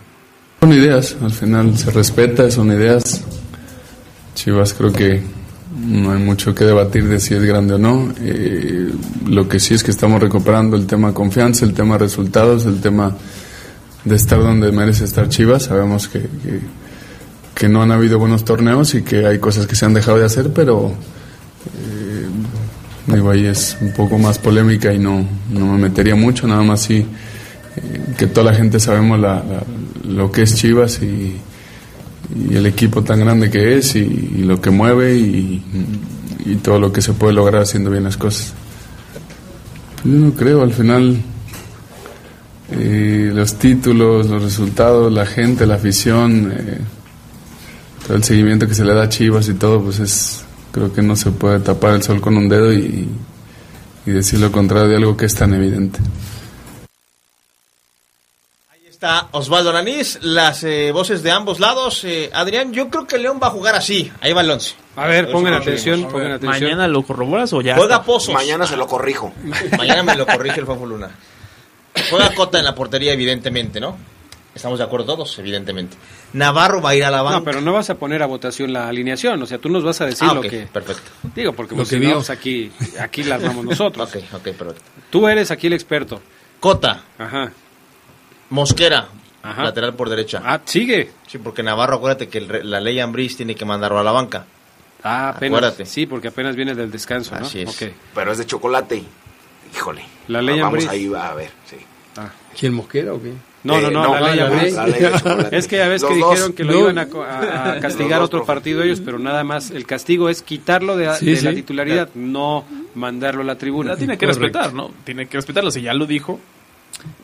Son 0.61 0.71
ideas, 0.71 1.17
al 1.21 1.31
final 1.31 1.77
se 1.77 1.91
respeta, 1.91 2.49
son 2.49 2.71
ideas. 2.71 3.25
Chivas 4.35 4.73
creo 4.73 4.93
que 4.93 5.21
no 5.85 6.13
hay 6.13 6.19
mucho 6.19 6.55
que 6.55 6.63
debatir 6.63 7.09
de 7.09 7.19
si 7.19 7.33
es 7.33 7.43
grande 7.43 7.73
o 7.73 7.77
no. 7.77 8.13
Eh, 8.21 8.89
lo 9.27 9.49
que 9.49 9.59
sí 9.59 9.73
es 9.73 9.83
que 9.83 9.91
estamos 9.91 10.21
recuperando 10.21 10.77
el 10.77 10.87
tema 10.87 11.13
confianza, 11.13 11.65
el 11.65 11.73
tema 11.73 11.97
resultados, 11.97 12.65
el 12.67 12.79
tema 12.79 13.17
de 14.05 14.15
estar 14.15 14.39
donde 14.39 14.71
merece 14.71 15.03
estar 15.03 15.27
Chivas. 15.27 15.63
Sabemos 15.63 16.07
que, 16.07 16.21
no 17.69 17.81
han 17.81 17.91
habido 17.91 18.19
buenos 18.19 18.45
torneos 18.45 18.95
y 18.95 19.03
que 19.03 19.25
hay 19.25 19.39
cosas 19.39 19.67
que 19.67 19.75
se 19.75 19.85
han 19.85 19.93
dejado 19.93 20.17
de 20.17 20.25
hacer, 20.25 20.51
pero 20.53 20.93
eh, 21.77 22.27
digo, 23.07 23.29
ahí 23.29 23.45
es 23.45 23.77
un 23.79 23.93
poco 23.93 24.17
más 24.17 24.39
polémica 24.39 24.93
y 24.93 24.99
no, 24.99 25.25
no 25.51 25.65
me 25.67 25.77
metería 25.77 26.15
mucho, 26.15 26.47
nada 26.47 26.63
más 26.63 26.81
sí 26.81 27.05
eh, 27.75 28.01
que 28.17 28.27
toda 28.27 28.51
la 28.51 28.57
gente 28.57 28.79
sabemos 28.79 29.19
lo 30.03 30.31
que 30.31 30.43
es 30.43 30.55
Chivas 30.55 31.01
y 31.01 31.37
y 32.35 32.55
el 32.55 32.65
equipo 32.65 33.03
tan 33.03 33.19
grande 33.19 33.49
que 33.49 33.77
es 33.77 33.95
y, 33.95 34.43
lo 34.43 34.61
que 34.61 34.69
mueve 34.69 35.15
y, 35.15 35.61
todo 36.61 36.79
lo 36.79 36.91
que 36.91 37.01
se 37.01 37.13
puede 37.13 37.33
lograr 37.33 37.61
haciendo 37.61 37.89
bien 37.89 38.03
las 38.03 38.17
cosas. 38.17 38.53
Yo 40.03 40.11
no 40.11 40.33
creo, 40.33 40.61
al 40.61 40.73
final 40.73 41.17
eh, 42.71 43.31
los 43.33 43.55
títulos, 43.55 44.29
los 44.29 44.43
resultados, 44.43 45.11
la 45.11 45.25
gente, 45.25 45.65
la 45.65 45.75
afición, 45.75 46.53
eh, 46.53 46.79
todo 48.05 48.17
el 48.17 48.23
seguimiento 48.23 48.67
que 48.67 48.75
se 48.75 48.85
le 48.85 48.93
da 48.93 49.03
a 49.03 49.09
Chivas 49.09 49.47
y 49.49 49.53
todo, 49.53 49.81
pues 49.81 49.99
es, 49.99 50.45
creo 50.71 50.93
que 50.93 51.01
no 51.01 51.15
se 51.15 51.31
puede 51.31 51.59
tapar 51.59 51.95
el 51.95 52.03
sol 52.03 52.21
con 52.21 52.37
un 52.37 52.49
dedo 52.49 52.73
y, 52.73 53.07
y 54.05 54.11
decir 54.11 54.39
lo 54.39 54.51
contrario 54.51 54.89
de 54.89 54.95
algo 54.97 55.17
que 55.17 55.25
es 55.25 55.35
tan 55.35 55.53
evidente 55.53 55.99
está 59.03 59.27
Osvaldo 59.31 59.71
Aranís, 59.71 60.19
las 60.21 60.63
eh, 60.63 60.93
voces 60.93 61.23
de 61.23 61.31
ambos 61.31 61.59
lados. 61.59 62.05
Eh, 62.05 62.29
Adrián, 62.33 62.71
yo 62.71 62.89
creo 62.89 63.05
que 63.05 63.17
León 63.17 63.37
va 63.41 63.47
a 63.47 63.49
jugar 63.49 63.75
así. 63.75 64.09
Ahí 64.21 64.31
va 64.31 64.39
el 64.39 64.49
once. 64.49 64.75
A 64.95 65.07
ver, 65.07 65.29
pongan 65.29 65.55
atención, 65.55 66.07
pongan 66.07 66.31
atención. 66.31 66.71
¿Mañana 66.71 66.87
lo 66.87 67.03
corroboras 67.03 67.51
o 67.51 67.61
ya? 67.61 67.75
Juega 67.75 68.01
Pozos. 68.03 68.33
Mañana 68.33 68.65
se 68.65 68.77
lo 68.77 68.87
corrijo. 68.87 69.33
Mañana 69.77 70.03
me 70.03 70.15
lo 70.15 70.25
corrige 70.25 70.61
el 70.61 70.65
Fanfo 70.65 70.85
Luna. 70.85 71.09
Juega 72.09 72.33
Cota 72.33 72.59
en 72.59 72.65
la 72.65 72.73
portería, 72.73 73.11
evidentemente, 73.11 73.81
¿no? 73.81 73.97
Estamos 74.55 74.77
de 74.77 74.85
acuerdo 74.85 75.07
todos, 75.07 75.39
evidentemente. 75.39 75.97
Navarro 76.33 76.81
va 76.81 76.91
a 76.91 76.95
ir 76.95 77.03
a 77.03 77.09
la 77.09 77.23
banca. 77.23 77.39
No, 77.39 77.43
pero 77.43 77.61
no 77.61 77.73
vas 77.73 77.89
a 77.89 77.95
poner 77.95 78.21
a 78.21 78.27
votación 78.27 78.71
la 78.71 78.87
alineación, 78.87 79.41
o 79.41 79.45
sea, 79.45 79.57
tú 79.57 79.69
nos 79.69 79.83
vas 79.83 79.99
a 80.01 80.05
decir 80.05 80.27
ah, 80.29 80.33
lo 80.35 80.41
que... 80.41 80.67
perfecto. 80.71 81.11
Digo, 81.33 81.53
porque 81.53 81.75
lo 81.75 81.85
que 81.85 81.97
vimos 81.97 82.29
aquí, 82.29 82.71
aquí 82.99 83.23
las 83.23 83.41
vamos 83.41 83.65
nosotros. 83.69 84.07
ok, 84.07 84.23
ok, 84.31 84.43
perfecto. 84.43 84.81
Tú 85.09 85.27
eres 85.27 85.49
aquí 85.49 85.67
el 85.67 85.73
experto. 85.73 86.21
Cota. 86.59 87.03
Ajá. 87.17 87.51
Mosquera, 88.51 89.07
lateral 89.43 89.95
por 89.95 90.09
derecha. 90.09 90.41
Ah, 90.45 90.61
sigue. 90.63 91.11
Sí, 91.27 91.39
porque 91.39 91.63
Navarro, 91.63 91.95
acuérdate 91.95 92.29
que 92.29 92.41
la 92.41 92.79
ley 92.79 92.99
Ambris 92.99 93.35
tiene 93.35 93.55
que 93.55 93.65
mandarlo 93.65 93.99
a 93.99 94.03
la 94.03 94.11
banca. 94.11 94.45
Ah, 95.01 95.29
apenas. 95.29 95.57
Acuérdate. 95.57 95.85
Sí, 95.85 96.05
porque 96.05 96.27
apenas 96.29 96.55
viene 96.55 96.75
del 96.75 96.91
descanso, 96.91 97.35
¿no? 97.35 97.45
Así 97.45 97.61
es. 97.61 97.91
Pero 98.13 98.31
es 98.31 98.37
de 98.37 98.45
chocolate. 98.45 99.03
Híjole. 99.75 100.05
La 100.27 100.41
ley 100.41 100.59
Ambris. 100.59 100.85
Vamos 100.85 100.99
ahí 100.99 101.11
a 101.13 101.33
ver, 101.33 101.51
sí. 101.65 101.77
Ah. 102.15 102.29
¿Quién 102.57 102.73
Mosquera 102.73 103.13
o 103.13 103.21
qué? 103.21 103.33
No, 103.63 103.79
no, 103.79 103.89
no, 103.89 104.19
la, 104.19 104.33
ley 104.33 104.39
Ambris. 104.39 104.75
es 105.51 105.67
que 105.67 105.77
ya 105.77 105.87
ves 105.87 106.03
que 106.03 106.13
dijeron 106.13 106.53
que 106.53 106.65
lo 106.65 106.79
iban 106.79 106.97
a, 106.97 107.07
castigar 107.81 108.21
otro 108.21 108.45
partido 108.45 108.83
ellos, 108.83 109.01
pero 109.03 109.19
nada 109.19 109.43
más 109.43 109.71
el 109.71 109.85
castigo 109.85 110.27
es 110.29 110.41
quitarlo 110.41 110.97
de, 110.97 111.05
la 111.05 111.53
titularidad, 111.53 112.09
no 112.13 112.65
mandarlo 112.95 113.41
a 113.41 113.45
la 113.45 113.57
tribuna. 113.57 113.91
La 113.91 113.97
tiene 113.97 114.17
que 114.17 114.25
respetar, 114.25 114.73
¿no? 114.73 114.91
Tiene 115.05 115.27
que 115.27 115.37
respetarlo, 115.37 115.71
si 115.71 115.81
ya 115.81 115.93
lo 115.93 116.05
dijo. 116.05 116.39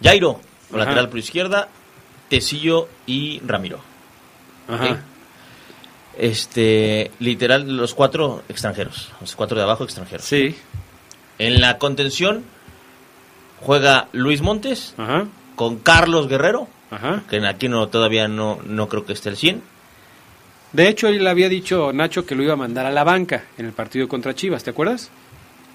Jairo, 0.01 0.39
lateral 0.73 1.09
por 1.09 1.19
izquierda, 1.19 1.67
Tecillo 2.29 2.87
y 3.05 3.41
Ramiro. 3.45 3.79
Ajá. 4.67 5.03
Este, 6.17 7.11
literal, 7.19 7.77
los 7.77 7.93
cuatro 7.93 8.43
extranjeros. 8.49 9.11
Los 9.19 9.35
cuatro 9.35 9.57
de 9.57 9.63
abajo 9.63 9.83
extranjeros. 9.83 10.25
Sí. 10.25 10.55
En 11.37 11.61
la 11.61 11.77
contención 11.77 12.43
juega 13.61 14.07
Luis 14.11 14.41
Montes 14.41 14.95
con 15.59 15.79
Carlos 15.79 16.29
Guerrero, 16.29 16.69
Ajá. 16.89 17.23
que 17.29 17.45
aquí 17.45 17.67
no, 17.67 17.89
todavía 17.89 18.29
no, 18.29 18.59
no 18.65 18.87
creo 18.87 19.05
que 19.05 19.11
esté 19.11 19.27
el 19.27 19.35
100. 19.35 19.61
De 20.71 20.87
hecho, 20.87 21.09
él 21.09 21.21
le 21.21 21.29
había 21.29 21.49
dicho 21.49 21.91
Nacho 21.91 22.25
que 22.25 22.33
lo 22.33 22.43
iba 22.43 22.53
a 22.53 22.55
mandar 22.55 22.85
a 22.85 22.91
la 22.91 23.03
banca 23.03 23.43
en 23.57 23.65
el 23.65 23.73
partido 23.73 24.07
contra 24.07 24.33
Chivas, 24.33 24.63
¿te 24.63 24.69
acuerdas? 24.69 25.11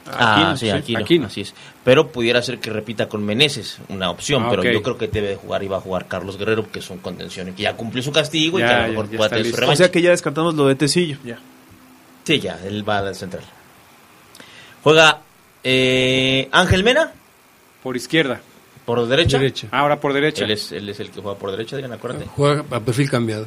Ah, 0.07 0.55
sí, 0.57 0.71
aquí, 0.71 1.19
no, 1.19 1.27
así 1.27 1.43
es. 1.43 1.53
Pero 1.85 2.09
pudiera 2.09 2.41
ser 2.41 2.61
que 2.61 2.71
repita 2.71 3.11
con 3.11 3.23
Meneses, 3.27 3.77
una 3.91 4.09
opción, 4.09 4.45
ah, 4.45 4.47
pero 4.49 4.63
yo 4.63 4.83
creo 4.83 4.97
que 4.97 5.09
debe 5.09 5.37
jugar 5.37 5.63
y 5.63 5.69
va 5.69 5.77
a 5.77 5.81
jugar 5.81 6.09
Carlos 6.09 6.39
Guerrero, 6.39 6.73
que 6.73 6.79
es 6.79 6.89
un 6.89 6.97
contención 6.97 7.51
y 7.51 7.53
que 7.53 7.65
ya 7.65 7.77
cumplió 7.77 8.03
su 8.03 8.11
castigo 8.11 8.59
y 8.59 8.63
que 8.63 8.69
a 8.69 8.87
lo 8.87 8.89
mejor 8.89 9.09
puede 9.15 9.29
tener 9.29 9.45
su 9.45 9.57
revancha. 9.57 9.73
O 9.75 9.77
sea 9.77 9.91
que 9.91 10.01
ya 10.01 10.13
descartamos 10.13 10.55
lo 10.55 10.67
de 10.67 10.77
Tecillo, 10.77 11.19
ya. 11.23 11.39
Sí, 12.25 12.41
ya, 12.41 12.59
él 12.65 12.89
va 12.89 13.01
al 13.01 13.15
central. 13.15 13.45
Juega 14.83 15.21
eh, 15.63 16.49
Ángel 16.53 16.85
Mena. 16.85 17.13
Por 17.83 17.99
izquierda. 17.99 18.41
Por 18.85 19.07
derecha. 19.07 19.41
Ahora 19.71 19.99
por 19.99 20.13
derecha. 20.13 20.45
Él 20.45 20.51
es, 20.51 20.73
él 20.73 20.89
es 20.89 21.01
el 21.01 21.11
que 21.11 21.21
juega 21.21 21.39
por 21.39 21.51
derecha, 21.51 21.77
digan, 21.77 21.93
acuérdate. 21.93 22.27
Juega 22.27 22.65
a 22.71 22.81
perfil 22.81 23.11
cambiado. 23.11 23.47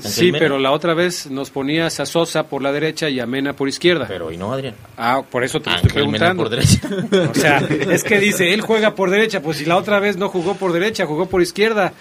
Sí, 0.00 0.32
pero 0.32 0.58
la 0.58 0.72
otra 0.72 0.94
vez 0.94 1.30
nos 1.30 1.50
ponías 1.50 2.00
a 2.00 2.06
Sosa 2.06 2.44
por 2.44 2.62
la 2.62 2.72
derecha 2.72 3.10
y 3.10 3.20
a 3.20 3.26
Mena 3.26 3.52
por 3.52 3.68
izquierda. 3.68 4.06
Pero 4.08 4.26
hoy 4.26 4.36
no, 4.36 4.52
Adrián. 4.52 4.74
Ah, 4.96 5.22
por 5.28 5.44
eso 5.44 5.60
te 5.60 5.70
lo 5.70 5.76
estoy 5.76 5.90
preguntando. 5.90 6.42
por 6.42 6.50
derecha. 6.50 6.80
o 7.30 7.34
sea, 7.34 7.58
es 7.58 8.02
que 8.02 8.18
dice, 8.18 8.54
él 8.54 8.62
juega 8.62 8.94
por 8.94 9.10
derecha, 9.10 9.42
pues 9.42 9.58
si 9.58 9.64
la 9.64 9.76
otra 9.76 10.00
vez 10.00 10.16
no 10.16 10.28
jugó 10.28 10.54
por 10.54 10.72
derecha, 10.72 11.06
jugó 11.06 11.26
por 11.26 11.42
izquierda. 11.42 11.92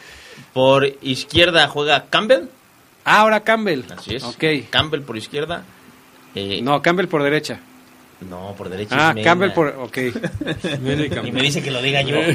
Por 0.54 0.86
izquierda 1.02 1.68
juega 1.68 2.06
Campbell. 2.10 2.46
Ah, 3.04 3.22
ahora 3.22 3.42
Campbell. 3.42 3.84
Así 3.96 4.16
es. 4.16 4.24
Ok. 4.24 4.44
Campbell 4.70 5.02
por 5.02 5.18
izquierda. 5.18 5.64
Eh, 6.34 6.62
no, 6.62 6.82
Campbell 6.82 7.08
por 7.08 7.24
derecha. 7.24 7.60
No, 8.30 8.54
por 8.58 8.70
derecha. 8.70 9.10
Ah, 9.10 9.16
Campbell 9.24 9.52
por. 9.52 9.68
Ok. 9.68 9.98
y 11.24 11.32
me 11.32 11.42
dice 11.42 11.62
que 11.62 11.72
lo 11.72 11.82
diga 11.82 12.02
yo. 12.02 12.18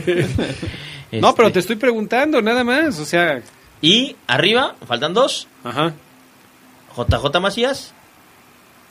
No, 1.13 1.37
pero 1.37 1.53
te 1.53 1.61
estoy 1.61 1.77
preguntando, 1.77 2.43
nada 2.43 2.65
más. 2.65 2.99
O 2.99 3.05
sea. 3.05 3.41
Y 3.81 4.17
arriba, 4.27 4.75
faltan 4.87 5.15
dos. 5.15 5.47
Ajá. 5.63 5.95
JJ 6.97 7.41
Macías. 7.41 7.95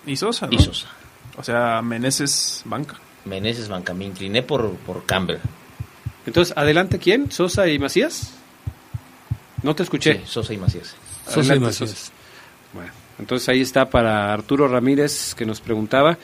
Y 0.06 0.16
Sosa. 0.16 0.48
Y 0.50 0.58
Sosa. 0.60 0.88
O 1.38 1.44
sea, 1.44 1.82
Meneses 1.82 2.62
banca. 2.66 2.96
Meneses 3.26 3.68
banca. 3.68 3.94
Me 3.94 4.06
incliné 4.06 4.44
por, 4.44 4.76
por 4.78 5.06
Campbell. 5.06 5.40
Entonces, 6.26 6.56
¿adelante 6.58 7.00
quién? 7.00 7.32
¿Sosa 7.32 7.68
y 7.68 7.78
Macías? 7.80 8.34
No 9.62 9.76
te 9.76 9.84
escuché. 9.84 10.22
Sosa 10.26 10.54
y 10.54 10.58
Macías. 10.58 10.96
Sosa 11.28 11.56
y 11.56 11.60
Macías. 11.60 12.12
Bueno, 12.74 12.92
entonces 13.20 13.50
ahí 13.50 13.62
está 13.62 13.90
para 13.90 14.34
Arturo 14.34 14.68
Ramírez 14.68 15.36
que 15.36 15.46
nos 15.46 15.60
preguntaba 15.60 16.18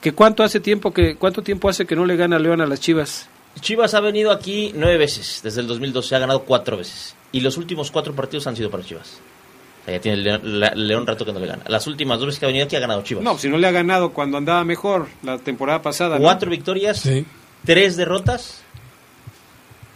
que 0.00 0.12
cuánto 0.12 0.42
hace 0.42 0.60
tiempo 0.60 0.92
que 0.92 1.16
cuánto 1.16 1.42
tiempo 1.42 1.68
hace 1.68 1.86
que 1.86 1.94
no 1.96 2.04
le 2.06 2.16
gana 2.16 2.38
León 2.38 2.60
a 2.60 2.66
las 2.66 2.80
Chivas. 2.80 3.28
Chivas 3.60 3.94
ha 3.94 4.00
venido 4.00 4.30
aquí 4.30 4.72
nueve 4.74 4.96
veces, 4.96 5.40
desde 5.42 5.60
el 5.60 5.66
2012 5.66 6.14
ha 6.16 6.18
ganado 6.20 6.42
cuatro 6.42 6.76
veces. 6.76 7.14
Y 7.32 7.40
los 7.40 7.56
últimos 7.58 7.90
cuatro 7.90 8.14
partidos 8.14 8.46
han 8.46 8.56
sido 8.56 8.70
para 8.70 8.84
Chivas. 8.84 9.18
O 9.82 9.84
sea, 9.84 9.94
ya 9.94 10.00
tiene 10.00 10.18
el 10.18 10.24
León, 10.24 10.40
la- 10.60 10.74
León 10.74 11.06
rato 11.06 11.24
que 11.24 11.32
no 11.32 11.40
le 11.40 11.46
gana. 11.46 11.62
Las 11.68 11.86
últimas 11.86 12.18
dos 12.18 12.26
veces 12.26 12.38
que 12.38 12.46
ha 12.46 12.48
venido 12.48 12.64
aquí 12.66 12.76
ha 12.76 12.80
ganado 12.80 13.02
Chivas. 13.02 13.24
No, 13.24 13.36
si 13.38 13.48
no 13.48 13.58
le 13.58 13.66
ha 13.66 13.70
ganado 13.72 14.10
cuando 14.12 14.36
andaba 14.38 14.64
mejor 14.64 15.08
la 15.22 15.38
temporada 15.38 15.82
pasada. 15.82 16.16
¿no? 16.18 16.22
Cuatro 16.24 16.50
victorias, 16.50 17.08
tres 17.64 17.96
derrotas. 17.96 18.62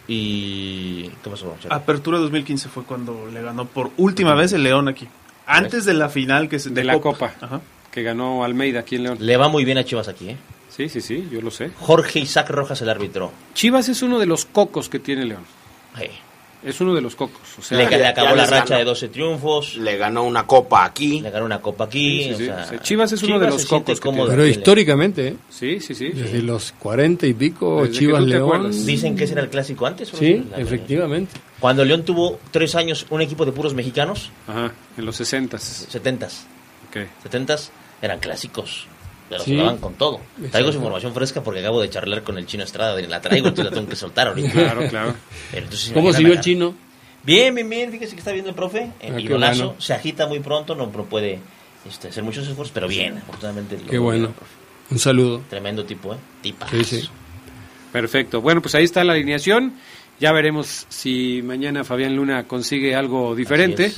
Y. 0.07 1.05
¿Qué 1.23 1.31
pasó? 1.31 1.55
Charlie? 1.63 1.77
Apertura 1.77 2.19
2015 2.19 2.69
fue 2.69 2.85
cuando 2.85 3.27
le 3.33 3.41
ganó 3.43 3.65
por 3.67 3.91
última 3.97 4.35
vez 4.35 4.53
el 4.53 4.63
León 4.63 4.89
aquí. 4.89 5.09
Antes 5.47 5.85
de 5.85 5.95
la 5.95 6.09
final 6.09 6.49
que 6.49 6.59
se 6.59 6.71
de 6.71 6.85
la 6.85 6.99
Copa, 7.01 7.35
que 7.95 8.03
ganó 8.03 8.43
Almeida 8.45 8.81
aquí 8.81 8.97
en 8.97 9.05
León. 9.05 9.19
Le 9.21 9.37
va 9.37 9.49
muy 9.49 9.65
bien 9.65 9.79
a 9.79 9.85
Chivas 9.85 10.09
aquí, 10.09 10.31
¿eh? 10.31 10.37
Sí, 10.69 10.89
sí, 10.89 11.01
sí, 11.01 11.29
yo 11.31 11.41
lo 11.41 11.53
sé. 11.53 11.71
Jorge 11.79 12.19
Isaac 12.19 12.51
Rojas, 12.51 12.83
el 12.83 12.89
árbitro. 12.89 13.31
Chivas 13.55 13.89
es 13.89 14.03
uno 14.03 14.19
de 14.19 14.27
los 14.27 14.45
cocos 14.47 14.89
que 14.89 14.99
tiene 14.99 15.25
León. 15.25 15.45
Sí. 15.97 16.07
Es 16.65 16.81
uno 16.81 16.93
de 16.95 17.01
los 17.03 17.15
cocos. 17.15 17.41
O 17.59 17.63
sea, 17.63 17.79
le, 17.79 17.89
le 17.89 18.07
acabó 18.07 18.35
la 18.35 18.47
racha 18.47 18.71
ganó. 18.71 18.79
de 18.79 18.85
12 18.87 19.09
triunfos. 19.11 19.77
Le 19.77 19.97
ganó 19.97 20.25
una 20.25 20.45
copa 20.45 20.85
aquí. 20.85 21.21
Le 21.21 21.31
ganó 21.31 21.45
una 21.47 21.61
copa 21.61 21.85
aquí. 21.85 22.23
Sí, 22.23 22.25
sí, 22.25 22.33
o 22.35 22.37
sí. 22.39 22.45
sea, 22.47 22.57
O 22.65 22.69
sea, 22.69 22.81
Chivas 22.83 23.13
es 23.13 23.23
uno 23.23 23.39
de 23.39 23.47
los 23.49 23.65
cocos 23.67 24.01
que 24.01 24.11
Pero 24.11 24.45
históricamente, 24.47 25.29
¿eh? 25.29 25.37
Sí, 25.51 25.79
sí, 25.79 25.95
sí. 25.95 26.09
Desde 26.09 26.43
los 26.43 26.73
40 26.73 27.27
y 27.29 27.35
pico, 27.35 27.85
Desde 27.85 27.99
Chivas 28.01 28.25
León. 28.25 28.43
acuerdas. 28.45 28.85
Dicen 28.87 29.15
que 29.15 29.25
ese 29.25 29.35
era 29.35 29.43
el 29.43 29.51
clásico 29.51 29.87
antes. 29.87 30.13
¿o? 30.13 30.17
Sí, 30.17 30.43
efectivamente. 30.57 31.33
Cuando 31.61 31.85
León 31.85 32.03
tuvo 32.03 32.41
tres 32.51 32.75
años 32.75 33.07
un 33.11 33.21
equipo 33.21 33.45
de 33.45 33.53
puros 33.53 33.75
mexicanos, 33.75 34.31
Ajá, 34.49 34.73
en 34.97 35.05
los 35.07 35.15
60 35.17 35.59
setentas, 35.59 36.47
Ok. 36.89 37.07
setentas 37.23 37.71
eran 38.07 38.19
clásicos. 38.21 38.87
Pero 39.29 39.43
Sí. 39.43 39.53
jugaban 39.55 39.79
con 39.79 39.95
todo. 39.95 40.21
Traigo 40.51 40.71
su 40.71 40.77
información 40.79 41.15
fresca 41.15 41.43
porque 41.43 41.61
acabo 41.61 41.81
de 41.81 41.89
charlar 41.89 42.23
con 42.23 42.37
el 42.39 42.47
chino 42.47 42.63
Estrada. 42.65 43.01
La 43.03 43.21
traigo, 43.21 43.49
entonces 43.49 43.71
la 43.73 43.77
tengo 43.77 43.89
que 43.89 43.97
soltar 43.97 44.29
ahorita. 44.29 44.53
Claro, 44.53 44.89
claro. 44.89 45.15
Pero 45.51 45.65
entonces, 45.65 45.93
¿Cómo 45.93 46.13
siguió 46.13 46.35
el 46.35 46.41
chino? 46.41 46.75
Bien, 47.23 47.55
bien, 47.55 47.69
bien. 47.71 47.91
Fíjese 47.91 48.13
que 48.13 48.19
está 48.19 48.33
viendo 48.33 48.51
el 48.51 48.55
profe. 48.55 48.91
Ah, 49.03 49.19
idolazo. 49.19 49.65
bueno. 49.69 49.81
Se 49.81 49.95
agita 49.95 50.27
muy 50.27 50.41
pronto, 50.41 50.75
no, 50.75 50.87
no 50.87 51.05
puede 51.05 51.39
este, 51.89 52.09
hacer 52.09 52.23
muchos 52.23 52.47
esfuerzos, 52.47 52.73
pero 52.75 52.87
bien. 52.87 53.17
Afortunadamente. 53.19 53.79
lo 53.83 53.91
Qué 53.91 53.99
bueno. 53.99 54.27
el 54.29 54.33
profe. 54.35 54.53
Un 54.91 54.99
saludo. 54.99 55.41
Tremendo 55.49 55.85
tipo, 55.85 56.13
¿eh? 56.13 56.19
Tipa. 56.43 56.69
Sí, 56.69 56.85
sí. 56.85 57.09
Perfecto. 57.93 58.41
Bueno, 58.43 58.61
pues 58.61 58.75
ahí 58.75 58.85
está 58.85 59.03
la 59.05 59.15
alineación. 59.15 59.73
Ya 60.21 60.33
veremos 60.33 60.87
si 60.91 61.41
mañana 61.43 61.83
Fabián 61.83 62.15
Luna 62.15 62.45
consigue 62.47 62.95
algo 62.95 63.35
diferente. 63.35 63.93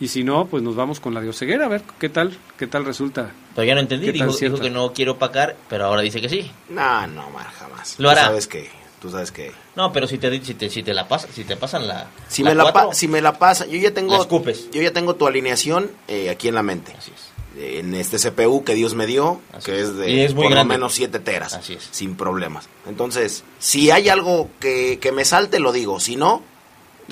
Y 0.00 0.08
si 0.08 0.24
no, 0.24 0.46
pues 0.46 0.62
nos 0.62 0.74
vamos 0.76 0.98
con 0.98 1.12
la 1.12 1.20
de 1.20 1.28
Oseguera 1.28 1.66
a 1.66 1.68
ver 1.68 1.82
qué 1.98 2.08
tal, 2.08 2.36
qué 2.58 2.66
tal 2.66 2.84
resulta. 2.86 3.32
Todavía 3.54 3.74
no 3.74 3.80
entendí. 3.80 4.06
¿Qué 4.06 4.18
tal 4.18 4.28
Dijo, 4.28 4.38
dijo 4.40 4.58
que 4.58 4.70
no 4.70 4.92
quiero 4.94 5.18
pacar, 5.18 5.56
pero 5.68 5.84
ahora 5.84 6.00
dice 6.00 6.20
que 6.22 6.28
sí. 6.30 6.50
No, 6.70 7.06
no, 7.06 7.28
Mar, 7.30 7.46
jamás. 7.58 7.96
Lo 7.98 8.08
Tú 8.10 8.16
sabes 8.16 8.46
que, 8.46 8.70
tú 9.02 9.10
sabes 9.10 9.30
que. 9.30 9.52
No, 9.76 9.92
pero 9.92 10.06
si 10.06 10.16
te, 10.16 10.42
si 10.42 10.54
te, 10.54 10.70
si 10.70 10.82
te 10.82 10.94
la 10.94 11.06
pasa, 11.06 11.28
si 11.34 11.44
te 11.44 11.54
pasan 11.56 11.86
la. 11.86 12.06
Si 12.28 12.42
me 12.42 12.54
la, 12.54 12.72
pa- 12.72 12.94
si 12.94 13.08
me 13.08 13.20
la 13.20 13.38
pasa, 13.38 13.66
yo 13.66 13.76
ya 13.78 13.92
tengo, 13.92 14.26
yo 14.72 14.80
ya 14.82 14.92
tengo 14.92 15.16
tu 15.16 15.26
alineación 15.26 15.90
eh, 16.08 16.30
aquí 16.30 16.48
en 16.48 16.54
la 16.54 16.62
mente. 16.62 16.94
Así 16.96 17.12
es. 17.14 17.30
En 17.62 17.94
este 17.94 18.16
CPU 18.16 18.64
que 18.64 18.74
Dios 18.74 18.94
me 18.94 19.06
dio, 19.06 19.40
Así 19.52 19.66
que 19.72 19.80
es. 19.80 19.96
de 19.96 20.08
Y 20.10 20.20
es 20.20 20.34
muy 20.34 20.44
por 20.44 20.52
grande. 20.52 20.72
lo 20.74 20.78
menos 20.78 20.94
7 20.94 21.18
teras, 21.18 21.52
Así 21.52 21.74
es. 21.74 21.88
sin 21.90 22.14
problemas. 22.16 22.68
Entonces, 22.88 23.44
si 23.58 23.90
hay 23.90 24.08
algo 24.08 24.48
que, 24.60 24.98
que 25.00 25.12
me 25.12 25.24
salte, 25.26 25.58
lo 25.60 25.72
digo. 25.72 25.98
Si 26.00 26.14
no, 26.16 26.42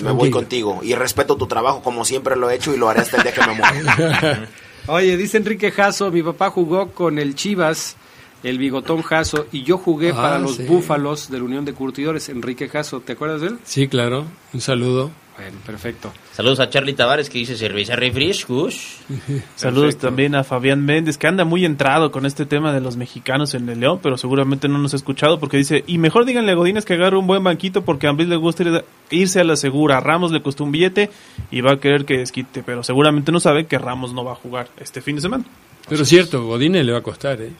me 0.03 0.11
voy 0.11 0.29
contigo. 0.31 0.79
Y 0.83 0.93
respeto 0.95 1.35
tu 1.35 1.47
trabajo 1.47 1.81
como 1.81 2.05
siempre 2.05 2.35
lo 2.35 2.49
he 2.49 2.55
hecho 2.55 2.73
y 2.73 2.77
lo 2.77 2.89
haré 2.89 3.01
hasta 3.01 3.17
el 3.17 3.23
día 3.23 3.33
que 3.33 3.41
me 3.41 3.53
muera. 3.53 4.47
Oye, 4.87 5.17
dice 5.17 5.37
Enrique 5.37 5.71
Jasso, 5.71 6.09
mi 6.11 6.23
papá 6.23 6.49
jugó 6.49 6.91
con 6.91 7.19
el 7.19 7.35
Chivas, 7.35 7.95
el 8.43 8.57
bigotón 8.57 9.01
Jasso, 9.03 9.45
y 9.51 9.63
yo 9.63 9.77
jugué 9.77 10.11
Ah, 10.11 10.15
para 10.15 10.39
los 10.39 10.55
sí. 10.55 10.63
Búfalos 10.63 11.29
de 11.29 11.37
la 11.37 11.43
Unión 11.43 11.65
de 11.65 11.73
Curtidores, 11.73 12.29
Enrique 12.29 12.69
Jasso. 12.69 12.99
¿Te 13.01 13.13
acuerdas 13.13 13.41
de 13.41 13.47
él? 13.47 13.59
Sí, 13.65 13.87
claro. 13.87 14.25
Un 14.53 14.61
saludo. 14.61 15.11
Bueno, 15.39 15.57
perfecto. 15.65 16.11
Saludos 16.33 16.59
a 16.59 16.69
Charlie 16.69 16.93
Tavares 16.93 17.29
que 17.29 17.37
dice 17.37 17.55
cerveza 17.55 17.95
refrescos. 17.95 18.97
Saludos 19.55 19.85
Perfecto. 19.95 20.07
también 20.07 20.35
a 20.35 20.43
Fabián 20.43 20.83
Méndez, 20.83 21.17
que 21.17 21.27
anda 21.27 21.45
muy 21.45 21.63
entrado 21.63 22.11
con 22.11 22.25
este 22.25 22.45
tema 22.45 22.73
de 22.73 22.81
los 22.81 22.97
mexicanos 22.97 23.53
en 23.53 23.69
el 23.69 23.79
León, 23.79 23.99
pero 24.03 24.17
seguramente 24.17 24.67
no 24.67 24.77
nos 24.79 24.93
ha 24.93 24.97
escuchado 24.97 25.39
porque 25.39 25.55
dice, 25.55 25.85
y 25.87 25.97
mejor 25.97 26.25
díganle 26.25 26.51
a 26.51 26.55
Godínez 26.55 26.83
que 26.83 26.95
agarre 26.95 27.15
un 27.17 27.25
buen 27.25 27.41
banquito 27.43 27.85
porque 27.85 28.07
a 28.07 28.09
Ambriz 28.09 28.27
le 28.27 28.35
gusta 28.35 28.63
ir- 28.63 28.83
irse 29.11 29.39
a 29.39 29.45
la 29.45 29.55
segura. 29.55 29.97
A 29.97 30.01
Ramos 30.01 30.31
le 30.33 30.41
costó 30.41 30.65
un 30.65 30.73
billete 30.73 31.09
y 31.51 31.61
va 31.61 31.71
a 31.73 31.79
querer 31.79 32.03
que 32.03 32.17
desquite, 32.17 32.61
pero 32.61 32.83
seguramente 32.83 33.31
no 33.31 33.39
sabe 33.39 33.65
que 33.65 33.77
Ramos 33.77 34.13
no 34.13 34.25
va 34.25 34.33
a 34.33 34.35
jugar 34.35 34.67
este 34.77 35.01
fin 35.01 35.15
de 35.15 35.21
semana. 35.21 35.45
Pero 35.87 36.03
es 36.03 36.09
cierto, 36.09 36.43
Godínez 36.45 36.85
le 36.85 36.91
va 36.91 36.97
a 36.99 37.03
costar, 37.03 37.41
¿eh? 37.41 37.51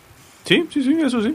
Sí, 0.44 0.66
sí, 0.70 0.84
sí, 0.84 0.98
eso 1.02 1.22
sí. 1.22 1.34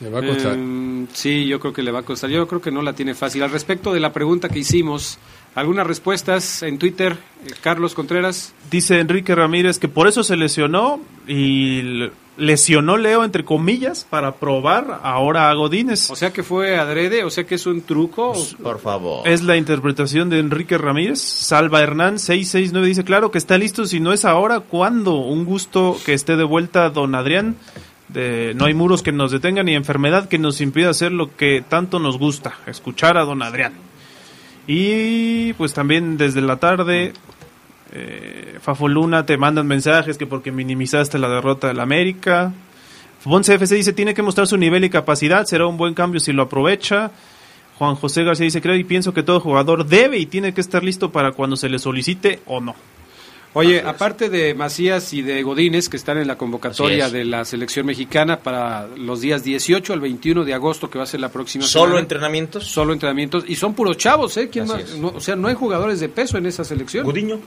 Le 0.00 0.10
va 0.10 0.20
a 0.20 0.26
costar. 0.26 0.56
Eh, 0.58 1.06
sí, 1.12 1.46
yo 1.46 1.60
creo 1.60 1.72
que 1.72 1.82
le 1.82 1.90
va 1.90 2.00
a 2.00 2.02
costar. 2.02 2.30
Yo 2.30 2.46
creo 2.46 2.60
que 2.60 2.70
no 2.70 2.82
la 2.82 2.94
tiene 2.94 3.14
fácil. 3.14 3.42
Al 3.42 3.50
respecto 3.50 3.92
de 3.92 4.00
la 4.00 4.12
pregunta 4.12 4.48
que 4.48 4.58
hicimos, 4.58 5.18
algunas 5.54 5.86
respuestas 5.86 6.62
en 6.62 6.78
Twitter. 6.78 7.16
Eh, 7.46 7.50
Carlos 7.60 7.94
Contreras. 7.94 8.54
Dice 8.70 8.98
Enrique 8.98 9.34
Ramírez 9.34 9.78
que 9.78 9.88
por 9.88 10.08
eso 10.08 10.24
se 10.24 10.36
lesionó 10.36 11.00
y 11.28 12.10
lesionó 12.36 12.96
Leo 12.96 13.24
entre 13.24 13.44
comillas 13.44 14.06
para 14.08 14.36
probar 14.36 15.00
ahora 15.02 15.50
a 15.50 15.54
Godínez. 15.54 16.10
O 16.10 16.16
sea 16.16 16.32
que 16.32 16.42
fue 16.42 16.76
adrede, 16.76 17.24
o 17.24 17.30
sea 17.30 17.44
que 17.44 17.54
es 17.54 17.66
un 17.66 17.82
truco. 17.82 18.34
Por 18.62 18.80
favor. 18.80 19.26
Es 19.28 19.42
la 19.42 19.56
interpretación 19.56 20.30
de 20.30 20.40
Enrique 20.40 20.78
Ramírez. 20.78 21.20
Salva 21.20 21.82
Hernán 21.82 22.18
669 22.18 22.88
dice, 22.88 23.04
claro 23.04 23.30
que 23.30 23.38
está 23.38 23.56
listo, 23.58 23.86
si 23.86 24.00
no 24.00 24.12
es 24.12 24.24
ahora, 24.24 24.60
¿cuándo? 24.60 25.16
Un 25.16 25.44
gusto 25.44 25.96
que 26.04 26.14
esté 26.14 26.36
de 26.36 26.44
vuelta 26.44 26.90
don 26.90 27.14
Adrián. 27.14 27.56
No 28.14 28.66
hay 28.66 28.74
muros 28.74 29.02
que 29.02 29.12
nos 29.12 29.32
detengan 29.32 29.66
ni 29.66 29.74
enfermedad 29.74 30.28
que 30.28 30.38
nos 30.38 30.60
impida 30.60 30.90
hacer 30.90 31.12
lo 31.12 31.36
que 31.36 31.64
tanto 31.68 31.98
nos 31.98 32.18
gusta, 32.18 32.54
escuchar 32.66 33.16
a 33.16 33.24
don 33.24 33.42
Adrián. 33.42 33.72
Y 34.66 35.52
pues 35.54 35.74
también 35.74 36.16
desde 36.16 36.40
la 36.40 36.56
tarde, 36.56 37.12
eh, 37.92 38.58
Fafo 38.60 38.88
Luna 38.88 39.26
te 39.26 39.36
mandan 39.36 39.66
mensajes 39.66 40.16
que 40.16 40.26
porque 40.26 40.52
minimizaste 40.52 41.18
la 41.18 41.28
derrota 41.28 41.68
del 41.68 41.80
América. 41.80 42.52
Bonce 43.24 43.54
FC 43.54 43.74
dice, 43.76 43.92
tiene 43.92 44.14
que 44.14 44.22
mostrar 44.22 44.46
su 44.46 44.56
nivel 44.56 44.84
y 44.84 44.90
capacidad, 44.90 45.46
será 45.46 45.66
un 45.66 45.76
buen 45.76 45.94
cambio 45.94 46.20
si 46.20 46.32
lo 46.32 46.42
aprovecha. 46.42 47.10
Juan 47.78 47.94
José 47.96 48.22
García 48.22 48.44
dice, 48.44 48.62
creo 48.62 48.76
y 48.76 48.84
pienso 48.84 49.12
que 49.12 49.22
todo 49.22 49.40
jugador 49.40 49.86
debe 49.86 50.18
y 50.18 50.26
tiene 50.26 50.54
que 50.54 50.60
estar 50.60 50.84
listo 50.84 51.10
para 51.10 51.32
cuando 51.32 51.56
se 51.56 51.68
le 51.68 51.78
solicite 51.78 52.40
o 52.46 52.60
no. 52.60 52.74
Oye, 53.54 53.80
aparte 53.80 54.28
de 54.28 54.52
Macías 54.54 55.12
y 55.12 55.22
de 55.22 55.42
Godínez, 55.44 55.88
que 55.88 55.96
están 55.96 56.18
en 56.18 56.26
la 56.26 56.36
convocatoria 56.36 57.08
de 57.08 57.24
la 57.24 57.44
selección 57.44 57.86
mexicana 57.86 58.40
para 58.40 58.88
los 58.96 59.20
días 59.20 59.44
18 59.44 59.92
al 59.92 60.00
18 60.02 60.44
de 60.44 60.54
agosto, 60.54 60.90
que 60.90 60.98
va 60.98 61.04
a 61.04 61.06
ser 61.06 61.20
la 61.20 61.28
próxima 61.30 61.64
¿Solo 61.64 61.84
semana. 61.86 62.00
entrenamientos? 62.00 62.66
Solo 62.66 62.92
entrenamientos. 62.92 63.44
Y 63.46 63.54
son 63.54 63.74
puros 63.74 63.96
chavos, 63.96 64.36
¿eh? 64.36 64.48
¿Quién 64.50 64.66
más? 64.66 64.96
No, 64.96 65.08
o 65.14 65.20
sea, 65.20 65.36
no 65.36 65.46
hay 65.48 65.54
jugadores 65.54 66.00
de 66.00 66.08
peso 66.08 66.36
en 66.36 66.46
esa 66.46 66.64
selección. 66.64 67.04
Gudiño. 67.04 67.38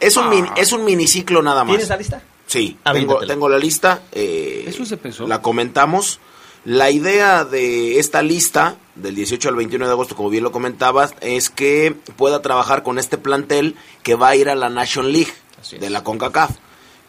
es, 0.00 0.16
un 0.16 0.30
mini, 0.30 0.48
es 0.56 0.72
un 0.72 0.84
miniciclo 0.84 1.42
nada 1.42 1.62
más. 1.62 1.72
¿Tienes 1.72 1.88
la 1.90 1.96
lista? 1.98 2.22
Sí, 2.46 2.78
Ah, 2.84 2.94
tengo, 2.94 3.18
tengo 3.26 3.48
la 3.50 3.58
lista. 3.58 4.04
eh, 4.10 4.64
¿Eso 4.66 4.82
es 4.82 4.88
de 4.88 4.96
peso? 4.96 5.26
La 5.26 5.42
comentamos. 5.42 6.20
La 6.68 6.90
idea 6.90 7.46
de 7.46 7.98
esta 7.98 8.20
lista, 8.20 8.76
del 8.94 9.14
18 9.14 9.48
al 9.48 9.54
21 9.54 9.86
de 9.86 9.92
agosto, 9.92 10.14
como 10.14 10.28
bien 10.28 10.44
lo 10.44 10.52
comentabas, 10.52 11.14
es 11.22 11.48
que 11.48 11.96
pueda 12.18 12.42
trabajar 12.42 12.82
con 12.82 12.98
este 12.98 13.16
plantel 13.16 13.74
que 14.02 14.16
va 14.16 14.28
a 14.28 14.36
ir 14.36 14.50
a 14.50 14.54
la 14.54 14.68
Nation 14.68 15.10
League 15.10 15.32
de 15.80 15.88
la 15.88 16.04
CONCACAF. 16.04 16.50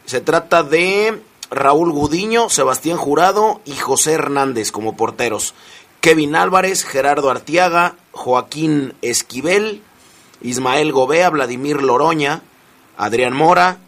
Se 0.06 0.22
trata 0.22 0.64
de 0.64 1.22
Raúl 1.52 1.92
Gudiño, 1.92 2.48
Sebastián 2.48 2.96
Jurado 2.96 3.60
y 3.66 3.76
José 3.76 4.14
Hernández 4.14 4.72
como 4.72 4.96
porteros. 4.96 5.54
Kevin 6.00 6.38
Álvarez, 6.38 6.86
Gerardo 6.86 7.30
Artiaga, 7.30 7.98
Joaquín 8.14 8.94
Esquivel, 9.02 9.84
Ismael 10.42 10.94
Gobea, 10.94 11.32
Vladimir 11.32 11.84
Loroña, 11.84 12.44
Adrián 12.96 13.34
Mora, 13.34 13.80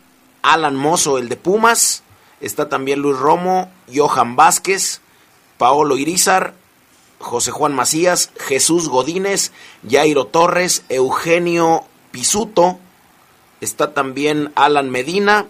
Alan 0.41 0.75
Mozo, 0.75 1.17
el 1.17 1.29
de 1.29 1.37
Pumas, 1.37 2.03
está 2.41 2.67
también 2.67 2.99
Luis 2.99 3.17
Romo, 3.17 3.71
Johan 3.95 4.35
Vázquez, 4.35 4.99
Paolo 5.61 5.95
Irizar, 5.95 6.55
José 7.19 7.51
Juan 7.51 7.75
Macías, 7.75 8.31
Jesús 8.39 8.89
Godínez, 8.89 9.51
Jairo 9.87 10.25
Torres, 10.25 10.83
Eugenio 10.89 11.83
Pisuto, 12.09 12.79
está 13.61 13.93
también 13.93 14.51
Alan 14.55 14.89
Medina, 14.89 15.45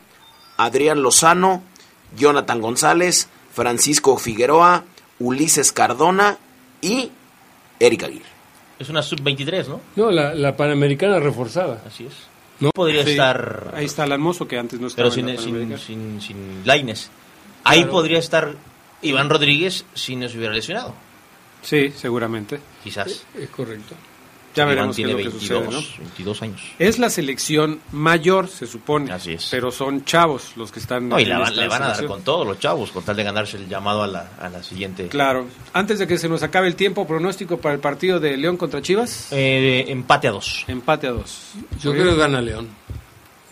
Adrián 0.58 1.02
Lozano, 1.02 1.64
Jonathan 2.18 2.60
González, 2.60 3.30
Francisco 3.54 4.18
Figueroa, 4.18 4.84
Ulises 5.20 5.72
Cardona 5.72 6.38
y 6.82 7.10
Erika 7.80 8.08
Aguirre. 8.08 8.26
Es 8.80 8.90
una 8.90 9.02
sub-23, 9.02 9.68
¿no? 9.68 9.80
No, 9.96 10.12
la, 10.12 10.36
la 10.36 10.58
Panamericana 10.58 11.20
reforzada. 11.20 11.82
Así 11.88 12.06
es. 12.08 12.14
No. 12.60 12.72
Podría 12.72 13.06
Sí, 13.06 13.12
estar... 13.12 13.72
Ahí 13.74 13.86
está 13.86 14.04
el 14.04 14.12
hermoso 14.12 14.46
que 14.46 14.60
antes 14.60 14.78
no 14.78 14.88
estaba. 14.88 15.10
Pero 15.10 15.22
en 15.30 15.38
sin, 15.40 15.70
la 15.72 15.78
sin, 15.78 16.20
sin, 16.20 16.22
sin 16.22 16.62
Lainez. 16.66 17.08
Ahí 17.64 17.80
Claro. 17.80 17.92
podría 17.94 18.20
estar 18.20 18.56
Iván 19.02 19.30
Rodríguez 19.30 19.86
si 19.94 20.16
no 20.16 20.28
se 20.30 20.38
hubiera 20.38 20.54
lesionado. 20.54 20.94
Sí, 21.62 21.92
seguramente. 21.96 22.60
Quizás. 22.84 23.24
Es 23.38 23.50
correcto. 23.50 23.96
Ya 24.54 24.66
veremos 24.66 24.98
tiene 24.98 25.16
qué 25.16 25.22
es 25.22 25.26
lo 25.28 25.32
que 25.32 25.38
22, 25.38 25.64
sucede, 25.64 25.82
¿no? 25.98 26.04
22 26.08 26.42
años. 26.42 26.62
Es 26.78 27.00
la 27.00 27.10
selección 27.10 27.80
mayor, 27.94 28.50
se 28.50 28.68
supone. 28.68 29.10
Así 29.14 29.32
es. 29.32 29.48
Pero 29.50 29.72
son 29.72 30.04
chavos 30.04 30.52
los 30.58 30.74
que 30.74 30.80
están. 30.80 31.08
No, 31.08 31.18
y 31.18 31.24
la 31.24 31.50
le 31.52 31.68
van 31.70 31.84
a 31.84 31.88
dar 31.90 32.06
con 32.06 32.22
todos 32.24 32.46
los 32.46 32.60
chavos, 32.60 32.92
con 32.92 33.02
tal 33.04 33.16
de 33.16 33.24
ganarse 33.24 33.56
el 33.56 33.70
llamado 33.70 34.04
a 34.04 34.08
la, 34.08 34.32
a 34.42 34.50
la 34.50 34.62
siguiente. 34.62 35.08
Claro. 35.08 35.48
Antes 35.72 36.00
de 36.00 36.08
que 36.08 36.18
se 36.18 36.28
nos 36.28 36.44
acabe 36.44 36.68
el 36.68 36.76
tiempo, 36.76 37.08
pronóstico 37.08 37.60
para 37.62 37.76
el 37.76 37.80
partido 37.80 38.20
de 38.20 38.36
León 38.36 38.58
contra 38.58 38.82
Chivas. 38.82 39.30
Eh, 39.32 39.86
empate 39.88 40.28
a 40.28 40.32
dos. 40.32 40.66
Empate 40.68 41.08
a 41.08 41.12
dos. 41.12 41.54
Yo 41.82 41.94
creo 41.94 42.12
que 42.14 42.16
gana 42.18 42.42
León. 42.42 42.68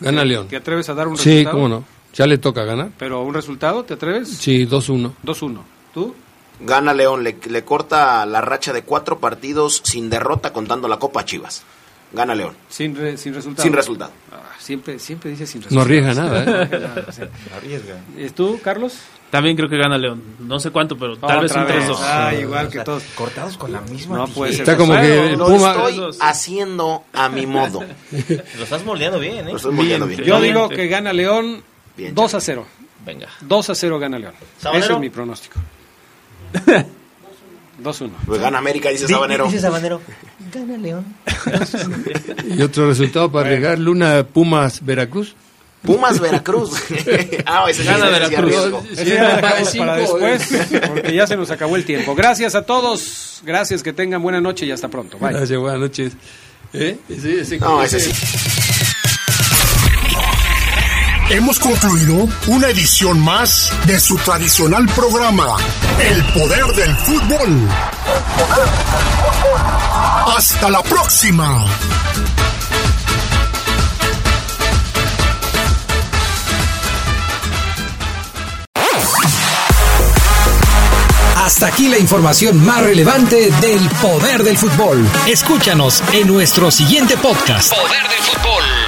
Gana 0.00 0.22
León. 0.22 0.48
¿Te 0.48 0.56
atreves 0.56 0.88
a 0.90 0.94
dar 0.94 1.08
un 1.08 1.16
Sí, 1.16 1.30
resultado? 1.30 1.56
cómo 1.56 1.68
no. 1.68 1.84
Ya 2.14 2.26
le 2.26 2.38
toca 2.38 2.64
ganar. 2.64 2.90
Pero 2.98 3.22
un 3.22 3.34
resultado, 3.34 3.84
¿te 3.84 3.94
atreves? 3.94 4.28
Sí, 4.28 4.66
2-1. 4.66 5.12
2-1. 5.24 5.58
¿Tú? 5.94 6.14
Gana 6.60 6.92
León, 6.92 7.24
le, 7.24 7.36
le 7.48 7.64
corta 7.64 8.26
la 8.26 8.40
racha 8.40 8.72
de 8.72 8.82
cuatro 8.82 9.18
partidos 9.18 9.80
sin 9.84 10.10
derrota 10.10 10.52
contando 10.52 10.88
la 10.88 10.98
Copa 10.98 11.20
a 11.20 11.24
Chivas. 11.24 11.62
Gana 12.12 12.34
León. 12.34 12.54
Sin, 12.68 12.96
re- 12.96 13.16
sin 13.16 13.32
resultado. 13.32 13.62
Sin 13.62 13.72
resultado. 13.72 14.10
Ah, 14.32 14.42
siempre, 14.58 14.98
siempre 14.98 15.30
dice 15.30 15.46
sin 15.46 15.60
No 15.70 15.84
resultado. 15.84 15.84
arriesga 15.84 16.14
nada, 16.14 16.62
¿eh? 16.64 17.04
Sí. 17.12 17.22
Arriesga. 17.56 17.94
¿Y 18.18 18.28
tú, 18.30 18.58
Carlos? 18.62 18.94
También 19.30 19.56
creo 19.56 19.68
que 19.68 19.76
gana 19.78 19.96
León. 19.96 20.20
No 20.40 20.58
sé 20.58 20.70
cuánto, 20.72 20.98
pero 20.98 21.16
tal 21.16 21.40
vez 21.42 21.54
un 21.54 21.64
vez. 21.66 21.86
3-2. 21.88 21.96
Ah, 22.02 22.34
igual 22.34 22.68
que 22.68 22.80
todos. 22.80 23.04
Cortados 23.14 23.56
con 23.56 23.70
la 23.72 23.80
misma 23.82 24.16
No 24.18 24.26
puede 24.26 24.52
ser. 24.52 24.62
Está 24.62 24.76
como 24.76 24.92
que 25.00 25.36
Lo 25.36 25.46
Puma. 25.46 25.70
estoy 25.88 26.10
haciendo 26.20 27.04
a 27.12 27.28
mi 27.28 27.46
modo. 27.46 27.84
Lo 28.58 28.64
estás 28.64 28.84
moldeando 28.84 29.20
bien, 29.20 29.46
¿eh? 29.46 29.50
Lo 29.52 29.56
estoy 29.56 29.72
moldeando 29.72 30.06
bien. 30.08 30.24
Yo 30.24 30.40
digo 30.40 30.68
que 30.68 30.88
gana 30.88 31.12
León 31.12 31.62
Bien, 32.00 32.14
2 32.14 32.34
a 32.34 32.40
0. 32.40 32.66
Venga. 33.04 33.28
2 33.42 33.70
a 33.70 33.74
0 33.74 33.98
gana 33.98 34.18
León. 34.18 34.34
¿Sabanero? 34.58 34.84
Ese 34.84 34.92
es 34.94 35.00
mi 35.00 35.10
pronóstico. 35.10 35.60
2-1. 37.82 38.10
Pues 38.26 38.40
gana 38.40 38.58
América, 38.58 38.90
dice 38.90 39.08
Sabanero. 39.08 39.46
Dice 39.46 39.60
Sabanero. 39.60 40.00
Gana 40.54 40.76
León. 40.76 41.04
Y 42.56 42.62
otro 42.62 42.88
resultado 42.88 43.30
para 43.30 43.46
arriesgar, 43.46 43.78
Luna 43.78 44.24
Pumas 44.24 44.84
Veracruz. 44.84 45.34
Pumas 45.82 46.20
Veracruz. 46.20 46.72
ah, 47.46 47.64
ese 47.70 47.82
sí 47.82 47.88
Gana 47.88 48.08
Veracruz. 48.10 48.54
Sí, 48.96 49.04
cinco, 49.06 49.84
para 49.86 49.96
después, 49.96 50.52
eh. 50.52 50.80
porque 50.88 51.14
ya 51.14 51.26
se 51.26 51.36
nos 51.36 51.50
acabó 51.50 51.76
el 51.76 51.84
tiempo. 51.86 52.14
Gracias 52.14 52.54
a 52.54 52.62
todos. 52.66 53.40
Gracias, 53.44 53.82
que 53.82 53.92
tengan 53.94 54.22
buena 54.22 54.40
noche 54.42 54.66
y 54.66 54.72
hasta 54.72 54.88
pronto. 54.88 55.18
Bye. 55.18 55.32
Gracias, 55.32 55.58
buenas 55.58 55.80
noches. 55.80 56.12
¿Eh? 56.74 56.98
Ese- 57.08 57.58
No, 57.58 57.82
ese 57.82 57.98
sí. 58.00 58.12
Hemos 61.30 61.60
concluido 61.60 62.28
una 62.48 62.68
edición 62.70 63.20
más 63.20 63.72
de 63.86 64.00
su 64.00 64.16
tradicional 64.16 64.84
programa, 64.86 65.56
El 66.00 66.24
Poder 66.32 66.66
del 66.74 66.96
Fútbol. 66.96 67.68
Hasta 70.36 70.70
la 70.70 70.82
próxima. 70.82 71.64
Hasta 81.36 81.66
aquí 81.68 81.88
la 81.88 81.98
información 81.98 82.64
más 82.66 82.82
relevante 82.82 83.52
del 83.60 83.88
poder 84.02 84.42
del 84.42 84.58
fútbol. 84.58 85.08
Escúchanos 85.28 86.02
en 86.12 86.26
nuestro 86.26 86.72
siguiente 86.72 87.16
podcast. 87.16 87.72
Poder 87.72 88.02
del 88.02 88.18
fútbol. 88.18 88.79